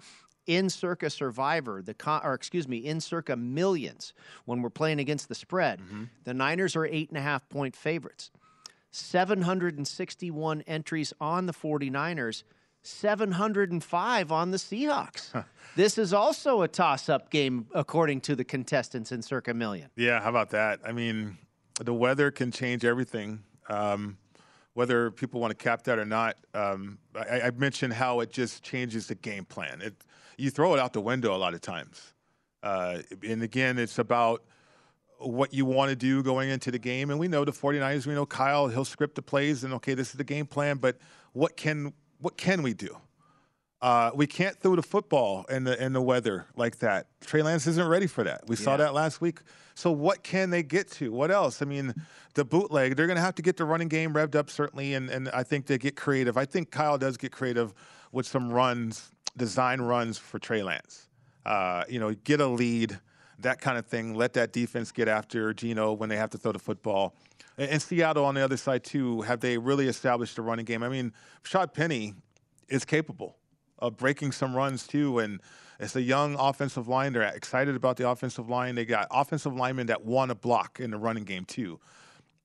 In 0.46 0.68
Circa 0.68 1.08
Survivor, 1.08 1.82
the 1.82 1.94
con- 1.94 2.20
or 2.24 2.34
excuse 2.34 2.66
me, 2.66 2.78
in 2.78 3.00
Circa 3.00 3.36
Millions, 3.36 4.12
when 4.44 4.60
we're 4.60 4.70
playing 4.70 4.98
against 4.98 5.28
the 5.28 5.34
spread, 5.34 5.80
the 6.24 6.34
Niners 6.34 6.74
are 6.74 6.84
eight 6.84 7.08
and 7.10 7.18
a 7.18 7.22
half 7.22 7.48
point 7.48 7.76
favorites. 7.76 8.30
761 8.90 10.62
entries 10.62 11.12
on 11.20 11.46
the 11.46 11.52
49ers, 11.52 12.42
705 12.82 14.32
on 14.32 14.50
the 14.50 14.56
Seahawks. 14.56 15.44
this 15.76 15.96
is 15.96 16.12
also 16.12 16.62
a 16.62 16.68
toss 16.68 17.08
up 17.08 17.30
game, 17.30 17.66
according 17.74 18.20
to 18.22 18.36
the 18.36 18.44
contestants 18.44 19.12
in 19.12 19.22
Circa 19.22 19.54
Million. 19.54 19.90
Yeah, 19.96 20.20
how 20.20 20.30
about 20.30 20.50
that? 20.50 20.80
I 20.84 20.92
mean, 20.92 21.38
the 21.80 21.94
weather 21.94 22.30
can 22.30 22.50
change 22.50 22.84
everything. 22.84 23.42
Um, 23.68 24.18
whether 24.74 25.10
people 25.10 25.40
want 25.40 25.56
to 25.56 25.62
cap 25.62 25.84
that 25.84 25.98
or 25.98 26.04
not, 26.04 26.36
um, 26.54 26.98
I, 27.14 27.42
I 27.42 27.50
mentioned 27.50 27.92
how 27.92 28.20
it 28.20 28.30
just 28.30 28.62
changes 28.62 29.06
the 29.06 29.14
game 29.14 29.44
plan. 29.44 29.80
It, 29.82 29.94
you 30.42 30.50
throw 30.50 30.74
it 30.74 30.80
out 30.80 30.92
the 30.92 31.00
window 31.00 31.34
a 31.34 31.38
lot 31.38 31.54
of 31.54 31.60
times. 31.60 32.14
Uh, 32.64 32.98
and 33.26 33.42
again, 33.42 33.78
it's 33.78 33.98
about 33.98 34.42
what 35.18 35.54
you 35.54 35.64
want 35.64 35.90
to 35.90 35.96
do 35.96 36.20
going 36.22 36.50
into 36.50 36.72
the 36.72 36.80
game. 36.80 37.10
And 37.10 37.18
we 37.18 37.28
know 37.28 37.44
the 37.44 37.52
49ers, 37.52 38.06
we 38.06 38.14
know 38.14 38.26
Kyle, 38.26 38.66
he'll 38.66 38.84
script 38.84 39.14
the 39.14 39.22
plays 39.22 39.62
and 39.62 39.72
okay, 39.74 39.94
this 39.94 40.10
is 40.10 40.14
the 40.14 40.24
game 40.24 40.46
plan, 40.46 40.78
but 40.78 40.98
what 41.32 41.56
can 41.56 41.92
what 42.18 42.36
can 42.36 42.62
we 42.62 42.74
do? 42.74 42.96
Uh, 43.80 44.12
we 44.14 44.28
can't 44.28 44.56
throw 44.58 44.76
the 44.76 44.82
football 44.82 45.44
in 45.48 45.64
the 45.64 45.80
in 45.82 45.92
the 45.92 46.02
weather 46.02 46.46
like 46.56 46.78
that. 46.78 47.06
Trey 47.20 47.42
Lance 47.42 47.66
isn't 47.66 47.88
ready 47.88 48.06
for 48.06 48.24
that. 48.24 48.42
We 48.46 48.56
saw 48.56 48.76
that 48.76 48.94
last 48.94 49.20
week. 49.20 49.40
So 49.74 49.90
what 49.90 50.22
can 50.22 50.50
they 50.50 50.62
get 50.62 50.90
to? 50.92 51.10
What 51.12 51.30
else? 51.30 51.62
I 51.62 51.64
mean, 51.64 51.94
the 52.34 52.44
bootleg. 52.44 52.94
They're 52.94 53.06
going 53.06 53.16
to 53.16 53.22
have 53.22 53.34
to 53.36 53.42
get 53.42 53.56
the 53.56 53.64
running 53.64 53.88
game 53.88 54.12
revved 54.12 54.36
up 54.36 54.50
certainly, 54.50 54.94
and 54.94 55.08
and 55.08 55.28
I 55.30 55.42
think 55.42 55.66
they 55.66 55.78
get 55.78 55.96
creative. 55.96 56.36
I 56.36 56.44
think 56.44 56.70
Kyle 56.70 56.98
does 56.98 57.16
get 57.16 57.32
creative 57.32 57.74
with 58.12 58.26
some 58.26 58.52
runs, 58.52 59.11
design 59.36 59.80
runs 59.80 60.18
for 60.18 60.38
Trey 60.38 60.62
Lance. 60.62 61.08
Uh, 61.44 61.84
you 61.88 61.98
know, 61.98 62.14
get 62.14 62.40
a 62.40 62.46
lead, 62.46 62.98
that 63.40 63.60
kind 63.60 63.78
of 63.78 63.86
thing. 63.86 64.14
Let 64.14 64.34
that 64.34 64.52
defense 64.52 64.92
get 64.92 65.08
after 65.08 65.52
Geno 65.52 65.92
when 65.92 66.08
they 66.08 66.16
have 66.16 66.30
to 66.30 66.38
throw 66.38 66.52
the 66.52 66.58
football. 66.58 67.14
And, 67.58 67.82
Seattle 67.82 68.24
on 68.24 68.34
the 68.34 68.42
other 68.42 68.56
side 68.56 68.84
too. 68.84 69.22
Have 69.22 69.40
they 69.40 69.58
really 69.58 69.88
established 69.88 70.38
a 70.38 70.42
running 70.42 70.64
game? 70.64 70.82
I 70.82 70.88
mean, 70.88 71.12
Rashaad 71.44 71.74
Penny 71.74 72.14
is 72.68 72.84
capable 72.84 73.36
of 73.78 73.96
breaking 73.96 74.32
some 74.32 74.54
runs 74.54 74.86
too. 74.86 75.18
And 75.18 75.40
it's 75.78 75.96
a 75.96 76.02
young 76.02 76.36
offensive 76.38 76.88
line. 76.88 77.12
They're 77.12 77.22
excited 77.22 77.74
about 77.74 77.96
the 77.96 78.08
offensive 78.08 78.48
line. 78.48 78.74
They 78.74 78.84
got 78.84 79.08
offensive 79.10 79.54
linemen 79.54 79.88
that 79.88 80.04
want 80.04 80.30
to 80.30 80.34
block 80.34 80.80
in 80.80 80.90
the 80.90 80.98
running 80.98 81.24
game 81.24 81.44
too. 81.44 81.80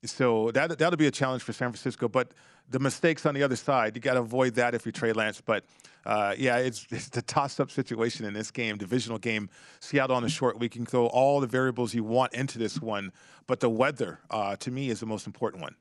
So 0.07 0.51
that 0.51 0.77
that'll 0.77 0.97
be 0.97 1.07
a 1.07 1.11
challenge 1.11 1.43
for 1.43 1.53
San 1.53 1.69
Francisco. 1.69 2.07
But 2.07 2.33
the 2.69 2.79
mistakes 2.79 3.25
on 3.25 3.33
the 3.33 3.43
other 3.43 3.55
side, 3.55 3.95
you 3.95 4.01
got 4.01 4.15
to 4.15 4.21
avoid 4.21 4.55
that 4.55 4.73
if 4.73 4.85
you're 4.85 4.91
Trey 4.91 5.13
Lance. 5.13 5.41
But 5.41 5.65
uh, 6.05 6.35
yeah, 6.37 6.57
it's 6.57 6.87
it's 6.91 7.09
the 7.09 7.21
toss-up 7.21 7.71
situation 7.71 8.25
in 8.25 8.33
this 8.33 8.51
game, 8.51 8.77
divisional 8.77 9.17
game. 9.17 9.49
Seattle 9.79 10.15
on 10.15 10.23
a 10.23 10.29
short 10.29 10.59
week. 10.59 10.75
You 10.75 10.79
can 10.79 10.85
throw 10.85 11.07
all 11.07 11.39
the 11.39 11.47
variables 11.47 11.93
you 11.93 12.03
want 12.03 12.33
into 12.33 12.57
this 12.57 12.81
one, 12.81 13.11
but 13.45 13.59
the 13.59 13.69
weather 13.69 14.19
uh, 14.31 14.55
to 14.57 14.71
me 14.71 14.89
is 14.89 14.99
the 14.99 15.05
most 15.05 15.27
important 15.27 15.61
one. 15.61 15.75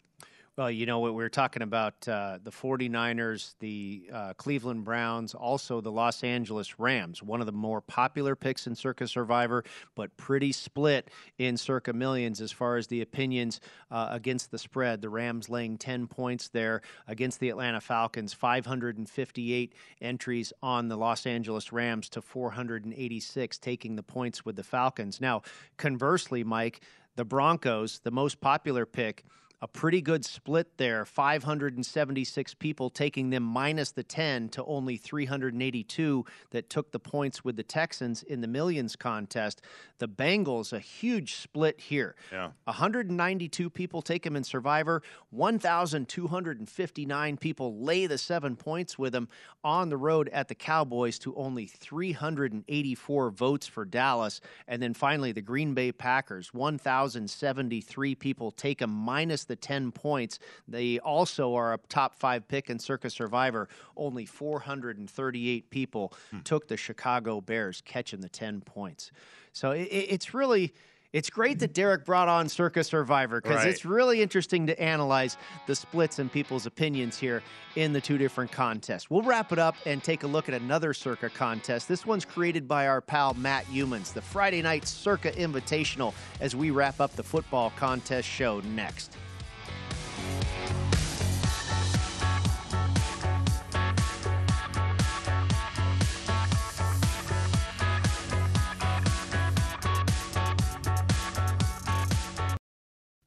Well, 0.57 0.70
you 0.70 0.86
know 0.86 1.00
what 1.00 1.12
we 1.12 1.22
were 1.22 1.28
talking 1.28 1.61
about 1.61 2.09
uh, 2.09 2.38
the 2.42 2.50
49ers, 2.50 3.57
the 3.59 4.09
uh, 4.11 4.32
Cleveland 4.38 4.84
Browns, 4.84 5.34
also 5.34 5.82
the 5.82 5.92
Los 5.92 6.24
Angeles 6.24 6.78
Rams, 6.78 7.22
one 7.22 7.40
of 7.40 7.46
the 7.46 7.52
more 7.52 7.82
popular 7.82 8.34
picks 8.34 8.66
in 8.66 8.74
Circa 8.74 9.07
Survivor, 9.07 9.64
but 9.94 10.16
pretty 10.16 10.52
split 10.52 11.11
in 11.36 11.59
Circa 11.59 11.92
Millions 11.92 12.40
as 12.40 12.52
far 12.52 12.78
as 12.78 12.86
the 12.86 13.02
opinions 13.02 13.61
uh, 13.90 14.09
against 14.11 14.50
the 14.50 14.57
spread. 14.57 15.02
The 15.02 15.11
Rams 15.11 15.50
laying 15.50 15.76
10 15.76 16.07
points 16.07 16.48
there 16.48 16.80
against 17.07 17.38
the 17.38 17.50
Atlanta 17.50 17.82
Falcons, 17.82 18.32
558 18.32 19.74
entries 20.00 20.54
on 20.62 20.88
the 20.88 20.96
Los 20.96 21.26
Angeles 21.26 21.70
Rams 21.70 22.09
to 22.09 22.22
486, 22.22 23.59
taking 23.59 23.94
the 23.94 24.02
points 24.02 24.46
with 24.46 24.57
the 24.57 24.64
Falcons. 24.64 25.20
Now, 25.20 25.42
conversely, 25.76 26.44
Mike, 26.44 26.80
the 27.14 27.26
Broncos, 27.26 27.98
the 27.98 28.11
most 28.11 28.40
popular 28.40 28.86
pick 28.86 29.22
a 29.62 29.68
pretty 29.68 30.02
good 30.02 30.24
split 30.24 30.76
there 30.76 31.07
576 31.07 32.54
people 32.54 32.90
taking 32.90 33.30
them 33.30 33.42
minus 33.42 33.92
the 33.92 34.02
10 34.02 34.50
to 34.50 34.62
only 34.64 34.98
382 34.98 36.24
that 36.50 36.68
took 36.68 36.92
the 36.92 36.98
points 36.98 37.42
with 37.42 37.57
the 37.57 37.62
Texans 37.62 38.22
in 38.22 38.42
the 38.42 38.48
millions 38.48 38.96
contest. 38.96 39.62
The 39.98 40.09
Bengals, 40.09 40.74
a 40.74 40.78
huge 40.78 41.36
split 41.36 41.80
here. 41.80 42.16
Yeah. 42.30 42.50
192 42.64 43.70
people 43.70 44.02
take 44.02 44.24
them 44.24 44.36
in 44.36 44.44
Survivor, 44.44 45.02
1,259 45.30 47.36
people 47.38 47.80
lay 47.80 48.07
the 48.07 48.18
seven 48.18 48.57
points 48.57 48.98
with 48.98 49.14
them 49.14 49.30
on 49.64 49.88
the 49.88 49.96
road 49.96 50.28
at 50.34 50.48
the 50.48 50.54
Cowboys 50.54 51.18
to 51.20 51.34
only 51.34 51.64
384 51.66 53.30
votes 53.30 53.66
for 53.66 53.86
Dallas. 53.86 54.42
And 54.68 54.82
then 54.82 54.92
finally, 54.92 55.32
the 55.32 55.40
Green 55.40 55.72
Bay 55.72 55.92
Packers, 55.92 56.52
1,073 56.52 58.14
people 58.14 58.50
take 58.50 58.80
them 58.80 58.90
minus 58.90 59.45
the 59.47 59.57
10 59.57 59.92
points. 59.92 60.38
They 60.68 60.99
also 60.99 61.55
are 61.55 61.74
a 61.74 61.78
top 61.88 62.14
five 62.18 62.47
pick 62.49 62.70
in 62.70 62.78
Circa 62.78 63.11
Survivor. 63.11 63.68
Only 63.97 64.26
438 64.26 65.70
people 65.70 66.12
hmm. 66.30 66.40
took 66.40 66.68
the 66.68 66.76
Chicago 66.76 67.40
Bears, 67.40 67.82
catching 67.84 68.20
the 68.20 68.28
10 68.28 68.61
points. 68.61 69.11
So 69.53 69.70
it, 69.72 69.88
it's 69.90 70.34
really. 70.34 70.74
It's 71.12 71.30
great 71.30 71.61
that 71.61 71.72
Derek 71.72 72.05
brought 72.05 72.28
on 72.28 72.47
Circa 72.47 72.84
Survivor 72.84 73.40
because 73.40 73.59
Right. 73.59 73.68
it's 73.68 73.86
really 73.86 74.20
interesting 74.20 74.66
to 74.66 74.78
analyze 74.78 75.38
the 75.66 75.74
splits 75.74 76.18
and 76.18 76.30
people's 76.30 76.66
opinions 76.66 77.16
here 77.16 77.42
in 77.74 77.94
the 77.94 78.03
two 78.03 78.18
different 78.18 78.53
contests. 78.53 79.09
We'll 79.09 79.22
wrap 79.22 79.51
it 79.51 79.59
up 79.59 79.76
and 79.86 80.05
take 80.05 80.24
a 80.24 80.26
look 80.26 80.49
at 80.51 80.61
another 80.61 80.92
Circa 80.92 81.30
contest. 81.30 81.88
This 81.88 82.05
one's 82.05 82.26
created 82.26 82.68
by 82.68 82.86
our 82.86 83.01
pal 83.01 83.32
Matt 83.32 83.64
Youmans, 83.66 84.12
the 84.12 84.20
Friday 84.20 84.61
night 84.61 84.86
Circa 84.86 85.32
Invitational, 85.32 86.12
as 86.40 86.55
we 86.55 86.70
wrap 86.70 87.01
up 87.01 87.12
the 87.16 87.22
football 87.22 87.72
contest 87.78 88.28
show 88.28 88.61
next. 88.61 89.16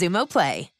Xumo 0.00 0.26
Play. 0.26 0.79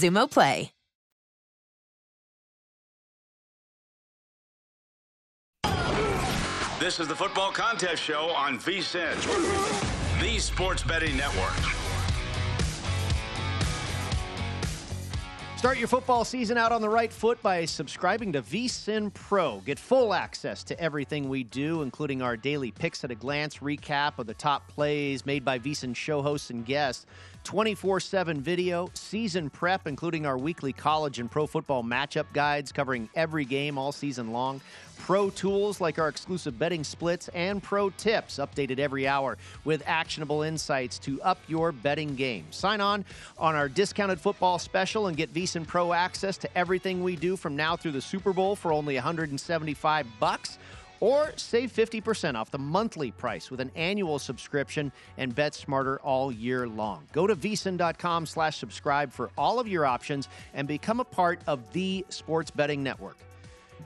Xumo 0.00 0.30
Play. 0.30 0.72
This 6.80 6.98
is 6.98 7.06
the 7.06 7.14
Football 7.14 7.52
Contest 7.52 8.02
Show 8.02 8.30
on 8.30 8.58
VSIN, 8.58 9.14
the 10.22 10.38
Sports 10.38 10.82
Betting 10.82 11.14
Network. 11.18 11.52
Start 15.58 15.76
your 15.76 15.88
football 15.88 16.24
season 16.24 16.56
out 16.56 16.72
on 16.72 16.80
the 16.80 16.88
right 16.88 17.12
foot 17.12 17.42
by 17.42 17.66
subscribing 17.66 18.32
to 18.32 18.40
VSIN 18.40 19.12
Pro. 19.12 19.58
Get 19.66 19.78
full 19.78 20.14
access 20.14 20.64
to 20.64 20.80
everything 20.80 21.28
we 21.28 21.44
do, 21.44 21.82
including 21.82 22.22
our 22.22 22.34
daily 22.34 22.70
picks 22.70 23.04
at 23.04 23.10
a 23.10 23.14
glance 23.14 23.58
recap 23.58 24.18
of 24.18 24.26
the 24.26 24.32
top 24.32 24.66
plays 24.68 25.26
made 25.26 25.44
by 25.44 25.58
VSIN 25.58 25.94
show 25.94 26.22
hosts 26.22 26.48
and 26.48 26.64
guests. 26.64 27.04
24 27.44 28.00
7 28.00 28.40
video, 28.40 28.90
season 28.94 29.50
prep, 29.50 29.86
including 29.86 30.26
our 30.26 30.38
weekly 30.38 30.72
college 30.72 31.18
and 31.18 31.30
pro 31.30 31.46
football 31.46 31.82
matchup 31.82 32.26
guides 32.32 32.72
covering 32.72 33.08
every 33.14 33.44
game 33.44 33.78
all 33.78 33.92
season 33.92 34.32
long. 34.32 34.60
Pro 34.98 35.30
tools 35.30 35.80
like 35.80 35.98
our 35.98 36.08
exclusive 36.08 36.58
betting 36.58 36.84
splits 36.84 37.28
and 37.28 37.62
pro 37.62 37.90
tips 37.90 38.36
updated 38.36 38.78
every 38.78 39.08
hour 39.08 39.38
with 39.64 39.82
actionable 39.86 40.42
insights 40.42 40.98
to 41.00 41.20
up 41.22 41.38
your 41.48 41.72
betting 41.72 42.14
game. 42.14 42.44
Sign 42.50 42.80
on 42.80 43.04
on 43.38 43.54
our 43.54 43.68
discounted 43.68 44.20
football 44.20 44.58
special 44.58 45.06
and 45.06 45.16
get 45.16 45.32
VSIN 45.32 45.66
Pro 45.66 45.92
access 45.92 46.36
to 46.38 46.58
everything 46.58 47.02
we 47.02 47.16
do 47.16 47.36
from 47.36 47.56
now 47.56 47.76
through 47.76 47.92
the 47.92 48.00
Super 48.00 48.32
Bowl 48.32 48.54
for 48.54 48.72
only 48.72 48.94
175 48.94 50.06
bucks 50.20 50.58
or 51.00 51.32
save 51.36 51.72
50% 51.72 52.36
off 52.36 52.50
the 52.50 52.58
monthly 52.58 53.10
price 53.10 53.50
with 53.50 53.60
an 53.60 53.70
annual 53.74 54.18
subscription 54.18 54.92
and 55.18 55.34
bet 55.34 55.54
smarter 55.54 55.98
all 56.00 56.30
year 56.30 56.68
long. 56.68 57.06
Go 57.12 57.26
to 57.26 57.34
vsin.com 57.34 58.26
slash 58.26 58.58
subscribe 58.58 59.12
for 59.12 59.30
all 59.36 59.58
of 59.58 59.66
your 59.66 59.86
options 59.86 60.28
and 60.54 60.68
become 60.68 61.00
a 61.00 61.04
part 61.04 61.40
of 61.46 61.72
the 61.72 62.04
sports 62.10 62.50
betting 62.50 62.82
network. 62.82 63.16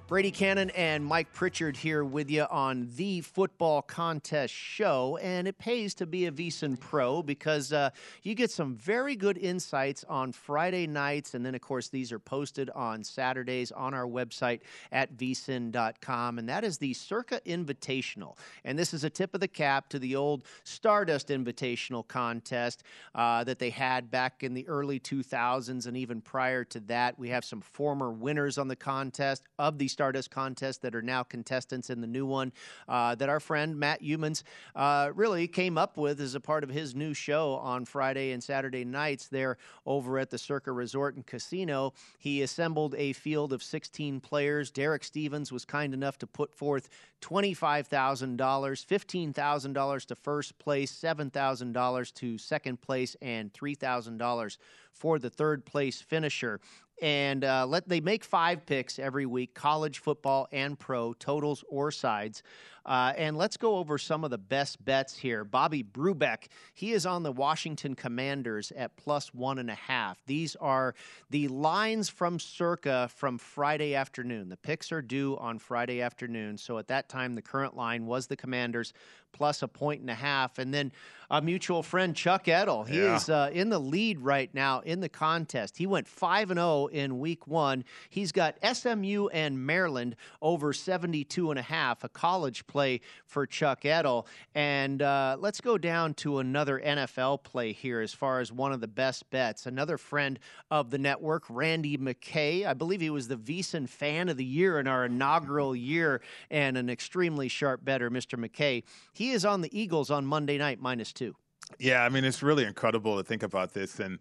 Brady 0.07 0.31
Cannon 0.31 0.69
and 0.71 1.03
Mike 1.05 1.33
Pritchard 1.33 1.77
here 1.77 2.05
with 2.05 2.31
you 2.31 2.43
on 2.51 2.91
the 2.95 3.23
Football 3.23 3.81
Contest 3.81 4.53
Show. 4.53 5.19
And 5.23 5.49
it 5.49 5.57
pays 5.57 5.95
to 5.95 6.07
be 6.07 6.27
a 6.27 6.31
VSIN 6.31 6.79
Pro 6.79 7.23
because 7.23 7.73
uh, 7.73 7.89
you 8.23 8.35
get 8.35 8.51
some 8.51 8.77
very 8.77 9.17
good 9.17 9.39
insights 9.39 10.05
on 10.07 10.33
Friday 10.33 10.87
nights. 10.87 11.33
And 11.33 11.45
then, 11.45 11.55
of 11.55 11.63
course, 11.63 11.89
these 11.89 12.13
are 12.13 12.19
posted 12.19 12.69
on 12.71 13.03
Saturdays 13.03 13.73
on 13.73 13.95
our 13.95 14.07
website 14.07 14.61
at 14.93 15.17
vsin.com. 15.17 16.39
And 16.39 16.49
that 16.51 16.65
is 16.65 16.77
the 16.77 16.93
Circa 16.93 17.41
Invitational. 17.47 18.37
And 18.65 18.79
this 18.79 18.93
is 18.93 19.05
a 19.05 19.11
tip 19.11 19.35
of 19.35 19.41
the 19.41 19.49
cap 19.49 19.89
to 19.89 19.99
the 19.99 20.17
old 20.17 20.45
Stardust 20.65 21.29
Invitational 21.29 22.07
contest 22.07 22.83
uh, 23.15 23.43
that 23.45 23.59
they 23.59 23.71
had 23.71 24.11
back 24.11 24.43
in 24.43 24.53
the 24.53 24.69
early 24.69 25.01
2000s 25.01 25.87
and 25.87 25.97
even 25.97 26.21
prior 26.21 26.63
to 26.65 26.81
that. 26.81 27.19
We 27.19 27.31
have 27.31 27.45
some 27.45 27.63
former 27.63 28.11
winners 28.11 28.59
on 28.59 28.69
the 28.69 28.77
contest 28.77 29.45
of 29.59 29.79
the 29.79 29.84
Stardust 29.89 30.31
contest 30.31 30.83
that 30.83 30.95
are 30.95 31.03
now 31.03 31.23
contestants 31.23 31.91
in 31.91 32.01
the 32.01 32.07
new 32.07 32.27
one 32.27 32.53
uh, 32.89 33.15
that 33.15 33.29
our 33.29 33.41
friend 33.41 33.79
Matt 33.79 34.03
Youmans 34.03 34.43
uh, 34.75 35.11
really 35.15 35.47
came 35.47 35.79
up 35.79 35.97
with 35.97 36.21
as 36.21 36.35
a 36.35 36.41
part 36.41 36.65
of 36.65 36.71
his 36.71 36.95
new 36.95 37.15
show 37.15 37.55
on 37.55 37.85
Friday 37.85 38.33
and 38.33 38.43
Saturday 38.43 38.85
nights 38.85 39.29
there 39.29 39.57
over 39.87 40.19
at 40.19 40.31
the 40.31 40.39
Circa 40.39 40.73
Resort 40.73 41.17
and 41.17 41.27
Casino. 41.27 41.93
He 42.19 42.43
assembled 42.43 42.95
a 42.97 43.13
field 43.13 43.53
of 43.53 43.63
16 43.63 44.21
players. 44.21 44.71
Derek 44.71 45.05
Stevens 45.05 45.53
was 45.53 45.65
kind 45.65 45.95
enough 45.95 46.19
to 46.19 46.27
put 46.27 46.55
forth 46.55 46.89
$25,000, 47.21 48.37
$15,000 48.37 50.07
to 50.07 50.15
first 50.15 50.59
place, 50.59 50.93
$7,000 50.93 52.15
to 52.15 52.39
second 52.39 52.81
place, 52.83 53.17
and 53.23 53.53
$3,000 53.53 54.59
for 54.93 55.19
the 55.19 55.31
third 55.31 55.65
place 55.65 56.01
finisher 56.01 56.61
and 57.03 57.45
uh, 57.45 57.67
let 57.67 57.89
they 57.89 58.01
make 58.01 58.25
five 58.25 58.65
picks 58.67 58.99
every 58.99 59.27
week 59.27 59.55
college 59.55 59.99
football 59.99 60.49
and 60.53 60.79
pro 60.79 61.13
totals 61.15 61.65
or 61.69 61.91
sides 61.91 62.43
uh, 62.87 63.13
and 63.17 63.37
let's 63.37 63.57
go 63.57 63.77
over 63.77 63.99
some 63.99 64.25
of 64.25 64.31
the 64.31 64.39
best 64.39 64.85
bets 64.85 65.17
here. 65.17 65.45
Bobby 65.45 65.83
brubeck 65.83 66.49
he 66.75 66.93
is 66.93 67.07
on 67.07 67.23
the 67.23 67.33
washington 67.33 67.95
commanders 67.95 68.73
at 68.77 68.97
plus 68.97 69.33
one 69.35 69.59
and 69.59 69.71
a 69.71 69.75
half. 69.75 70.19
These 70.27 70.57
are 70.57 70.95
the 71.31 71.49
lines 71.49 72.09
from 72.09 72.39
circa 72.39 73.09
from 73.15 73.39
friday 73.39 73.95
afternoon. 73.95 74.49
The 74.49 74.57
picks 74.57 74.93
are 74.93 75.03
due 75.03 75.37
on 75.39 75.59
friday 75.59 76.01
afternoon. 76.01 76.59
So 76.59 76.79
at 76.79 76.89
that 76.89 77.09
time 77.09 77.35
the 77.35 77.43
current 77.43 77.77
line 77.77 78.07
was 78.07 78.27
the 78.27 78.37
commanders 78.37 78.93
plus 79.33 79.63
a 79.63 79.69
point 79.69 80.01
and 80.01 80.11
a 80.11 80.15
half. 80.15 80.59
And 80.59 80.73
then 80.73 80.93
a 81.29 81.43
mutual 81.43 81.83
friend 81.83 82.15
chuck 82.15 82.47
edel 82.49 82.85
he 82.85 82.99
Yeah. 83.03 83.17
is 83.17 83.29
uh, 83.29 83.51
in 83.53 83.69
the 83.69 83.81
lead 83.81 84.21
right 84.21 84.53
now 84.55 84.81
in 84.81 85.01
the 85.01 85.09
contest. 85.09 85.77
He 85.77 85.87
went 85.87 86.07
5 86.07 86.51
and 86.53 86.59
0 86.59 86.87
in 86.87 87.19
week 87.19 87.47
one. 87.49 87.85
He's 88.11 88.31
got 88.31 88.57
SMU 88.63 89.27
and 89.29 89.59
Maryland 89.67 90.15
over 90.41 90.73
72 90.73 91.51
and 91.51 91.59
a 91.59 91.63
half, 91.63 92.05
a 92.05 92.09
college 92.09 92.67
play 92.75 93.01
for 93.25 93.47
Chuck 93.47 93.85
Edel. 93.85 94.27
And 94.53 95.01
uh, 95.01 95.37
let's 95.39 95.61
go 95.61 95.79
down 95.79 96.13
to 96.15 96.41
another 96.41 96.83
NFL 96.85 97.45
play 97.45 97.71
here 97.71 98.01
as 98.01 98.13
far 98.13 98.41
as 98.41 98.51
one 98.51 98.73
of 98.73 98.81
the 98.81 98.89
best 98.89 99.31
bets. 99.31 99.67
Another 99.67 99.97
friend 99.97 100.41
of 100.73 100.91
the 100.91 100.99
network, 100.99 101.45
Randy 101.49 101.97
McKay. 101.97 102.67
I 102.67 102.75
believe 102.75 103.01
he 103.01 103.11
was 103.11 103.29
the 103.29 103.37
VSiN 103.37 103.89
fan 103.89 104.29
of 104.29 104.37
the 104.37 104.45
year 104.45 104.81
in 104.81 104.89
our 104.89 105.05
inaugural 105.05 105.77
year 105.77 106.21
and 106.51 106.77
an 106.77 106.91
extremely 106.91 107.47
sharp 107.47 107.85
bettor, 107.85 108.11
Mr. 108.11 108.37
McKay. 108.37 108.83
He 109.13 109.31
is 109.31 109.45
on 109.45 109.61
the 109.61 109.71
Eagles 109.79 110.11
on 110.11 110.27
Monday 110.27 110.59
night, 110.59 110.81
minus 110.81 111.13
two. 111.13 111.37
Yeah, 111.79 112.05
I 112.05 112.09
mean, 112.09 112.25
it's 112.25 112.43
really 112.43 112.65
incredible 112.65 113.19
to 113.19 113.23
think 113.23 113.45
about 113.45 113.73
this. 113.73 114.01
And, 114.01 114.21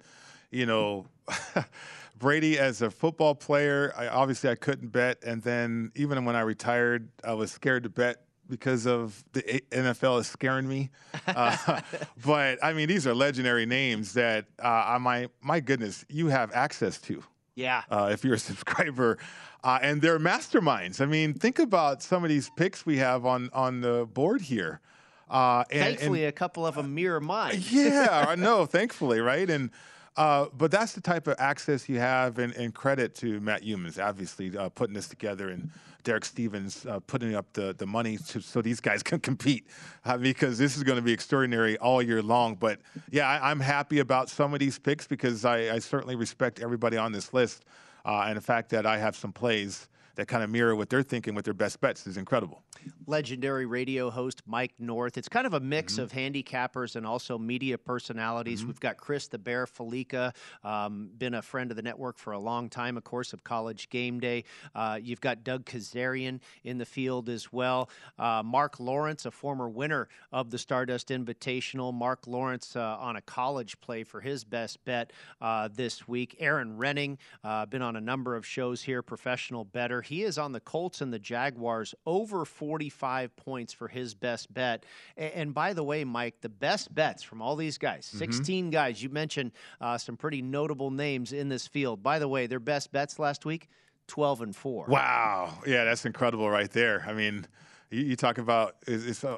you 0.51 0.68
know, 0.68 1.08
Brady 2.20 2.60
as 2.60 2.84
a 2.84 2.91
football 2.91 3.34
player, 3.34 3.91
I, 3.97 4.10
obviously 4.10 4.51
I 4.51 4.56
couldn't 4.56 4.89
bet. 4.89 5.24
And 5.26 5.41
then 5.41 5.91
even 5.95 6.24
when 6.24 6.36
I 6.36 6.41
retired, 6.41 7.10
I 7.24 7.34
was 7.34 7.51
scared 7.51 7.84
to 7.84 7.89
bet 7.89 8.18
because 8.49 8.85
of 8.85 9.23
the 9.33 9.41
NFL 9.71 10.19
is 10.21 10.27
scaring 10.27 10.67
me. 10.67 10.89
Uh, 11.27 11.79
but 12.25 12.59
I 12.63 12.73
mean, 12.73 12.87
these 12.87 13.07
are 13.07 13.13
legendary 13.15 13.65
names 13.65 14.13
that 14.13 14.45
uh, 14.61 14.67
I 14.67 14.97
my 14.97 15.29
my 15.41 15.59
goodness, 15.59 16.03
you 16.09 16.27
have 16.27 16.51
access 16.53 16.99
to 17.01 17.23
Yeah. 17.55 17.83
uh, 17.89 18.09
if 18.11 18.23
you're 18.25 18.35
a 18.35 18.39
subscriber. 18.51 19.17
Uh, 19.63 19.79
and 19.81 20.01
they're 20.01 20.19
masterminds. 20.19 20.99
I 20.99 21.05
mean, 21.05 21.33
think 21.33 21.57
about 21.59 22.03
some 22.03 22.23
of 22.23 22.29
these 22.29 22.49
picks 22.57 22.85
we 22.85 22.97
have 22.97 23.25
on 23.25 23.49
on 23.53 23.79
the 23.81 24.05
board 24.13 24.41
here. 24.41 24.81
Uh, 25.29 25.63
and, 25.71 25.79
and- 25.81 25.87
Thankfully, 25.97 26.25
a 26.25 26.31
couple 26.33 26.65
of 26.67 26.75
them 26.75 26.93
mirror 26.93 27.21
mine. 27.21 27.61
yeah, 27.69 28.25
I 28.27 28.35
know. 28.45 28.65
Thankfully, 28.65 29.19
right? 29.21 29.49
And 29.49 29.71
uh, 30.16 30.47
but 30.57 30.72
that's 30.72 30.93
the 30.93 31.01
type 31.01 31.28
of 31.28 31.36
access 31.39 31.89
you 31.89 31.99
have, 31.99 32.38
and, 32.39 32.53
and 32.55 32.74
credit 32.74 33.16
to 33.16 33.39
Matt 33.39 33.64
Youmans, 33.64 34.03
obviously 34.03 34.55
uh, 34.57 34.70
putting 34.70 34.93
this 34.93 35.07
together, 35.07 35.49
and 35.49 35.72
Derek 36.03 36.26
Stevens 36.26 36.86
uh, 36.86 36.99
putting 36.99 37.34
up 37.34 37.45
the 37.53 37.74
the 37.74 37.88
money 37.88 38.18
to, 38.18 38.41
so 38.41 38.61
these 38.61 38.80
guys 38.80 39.01
can 39.03 39.20
compete, 39.20 39.68
uh, 40.05 40.18
because 40.18 40.57
this 40.57 40.78
is 40.78 40.84
going 40.84 40.97
to 40.97 41.01
be 41.01 41.14
extraordinary 41.14 41.78
all 41.78 42.01
year 42.01 42.22
long. 42.22 42.55
But 42.55 42.80
yeah, 43.09 43.28
I, 43.28 43.49
I'm 43.51 43.59
happy 43.59 43.99
about 43.99 44.30
some 44.30 44.53
of 44.53 44.59
these 44.59 44.78
picks 44.78 45.07
because 45.07 45.45
I, 45.45 45.76
I 45.76 45.80
certainly 45.80 46.16
respect 46.16 46.59
everybody 46.59 46.97
on 46.97 47.11
this 47.11 47.34
list, 47.34 47.66
uh, 48.05 48.26
and 48.28 48.38
the 48.38 48.41
fact 48.41 48.70
that 48.70 48.86
I 48.86 48.97
have 48.97 49.16
some 49.16 49.34
plays 49.34 49.88
that 50.16 50.28
kind 50.28 50.43
of 50.43 50.49
mirror 50.49 50.76
what 50.76 50.89
they're 50.89 51.03
thinking 51.03 51.34
with 51.36 51.45
their 51.45 51.53
best 51.53 51.82
bets 51.82 52.05
is 52.07 52.18
incredible. 52.18 52.64
legendary 53.07 53.66
radio 53.66 54.09
host 54.09 54.41
Mike 54.45 54.74
North. 54.80 55.18
It's 55.18 55.30
kind 55.30 55.45
of 55.47 55.53
a 55.53 55.59
mix 55.59 55.93
Mm-hmm. 55.93 56.01
of 56.03 56.11
handicappers 56.11 56.95
and 56.95 57.05
also 57.05 57.38
media 57.38 57.78
personalities. 57.78 58.66
We've 58.66 58.80
got 58.80 58.97
Chris 58.97 59.28
the 59.28 59.38
Bear 59.38 59.66
Fallica, 59.66 60.34
um, 60.64 61.09
been 61.18 61.34
a 61.34 61.41
friend 61.41 61.70
of 61.72 61.76
the 61.78 61.84
network 61.84 62.18
for 62.18 62.32
a 62.34 62.39
long 62.39 62.70
time, 62.70 62.95
of 62.97 63.03
course, 63.03 63.34
of 63.34 63.43
College 63.43 63.89
Game 63.89 64.20
Day. 64.20 64.43
Uh, 64.74 64.99
you've 65.01 65.20
got 65.22 65.43
Doug 65.43 65.66
Kezirian 65.66 66.39
in 66.64 66.78
the 66.78 66.86
field 66.86 67.28
as 67.30 67.51
well. 67.51 67.89
Uh, 68.18 68.41
Mark 68.43 68.80
Lawrence, 68.80 69.26
a 69.26 69.32
former 69.32 69.68
winner 69.68 70.07
of 70.32 70.49
the 70.51 70.57
Stardust 70.57 71.09
Invitational. 71.09 71.93
Mark 71.93 72.26
Lawrence 72.28 72.76
uh, 72.76 72.97
on 72.99 73.16
a 73.18 73.22
college 73.22 73.80
play 73.82 74.03
for 74.03 74.22
his 74.22 74.43
best 74.43 74.84
bet 74.86 75.11
uh, 75.41 75.68
this 75.74 76.07
week. 76.07 76.36
Erin 76.39 76.78
Rynning, 76.78 77.18
uh, 77.43 77.66
been 77.66 77.82
on 77.82 77.95
a 77.97 78.01
number 78.01 78.36
of 78.36 78.45
shows 78.45 78.82
here, 78.82 79.01
professional 79.01 79.66
bettor. 79.66 80.01
He 80.04 80.24
is 80.24 80.38
on 80.38 80.51
the 80.51 80.60
Colts 80.60 81.01
and 81.01 81.12
the 81.14 81.20
Jaguars 81.20 81.95
over 82.06 82.45
45 82.45 83.36
points 83.36 83.74
for 83.74 83.88
his 83.88 84.14
best 84.14 84.54
bet. 84.54 84.86
A- 85.18 85.38
And, 85.38 85.54
by 85.54 85.74
the 85.74 85.84
way, 85.84 86.04
Mike, 86.04 86.36
the 86.41 86.49
best 86.49 86.93
bets 86.93 87.24
from 87.24 87.41
all 87.41 87.56
these 87.56 87.78
guys, 87.78 88.08
Mm-hmm. 88.08 88.18
16 88.20 88.70
guys, 88.70 89.01
you 89.01 89.10
mentioned 89.10 89.51
uh, 89.82 89.97
some 89.97 90.18
pretty 90.18 90.41
notable 90.41 90.91
names 90.91 91.34
in 91.34 91.49
this 91.49 91.68
field. 91.68 92.04
By 92.04 92.20
the 92.20 92.28
way, 92.28 92.47
their 92.47 92.60
best 92.60 92.91
bets 92.91 93.18
last 93.20 93.45
week, 93.45 93.70
12 94.08 94.41
and 94.41 94.56
4. 94.56 94.86
Wow. 94.88 95.58
Yeah, 95.66 95.84
that's 95.86 96.06
incredible 96.06 96.49
right 96.49 96.70
there. 96.70 97.04
I 97.08 97.14
mean, 97.14 97.45
you, 97.89 98.16
talk 98.16 98.38
about 98.38 98.76
it's, 98.88 99.24
uh, 99.24 99.38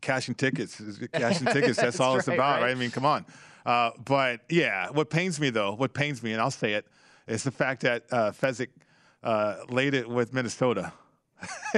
cashing 0.00 0.34
tickets. 0.34 0.80
Cashing 1.12 1.46
tickets. 1.48 1.76
That's, 1.76 1.76
That's 1.98 2.00
all 2.00 2.16
it's 2.18 2.28
about, 2.28 2.60
right? 2.60 2.62
right? 2.62 2.70
I 2.70 2.74
mean, 2.74 2.90
come 2.90 3.04
on. 3.06 3.24
Uh, 3.66 3.90
but 4.04 4.40
yeah, 4.50 4.90
what 4.90 5.08
pains 5.08 5.40
me 5.40 5.48
though, 5.50 5.72
what 5.74 5.94
pains 5.94 6.22
me, 6.22 6.32
and 6.32 6.40
I'll 6.40 6.50
say 6.50 6.74
it, 6.74 6.86
is 7.26 7.44
the 7.44 7.50
fact 7.50 7.80
that 7.80 8.04
uh, 8.12 8.30
Fezzik 8.30 8.68
uh, 9.24 9.56
laid 9.68 9.94
it 9.94 10.08
with 10.08 10.32
Minnesota 10.32 10.92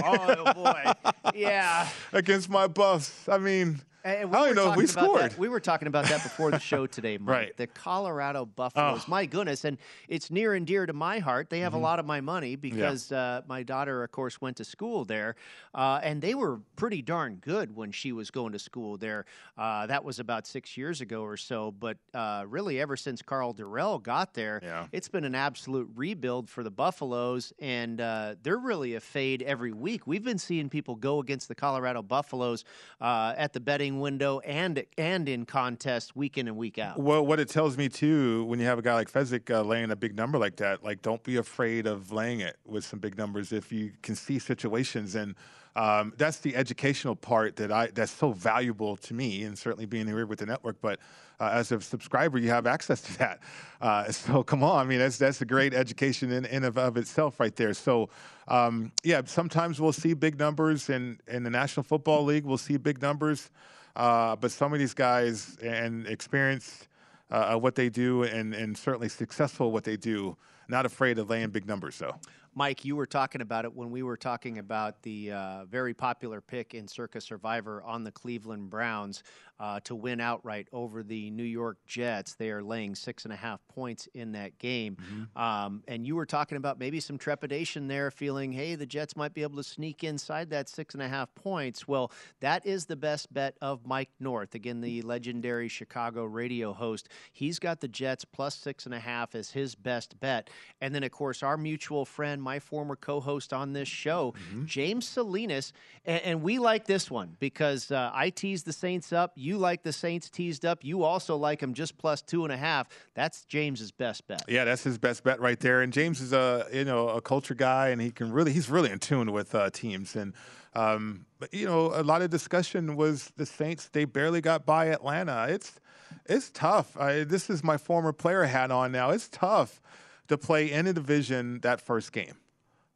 Oh, 0.02 0.52
boy. 0.52 0.92
Yeah. 1.34 1.88
against 2.12 2.48
my 2.48 2.66
Buffs. 2.66 3.28
I 3.28 3.38
mean, 3.38 3.80
And 4.06 4.34
I 4.34 4.44
don't 4.46 4.54
know 4.54 4.70
if 4.70 4.76
we 4.76 4.86
scored. 4.86 5.20
that- 5.32 5.38
We 5.38 5.48
were 5.48 5.58
talking 5.58 5.88
about 5.88 6.04
that 6.06 6.22
before 6.22 6.50
the 6.52 6.60
show 6.60 6.86
today, 6.96 7.18
Mike. 7.18 7.28
Right. 7.28 7.56
The 7.56 7.66
Colorado 7.66 8.44
Buffaloes. 8.46 9.02
Oh. 9.06 9.10
My 9.10 9.26
goodness. 9.26 9.64
And 9.64 9.78
it's 10.08 10.30
near 10.30 10.54
and 10.54 10.64
dear 10.66 10.86
to 10.86 10.92
my 10.92 11.18
heart. 11.18 11.50
They 11.50 11.60
have 11.60 11.72
Mhm. 11.72 11.76
a 11.76 11.80
lot 11.80 11.98
of 11.98 12.06
my 12.06 12.20
money 12.20 12.54
because 12.54 13.10
uh, 13.10 13.42
my 13.48 13.64
daughter, 13.64 14.04
of 14.04 14.12
course, 14.12 14.40
went 14.40 14.56
to 14.58 14.64
school 14.64 15.04
there. 15.04 15.34
Uh, 15.74 15.98
and 16.04 16.22
they 16.22 16.34
were 16.34 16.60
pretty 16.76 17.02
darn 17.02 17.36
good 17.36 17.74
when 17.74 17.90
she 17.90 18.12
was 18.12 18.30
going 18.30 18.52
to 18.52 18.58
school 18.60 18.96
there. 18.96 19.24
Uh, 19.58 19.86
that 19.86 20.04
was 20.04 20.20
about 20.20 20.46
six 20.46 20.76
years 20.76 21.00
ago 21.00 21.22
or 21.22 21.36
so. 21.36 21.72
But 21.72 21.98
uh, 22.14 22.44
really, 22.48 22.80
ever 22.80 22.96
since 22.96 23.22
Karl 23.22 23.52
Dorrell 23.54 24.00
got 24.00 24.34
there, 24.34 24.60
Yeah. 24.62 24.86
it's 24.92 25.08
been 25.08 25.24
an 25.24 25.34
absolute 25.34 25.88
rebuild 25.96 26.48
for 26.48 26.62
the 26.62 26.70
Buffaloes. 26.70 27.52
And 27.58 28.00
uh, 28.00 28.36
they're 28.42 28.56
really 28.58 28.94
a 28.94 29.00
fade 29.00 29.42
every 29.42 29.72
week. 29.72 30.06
We've 30.06 30.24
been 30.24 30.38
seeing 30.38 30.68
people 30.68 30.94
go 30.94 31.18
against 31.20 31.48
the 31.48 31.54
Colorado 31.56 32.02
Buffaloes 32.02 32.64
uh, 33.00 33.34
at 33.36 33.52
the 33.52 33.60
betting 33.60 33.95
window 34.00 34.40
and 34.40 34.84
and 34.98 35.28
in 35.28 35.44
contest 35.46 36.16
week 36.16 36.38
in 36.38 36.48
and 36.48 36.56
week 36.56 36.78
out. 36.78 36.98
Well, 36.98 37.24
what 37.24 37.40
it 37.40 37.48
tells 37.48 37.76
me 37.76 37.88
too, 37.88 38.44
when 38.44 38.58
you 38.58 38.66
have 38.66 38.78
a 38.78 38.82
guy 38.82 38.94
like 38.94 39.10
Fezzik 39.10 39.50
uh, 39.50 39.62
laying 39.62 39.90
a 39.90 39.96
big 39.96 40.16
number 40.16 40.38
like 40.38 40.56
that, 40.56 40.84
like 40.84 41.02
don't 41.02 41.22
be 41.22 41.36
afraid 41.36 41.86
of 41.86 42.12
laying 42.12 42.40
it 42.40 42.56
with 42.64 42.84
some 42.84 42.98
big 42.98 43.16
numbers 43.16 43.52
if 43.52 43.72
you 43.72 43.92
can 44.02 44.14
see 44.14 44.38
situations, 44.38 45.14
and 45.14 45.34
um, 45.76 46.14
that's 46.16 46.38
the 46.38 46.56
educational 46.56 47.14
part 47.14 47.56
that 47.56 47.70
I 47.70 47.88
that's 47.88 48.10
so 48.10 48.32
valuable 48.32 48.96
to 48.96 49.14
me, 49.14 49.44
and 49.44 49.56
certainly 49.56 49.84
being 49.84 50.06
here 50.06 50.24
with 50.26 50.38
the 50.38 50.46
network. 50.46 50.80
But 50.80 50.98
uh, 51.38 51.50
as 51.52 51.70
a 51.70 51.80
subscriber, 51.80 52.38
you 52.38 52.48
have 52.48 52.66
access 52.66 53.02
to 53.02 53.18
that. 53.18 53.40
Uh, 53.80 54.10
so 54.10 54.42
come 54.42 54.64
on, 54.64 54.86
I 54.86 54.88
mean 54.88 54.98
that's 54.98 55.18
that's 55.18 55.42
a 55.42 55.44
great 55.44 55.74
education 55.74 56.32
in, 56.32 56.46
in 56.46 56.64
of, 56.64 56.78
of 56.78 56.96
itself 56.96 57.38
right 57.38 57.54
there. 57.54 57.74
So 57.74 58.08
um, 58.48 58.90
yeah, 59.04 59.20
sometimes 59.26 59.78
we'll 59.78 59.92
see 59.92 60.14
big 60.14 60.38
numbers 60.38 60.88
in 60.88 61.20
in 61.28 61.42
the 61.42 61.50
National 61.50 61.84
Football 61.84 62.24
League. 62.24 62.44
We'll 62.44 62.58
see 62.58 62.78
big 62.78 63.02
numbers. 63.02 63.50
Uh, 63.94 64.36
but 64.36 64.50
some 64.50 64.72
of 64.72 64.78
these 64.78 64.94
guys 64.94 65.56
and 65.62 66.06
experienced 66.06 66.88
uh, 67.30 67.58
what 67.58 67.74
they 67.74 67.88
do 67.88 68.24
and, 68.24 68.54
and 68.54 68.76
certainly 68.76 69.08
successful 69.08 69.72
what 69.72 69.84
they 69.84 69.96
do, 69.96 70.36
not 70.68 70.84
afraid 70.86 71.18
of 71.18 71.30
laying 71.30 71.48
big 71.48 71.66
numbers. 71.66 71.94
So 71.94 72.14
Mike, 72.58 72.86
you 72.86 72.96
were 72.96 73.04
talking 73.04 73.42
about 73.42 73.66
it 73.66 73.76
when 73.76 73.90
we 73.90 74.02
were 74.02 74.16
talking 74.16 74.56
about 74.56 75.02
the 75.02 75.30
uh, 75.30 75.66
very 75.66 75.92
popular 75.92 76.40
pick 76.40 76.72
in 76.72 76.88
Circa 76.88 77.20
Survivor 77.20 77.82
on 77.82 78.02
the 78.02 78.10
Cleveland 78.10 78.70
Browns 78.70 79.22
uh, 79.58 79.80
to 79.84 79.94
win 79.94 80.20
outright 80.20 80.68
over 80.72 81.02
the 81.02 81.30
New 81.30 81.44
York 81.44 81.78
Jets. 81.86 82.34
They 82.34 82.50
are 82.50 82.62
laying 82.62 82.94
six 82.94 83.24
and 83.24 83.32
a 83.32 83.36
half 83.36 83.60
points 83.68 84.08
in 84.14 84.32
that 84.32 84.58
game. 84.58 84.96
Um, 85.34 85.82
and 85.88 86.06
you 86.06 86.16
were 86.16 86.26
talking 86.26 86.56
about 86.56 86.78
maybe 86.78 87.00
some 87.00 87.18
trepidation 87.18 87.88
there, 87.88 88.10
feeling, 88.10 88.52
hey, 88.52 88.74
the 88.74 88.86
Jets 88.86 89.16
might 89.16 89.34
be 89.34 89.42
able 89.42 89.56
to 89.56 89.62
sneak 89.62 90.04
inside 90.04 90.50
that 90.50 90.68
six 90.68 90.94
and 90.94 91.02
a 91.02 91.08
half 91.08 91.34
points. 91.34 91.86
Well, 91.86 92.10
that 92.40 92.66
is 92.66 92.86
the 92.86 92.96
best 92.96 93.32
bet 93.32 93.56
of 93.62 93.86
Mike 93.86 94.10
North, 94.18 94.54
again, 94.54 94.80
the 94.80 95.02
legendary 95.02 95.68
Chicago 95.68 96.24
radio 96.24 96.72
host. 96.72 97.08
He's 97.32 97.58
got 97.58 97.80
the 97.80 97.88
Jets 97.88 98.24
plus 98.24 98.54
six 98.54 98.84
and 98.84 98.94
a 98.94 99.00
half 99.00 99.34
as 99.34 99.50
his 99.50 99.74
best 99.74 100.18
bet. 100.20 100.50
And 100.80 100.94
then, 100.94 101.02
of 101.02 101.12
course, 101.12 101.42
our 101.42 101.56
mutual 101.56 102.04
friend, 102.04 102.42
my 102.42 102.58
former 102.58 102.96
co 102.96 103.20
host 103.20 103.52
on 103.52 103.72
this 103.72 103.88
show, 103.88 104.34
James 104.64 105.06
Salinas. 105.06 105.72
And, 106.04 106.22
and 106.22 106.42
we 106.42 106.58
like 106.58 106.86
this 106.86 107.10
one 107.10 107.36
because 107.38 107.90
uh, 107.90 108.10
I 108.12 108.30
tease 108.30 108.64
the 108.64 108.72
Saints 108.72 109.12
up. 109.12 109.32
You 109.36 109.45
like 109.54 109.82
the 109.82 109.92
Saints 109.92 110.28
teased 110.28 110.64
up. 110.64 110.84
You 110.84 111.04
also 111.04 111.36
like 111.36 111.60
them 111.60 111.74
just 111.74 111.96
plus 111.98 112.22
two 112.22 112.44
and 112.44 112.52
a 112.52 112.56
half. 112.56 112.88
That's 113.14 113.44
James's 113.44 113.92
best 113.92 114.26
bet. 114.26 114.42
yeah, 114.48 114.64
that's 114.64 114.82
his 114.82 114.98
best 114.98 115.22
bet 115.22 115.40
right 115.40 115.60
there. 115.60 115.82
And 115.82 115.92
James 115.92 116.20
is 116.20 116.32
a 116.32 116.66
you 116.72 116.84
know 116.84 117.08
a 117.08 117.20
culture 117.20 117.54
guy, 117.54 117.88
and 117.90 118.00
he 118.00 118.10
can 118.10 118.32
really 118.32 118.52
he's 118.52 118.68
really 118.68 118.90
in 118.90 118.98
tune 118.98 119.32
with 119.32 119.54
uh, 119.54 119.70
teams. 119.70 120.16
And 120.16 120.34
um, 120.74 121.26
but 121.38 121.52
you 121.54 121.66
know 121.66 121.92
a 121.94 122.02
lot 122.02 122.22
of 122.22 122.30
discussion 122.30 122.96
was 122.96 123.32
the 123.36 123.46
Saints. 123.46 123.88
They 123.88 124.04
barely 124.04 124.40
got 124.40 124.66
by 124.66 124.86
Atlanta. 124.86 125.46
It's 125.48 125.80
it's 126.26 126.50
tough. 126.50 126.96
I, 126.98 127.24
this 127.24 127.50
is 127.50 127.62
my 127.62 127.76
former 127.76 128.12
player 128.12 128.44
hat 128.44 128.70
on 128.70 128.92
now. 128.92 129.10
It's 129.10 129.28
tough 129.28 129.80
to 130.28 130.36
play 130.36 130.70
in 130.72 130.86
a 130.86 130.92
division 130.92 131.60
that 131.60 131.80
first 131.80 132.12
game, 132.12 132.36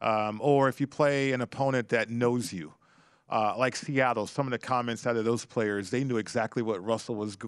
um, 0.00 0.40
or 0.42 0.68
if 0.68 0.80
you 0.80 0.86
play 0.86 1.32
an 1.32 1.40
opponent 1.40 1.90
that 1.90 2.10
knows 2.10 2.52
you. 2.52 2.74
Uh, 3.30 3.54
like 3.56 3.76
Seattle, 3.76 4.26
some 4.26 4.46
of 4.48 4.50
the 4.50 4.58
comments 4.58 5.06
out 5.06 5.16
of 5.16 5.24
those 5.24 5.44
players, 5.44 5.90
they 5.90 6.02
knew 6.02 6.16
exactly 6.16 6.62
what 6.62 6.84
Russell 6.84 7.14
was 7.14 7.38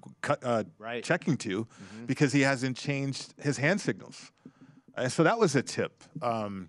uh, 0.42 0.62
checking 1.02 1.36
to 1.38 1.66
because 2.06 2.32
he 2.32 2.42
hasn't 2.42 2.76
changed 2.76 3.34
his 3.40 3.56
hand 3.58 3.80
signals. 3.80 4.30
And 4.96 5.10
so 5.10 5.24
that 5.24 5.38
was 5.38 5.56
a 5.56 5.62
tip. 5.62 6.04
Um, 6.22 6.68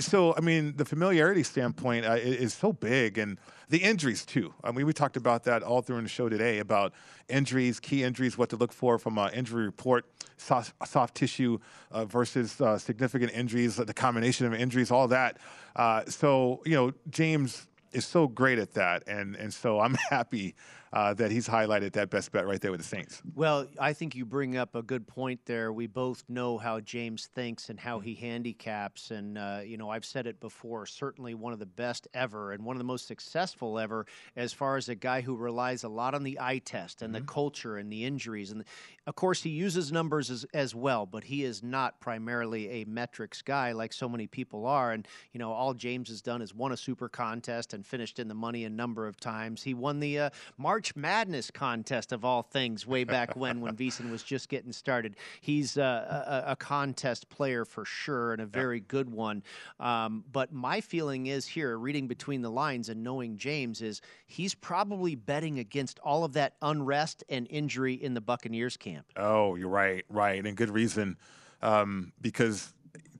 so, 0.00 0.34
I 0.36 0.40
mean, 0.40 0.76
the 0.76 0.84
familiarity 0.84 1.42
standpoint 1.42 2.04
uh, 2.04 2.12
is 2.12 2.52
so 2.52 2.72
big, 2.72 3.16
and 3.16 3.38
the 3.70 3.78
injuries 3.78 4.24
too. 4.26 4.52
I 4.62 4.70
mean, 4.70 4.84
we 4.86 4.92
talked 4.92 5.16
about 5.16 5.44
that 5.44 5.62
all 5.62 5.80
through 5.80 6.00
the 6.02 6.08
show 6.08 6.28
today 6.28 6.58
about 6.58 6.92
injuries, 7.28 7.80
key 7.80 8.04
injuries, 8.04 8.36
what 8.36 8.50
to 8.50 8.56
look 8.56 8.72
for 8.72 8.98
from 8.98 9.16
an 9.16 9.32
injury 9.32 9.64
report, 9.64 10.04
soft, 10.36 10.74
soft 10.86 11.14
tissue 11.14 11.58
uh, 11.90 12.04
versus 12.04 12.60
uh, 12.60 12.76
significant 12.76 13.32
injuries, 13.32 13.76
the 13.76 13.94
combination 13.94 14.46
of 14.46 14.54
injuries, 14.54 14.90
all 14.90 15.08
that. 15.08 15.38
Uh, 15.74 16.04
so, 16.06 16.60
you 16.66 16.74
know, 16.74 16.92
James 17.08 17.66
is 17.92 18.04
so 18.04 18.26
great 18.28 18.58
at 18.58 18.74
that, 18.74 19.02
and 19.06 19.36
and 19.36 19.52
so 19.52 19.80
I'm 19.80 19.94
happy 20.10 20.54
uh, 20.92 21.14
that 21.14 21.30
he's 21.30 21.48
highlighted 21.48 21.92
that 21.92 22.10
best 22.10 22.32
bet 22.32 22.46
right 22.46 22.60
there 22.60 22.70
with 22.70 22.80
the 22.80 22.86
Saints. 22.86 23.22
Well, 23.34 23.66
I 23.78 23.92
think 23.92 24.14
you 24.14 24.24
bring 24.24 24.56
up 24.56 24.74
a 24.74 24.82
good 24.82 25.06
point 25.06 25.40
there. 25.44 25.72
We 25.72 25.86
both 25.86 26.24
know 26.28 26.58
how 26.58 26.80
James 26.80 27.26
thinks 27.26 27.68
and 27.68 27.78
how 27.78 28.00
he 28.00 28.14
handicaps. 28.14 29.10
And, 29.10 29.36
uh, 29.36 29.60
you 29.64 29.76
know, 29.76 29.90
I've 29.90 30.04
said 30.04 30.26
it 30.26 30.40
before 30.40 30.86
certainly 30.86 31.34
one 31.34 31.52
of 31.52 31.58
the 31.58 31.66
best 31.66 32.08
ever 32.14 32.52
and 32.52 32.64
one 32.64 32.76
of 32.76 32.78
the 32.78 32.84
most 32.84 33.06
successful 33.06 33.78
ever 33.78 34.06
as 34.36 34.52
far 34.52 34.76
as 34.76 34.88
a 34.88 34.94
guy 34.94 35.20
who 35.20 35.36
relies 35.36 35.84
a 35.84 35.88
lot 35.88 36.14
on 36.14 36.22
the 36.22 36.38
eye 36.40 36.58
test 36.58 37.02
and 37.02 37.14
the 37.14 37.20
culture 37.20 37.76
and 37.76 37.92
the 37.92 38.04
injuries. 38.04 38.50
And, 38.50 38.64
of 39.06 39.14
course, 39.14 39.42
he 39.42 39.50
uses 39.50 39.90
numbers 39.90 40.30
as, 40.30 40.46
as 40.54 40.74
well, 40.74 41.06
but 41.06 41.24
he 41.24 41.44
is 41.44 41.62
not 41.62 42.00
primarily 42.00 42.82
a 42.82 42.84
metrics 42.84 43.42
guy 43.42 43.72
like 43.72 43.92
so 43.92 44.08
many 44.08 44.26
people 44.26 44.66
are. 44.66 44.92
And, 44.92 45.06
you 45.32 45.38
know, 45.38 45.52
all 45.52 45.74
James 45.74 46.08
has 46.08 46.22
done 46.22 46.42
is 46.42 46.54
won 46.54 46.72
a 46.72 46.76
super 46.76 47.08
contest 47.08 47.74
and 47.74 47.84
finished 47.84 48.18
in 48.18 48.28
the 48.28 48.34
money 48.34 48.64
a 48.64 48.70
number 48.70 49.06
of 49.06 49.18
times. 49.18 49.62
He 49.62 49.74
won 49.74 50.00
the 50.00 50.18
uh, 50.18 50.30
March 50.56 50.77
Madness 50.96 51.50
contest 51.50 52.12
of 52.12 52.24
all 52.24 52.42
things 52.42 52.86
way 52.86 53.04
back 53.04 53.36
when, 53.36 53.60
when 53.60 53.76
VSiN 53.76 54.10
was 54.10 54.22
just 54.22 54.48
getting 54.48 54.72
started. 54.72 55.16
He's 55.40 55.76
uh, 55.76 56.44
a, 56.46 56.52
a 56.52 56.56
contest 56.56 57.28
player 57.28 57.64
for 57.64 57.84
sure 57.84 58.32
and 58.32 58.42
a 58.42 58.46
very 58.46 58.80
good 58.80 59.10
one. 59.10 59.42
Um, 59.80 60.24
but 60.32 60.52
my 60.52 60.80
feeling 60.80 61.26
is 61.26 61.46
here, 61.46 61.76
reading 61.78 62.06
between 62.06 62.42
the 62.42 62.50
lines 62.50 62.88
and 62.88 63.02
knowing 63.02 63.36
James, 63.36 63.82
is 63.82 64.00
he's 64.26 64.54
probably 64.54 65.14
betting 65.14 65.58
against 65.58 65.98
all 66.00 66.24
of 66.24 66.32
that 66.34 66.54
unrest 66.62 67.24
and 67.28 67.46
injury 67.50 67.94
in 67.94 68.14
the 68.14 68.20
Buccaneers 68.20 68.76
camp. 68.76 69.06
Oh, 69.16 69.56
you're 69.56 69.68
right, 69.68 70.04
right, 70.08 70.44
and 70.44 70.56
good 70.56 70.70
reason, 70.70 71.16
um, 71.62 72.12
because 72.20 72.72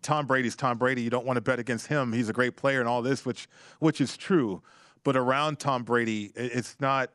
Tom 0.03 0.27
Brady's 0.27 0.57
Tom 0.57 0.79
Brady. 0.79 1.03
You 1.03 1.11
don't 1.11 1.27
want 1.27 1.37
to 1.37 1.41
bet 1.41 1.59
against 1.59 1.87
him. 1.87 2.13
He's 2.13 2.29
a 2.29 2.33
great 2.33 2.57
player 2.57 2.81
and 2.81 2.89
all 2.89 3.03
this, 3.03 3.25
which 3.25 3.49
which 3.79 4.01
is 4.01 4.17
true. 4.17 4.63
But 5.05 5.17
around 5.17 5.59
Tom 5.59 5.85
Brady, 5.85 6.33
it's 6.35 6.77
not. 6.81 7.11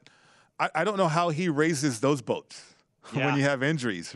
I, 0.59 0.69
I 0.75 0.83
don't 0.83 0.97
know 0.97 1.07
how 1.07 1.29
he 1.29 1.49
raises 1.49 1.99
those 1.99 2.21
boats 2.21 2.75
Yeah. 3.15 3.25
when 3.27 3.37
you 3.37 3.43
have 3.43 3.63
injuries. 3.63 4.15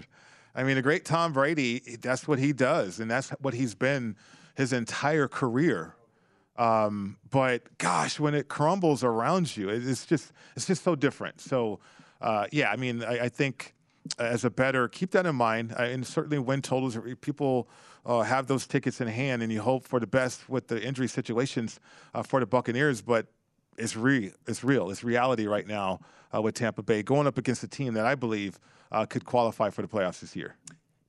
I 0.55 0.63
mean, 0.63 0.77
a 0.77 0.81
great 0.81 1.05
Tom 1.05 1.33
Brady, 1.33 1.97
that's 2.01 2.27
what 2.27 2.39
he 2.39 2.51
does, 2.53 2.99
and 2.99 3.09
that's 3.11 3.29
what 3.41 3.53
he's 3.53 3.75
been 3.75 4.15
his 4.55 4.73
entire 4.73 5.27
career. 5.27 5.93
Um, 6.57 7.17
but 7.29 7.77
gosh, 7.77 8.19
when 8.19 8.33
it 8.33 8.47
crumbles 8.47 9.03
around 9.03 9.55
you, 9.55 9.69
it- 9.69 9.87
it's 9.87 10.05
just 10.05 10.31
it's 10.55 10.65
just 10.65 10.83
so 10.83 10.95
different. 10.95 11.39
So 11.41 11.79
uh, 12.21 12.47
yeah, 12.51 12.71
I 12.71 12.75
mean, 12.77 13.03
I, 13.03 13.25
I 13.25 13.29
think 13.29 13.75
as 14.17 14.43
a 14.45 14.49
bettor, 14.49 14.87
keep 14.87 15.11
that 15.11 15.25
in 15.27 15.35
mind, 15.35 15.73
uh, 15.77 15.83
and 15.83 16.07
certainly 16.07 16.39
win 16.39 16.61
totals. 16.63 16.97
uh, 16.97 17.01
People 17.21 17.67
uh, 18.05 18.21
have 18.21 18.47
those 18.47 18.65
tickets 18.65 18.99
in 19.01 19.07
hand, 19.07 19.43
and 19.43 19.51
you 19.51 19.61
hope 19.61 19.85
for 19.85 19.99
the 19.99 20.07
best 20.07 20.49
with 20.49 20.67
the 20.69 20.81
injury 20.81 21.07
situations 21.07 21.79
uh, 22.15 22.23
for 22.23 22.39
the 22.39 22.45
Buccaneers. 22.47 23.01
But 23.03 23.27
it's 23.77 23.95
real. 23.95 24.31
It's 24.47 24.63
real. 24.63 24.89
It's 24.89 25.03
reality 25.03 25.47
right 25.47 25.67
now 25.67 25.99
uh, 26.33 26.41
with 26.41 26.55
Tampa 26.55 26.83
Bay 26.83 27.03
going 27.03 27.27
up 27.27 27.37
against 27.37 27.63
a 27.63 27.67
team 27.67 27.93
that 27.93 28.05
I 28.05 28.15
believe 28.15 28.59
uh, 28.91 29.05
could 29.05 29.25
qualify 29.25 29.69
for 29.69 29.81
the 29.81 29.87
playoffs 29.87 30.19
this 30.19 30.35
year. 30.35 30.55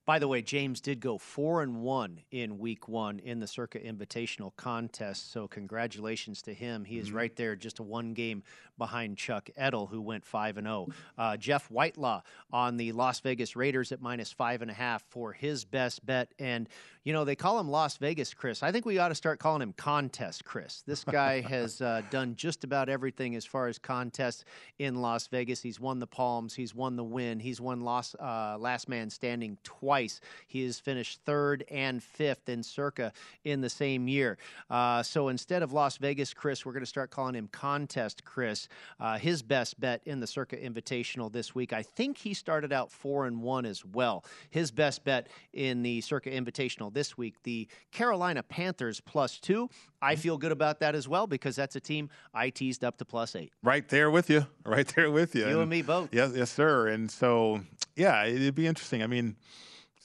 By 0.09 0.19
the 0.19 0.27
way, 0.27 0.41
James 0.41 0.81
did 0.81 1.01
go 1.01 1.19
four 1.19 1.61
and 1.63 1.83
one 1.83 2.21
in 2.31 2.57
week 2.59 2.89
one 2.89 3.19
in 3.19 3.41
the 3.41 3.47
Circa 3.47 3.79
Invitational 3.79 4.57
contest. 4.57 5.31
So 5.33 5.47
congratulations 5.47 6.41
to 6.43 6.55
him. 6.55 6.87
He 6.87 6.97
is 6.97 7.11
Mhm. 7.11 7.15
right 7.15 7.37
there, 7.37 7.55
just 7.55 7.79
a 7.79 7.83
one 7.83 8.15
game 8.15 8.43
behind 8.79 9.19
Chuck 9.19 9.51
Edel, 9.55 9.89
who 9.89 10.01
went 10.01 10.25
five 10.25 10.57
and 10.57 10.67
zero. 10.67 10.89
Uh, 11.19 11.37
Jeff 11.37 11.71
Whitelaw 11.71 12.23
on 12.51 12.79
the 12.79 12.93
Las 12.93 13.21
Vegas 13.21 13.55
Raiders 13.55 13.93
at 13.93 14.01
minus 14.01 14.33
five 14.33 14.63
and 14.63 14.71
a 14.71 14.75
half 14.75 15.03
for 15.11 15.35
his 15.35 15.67
best 15.67 16.07
bet. 16.07 16.33
And 16.39 16.71
you 17.05 17.13
know 17.13 17.25
they 17.27 17.37
call 17.37 17.59
him 17.61 17.69
Las 17.69 17.99
Vegas 17.99 18.33
Chris. 18.33 18.63
I 18.63 18.73
think 18.73 18.87
we 18.87 18.99
ought 18.99 19.09
to 19.09 19.15
start 19.15 19.39
calling 19.41 19.61
him 19.61 19.75
Contest 19.75 20.43
Chris. 20.45 20.83
This 20.87 21.05
guy 21.05 21.41
has 21.51 21.83
uh, 21.83 22.01
done 22.09 22.35
just 22.35 22.65
about 22.65 22.89
everything 22.89 23.35
as 23.35 23.45
far 23.45 23.67
as 23.67 23.79
contests 23.79 24.45
in 24.79 25.03
Las 25.03 25.27
Vegas. 25.27 25.61
He's 25.61 25.79
won 25.79 25.99
the 25.99 26.07
Palms. 26.07 26.55
He's 26.55 26.75
won 26.75 26.97
the 26.97 27.05
Wynn. 27.05 27.41
He's 27.41 27.61
won 27.61 27.87
uh, 27.87 28.57
Last 28.59 28.89
Man 28.89 29.11
Standing 29.11 29.59
twice. 29.65 29.98
He 30.47 30.65
has 30.65 30.79
finished 30.79 31.21
third 31.25 31.65
and 31.71 32.03
fifth 32.03 32.49
in 32.49 32.63
Circa 32.63 33.13
in 33.45 33.61
the 33.61 33.71
same 33.71 34.09
year. 34.09 34.39
Uh, 34.71 35.03
so 35.03 35.29
instead 35.29 35.63
of 35.63 35.73
Las 35.73 35.97
Vegas 35.97 36.33
Chris, 36.33 36.65
we're 36.65 36.73
going 36.73 36.83
to 36.83 36.87
start 36.87 37.11
calling 37.11 37.35
him 37.35 37.49
Contest 37.51 38.25
Chris. 38.25 38.69
Uh, 39.01 39.19
his 39.19 39.43
best 39.43 39.79
bet 39.81 40.01
in 40.05 40.21
the 40.21 40.27
Circa 40.27 40.57
Invitational 40.57 41.33
this 41.33 41.55
week. 41.55 41.73
I 41.73 41.83
think 41.83 42.19
he 42.19 42.35
started 42.35 42.73
out 42.73 42.91
four 42.91 43.27
and 43.27 43.43
one 43.43 43.67
as 43.67 43.85
well. 43.85 44.25
His 44.51 44.71
best 44.71 45.05
bet 45.05 45.29
in 45.53 45.83
the 45.83 46.01
Circa 46.01 46.31
Invitational 46.31 46.93
this 46.93 47.19
week, 47.19 47.35
the 47.43 47.69
Carolina 47.93 48.43
Panthers 48.43 49.01
plus 49.01 49.39
two. 49.39 49.69
I 50.01 50.15
feel 50.15 50.39
good 50.39 50.53
about 50.53 50.81
that 50.81 50.95
as 50.95 51.09
well 51.09 51.27
because 51.27 51.57
that's 51.57 51.75
a 51.75 51.81
team 51.81 52.09
I 52.33 52.51
teased 52.51 52.85
up 52.85 52.99
to 52.99 53.05
plus 53.05 53.35
eight. 53.35 53.53
Right 53.63 53.89
there 53.89 54.11
with 54.11 54.31
you. 54.31 54.47
Right 54.65 54.87
there 54.95 55.11
with 55.11 55.35
you. 55.35 55.49
You 55.49 55.61
and 55.61 55.71
me 55.71 55.83
both. 55.83 56.15
Yes, 56.15 56.33
yes, 56.35 56.51
sir. 56.51 56.89
And 56.89 57.11
so, 57.11 57.63
yeah, 57.97 58.25
it'd 58.25 58.55
be 58.55 58.67
interesting. 58.67 59.03
I 59.03 59.07
mean, 59.07 59.37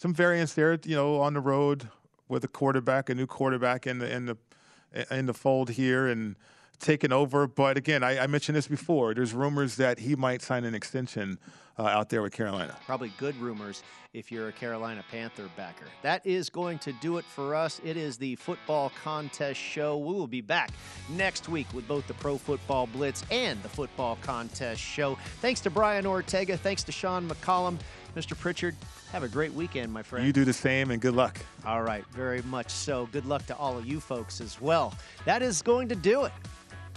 some 0.04 0.14
variance 0.14 0.54
there, 0.54 0.78
you 0.84 0.98
know, 0.98 1.22
on 1.22 1.34
the 1.34 1.40
road 1.40 1.88
with 2.28 2.44
a 2.44 2.48
quarterback, 2.50 3.10
a 3.10 3.16
new 3.16 3.26
quarterback 3.26 3.88
in 3.88 4.00
the 4.00 4.14
in 4.14 4.26
the 4.26 4.36
in 5.10 5.28
the 5.28 5.34
fold 5.34 5.70
here, 5.70 6.08
and 6.08 6.36
taking 6.78 7.14
over. 7.14 7.48
But 7.48 7.78
again, 7.78 8.04
I, 8.04 8.20
I 8.20 8.28
mentioned 8.28 8.58
this 8.58 8.68
before. 8.68 9.14
There's 9.14 9.34
rumors 9.34 9.78
that 9.78 10.00
he 10.00 10.18
might 10.18 10.42
sign 10.42 10.66
an 10.66 10.76
extension 10.76 11.40
uh, 11.80 11.84
out 11.84 12.10
there 12.10 12.22
with 12.22 12.34
Carolina. 12.34 12.76
Probably 12.86 13.14
good 13.18 13.36
rumors 13.38 13.82
if 14.14 14.30
you're 14.32 14.50
a 14.50 14.52
Carolina 14.52 15.04
Panther 15.10 15.50
backer. 15.56 15.86
That 16.02 16.26
is 16.26 16.50
going 16.50 16.80
to 16.80 16.92
do 16.94 17.18
it 17.18 17.24
for 17.24 17.56
us. 17.56 17.80
It 17.84 17.96
is 17.96 18.18
the 18.18 18.36
football 18.36 18.92
contest 19.02 19.60
show. 19.60 19.98
We 19.98 20.14
will 20.14 20.28
be 20.28 20.42
back 20.42 20.72
next 21.10 21.48
week 21.48 21.68
with 21.74 21.88
both 21.88 22.06
the 22.08 22.14
Pro 22.16 22.38
Football 22.38 22.88
Blitz 22.88 23.24
and 23.32 23.62
the 23.64 23.70
football 23.70 24.18
contest 24.22 24.82
show. 24.82 25.18
Thanks 25.40 25.62
to 25.62 25.70
Brian 25.70 26.06
Ortega. 26.06 26.58
Thanks 26.58 26.84
to 26.84 26.92
Sean 26.92 27.28
McCollum. 27.28 27.80
Mr. 28.16 28.38
Pritchard, 28.38 28.76
have 29.12 29.24
a 29.24 29.28
great 29.28 29.54
weekend, 29.54 29.92
my 29.92 30.04
friend. 30.04 30.26
You 30.26 30.34
do 30.34 30.46
the 30.46 30.54
same, 30.54 30.92
and 30.92 31.02
good 31.02 31.16
luck. 31.16 31.40
All 31.66 31.82
right, 31.82 32.06
very 32.12 32.42
much 32.44 32.70
so. 32.70 33.08
Good 33.12 33.26
luck 33.26 33.46
to 33.48 33.58
all 33.58 33.78
of 33.78 33.86
you 33.86 34.00
folks 34.00 34.40
as 34.40 34.62
well. 34.62 34.94
That 35.26 35.42
is 35.42 35.62
going 35.62 35.90
to 35.90 35.96
do 35.96 36.26
it. 36.26 36.32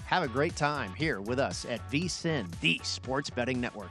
Have 0.04 0.22
a 0.22 0.28
great 0.28 0.54
time 0.54 0.92
here 0.94 1.20
with 1.20 1.38
us 1.38 1.64
at 1.68 1.80
VSIN, 1.90 2.46
the 2.60 2.80
Sports 2.84 3.30
Betting 3.30 3.60
Network. 3.60 3.90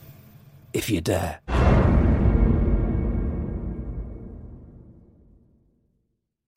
if 0.73 0.89
you 0.89 1.01
dare. 1.01 1.70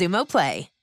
Xumo 0.00 0.24
Play. 0.24 0.79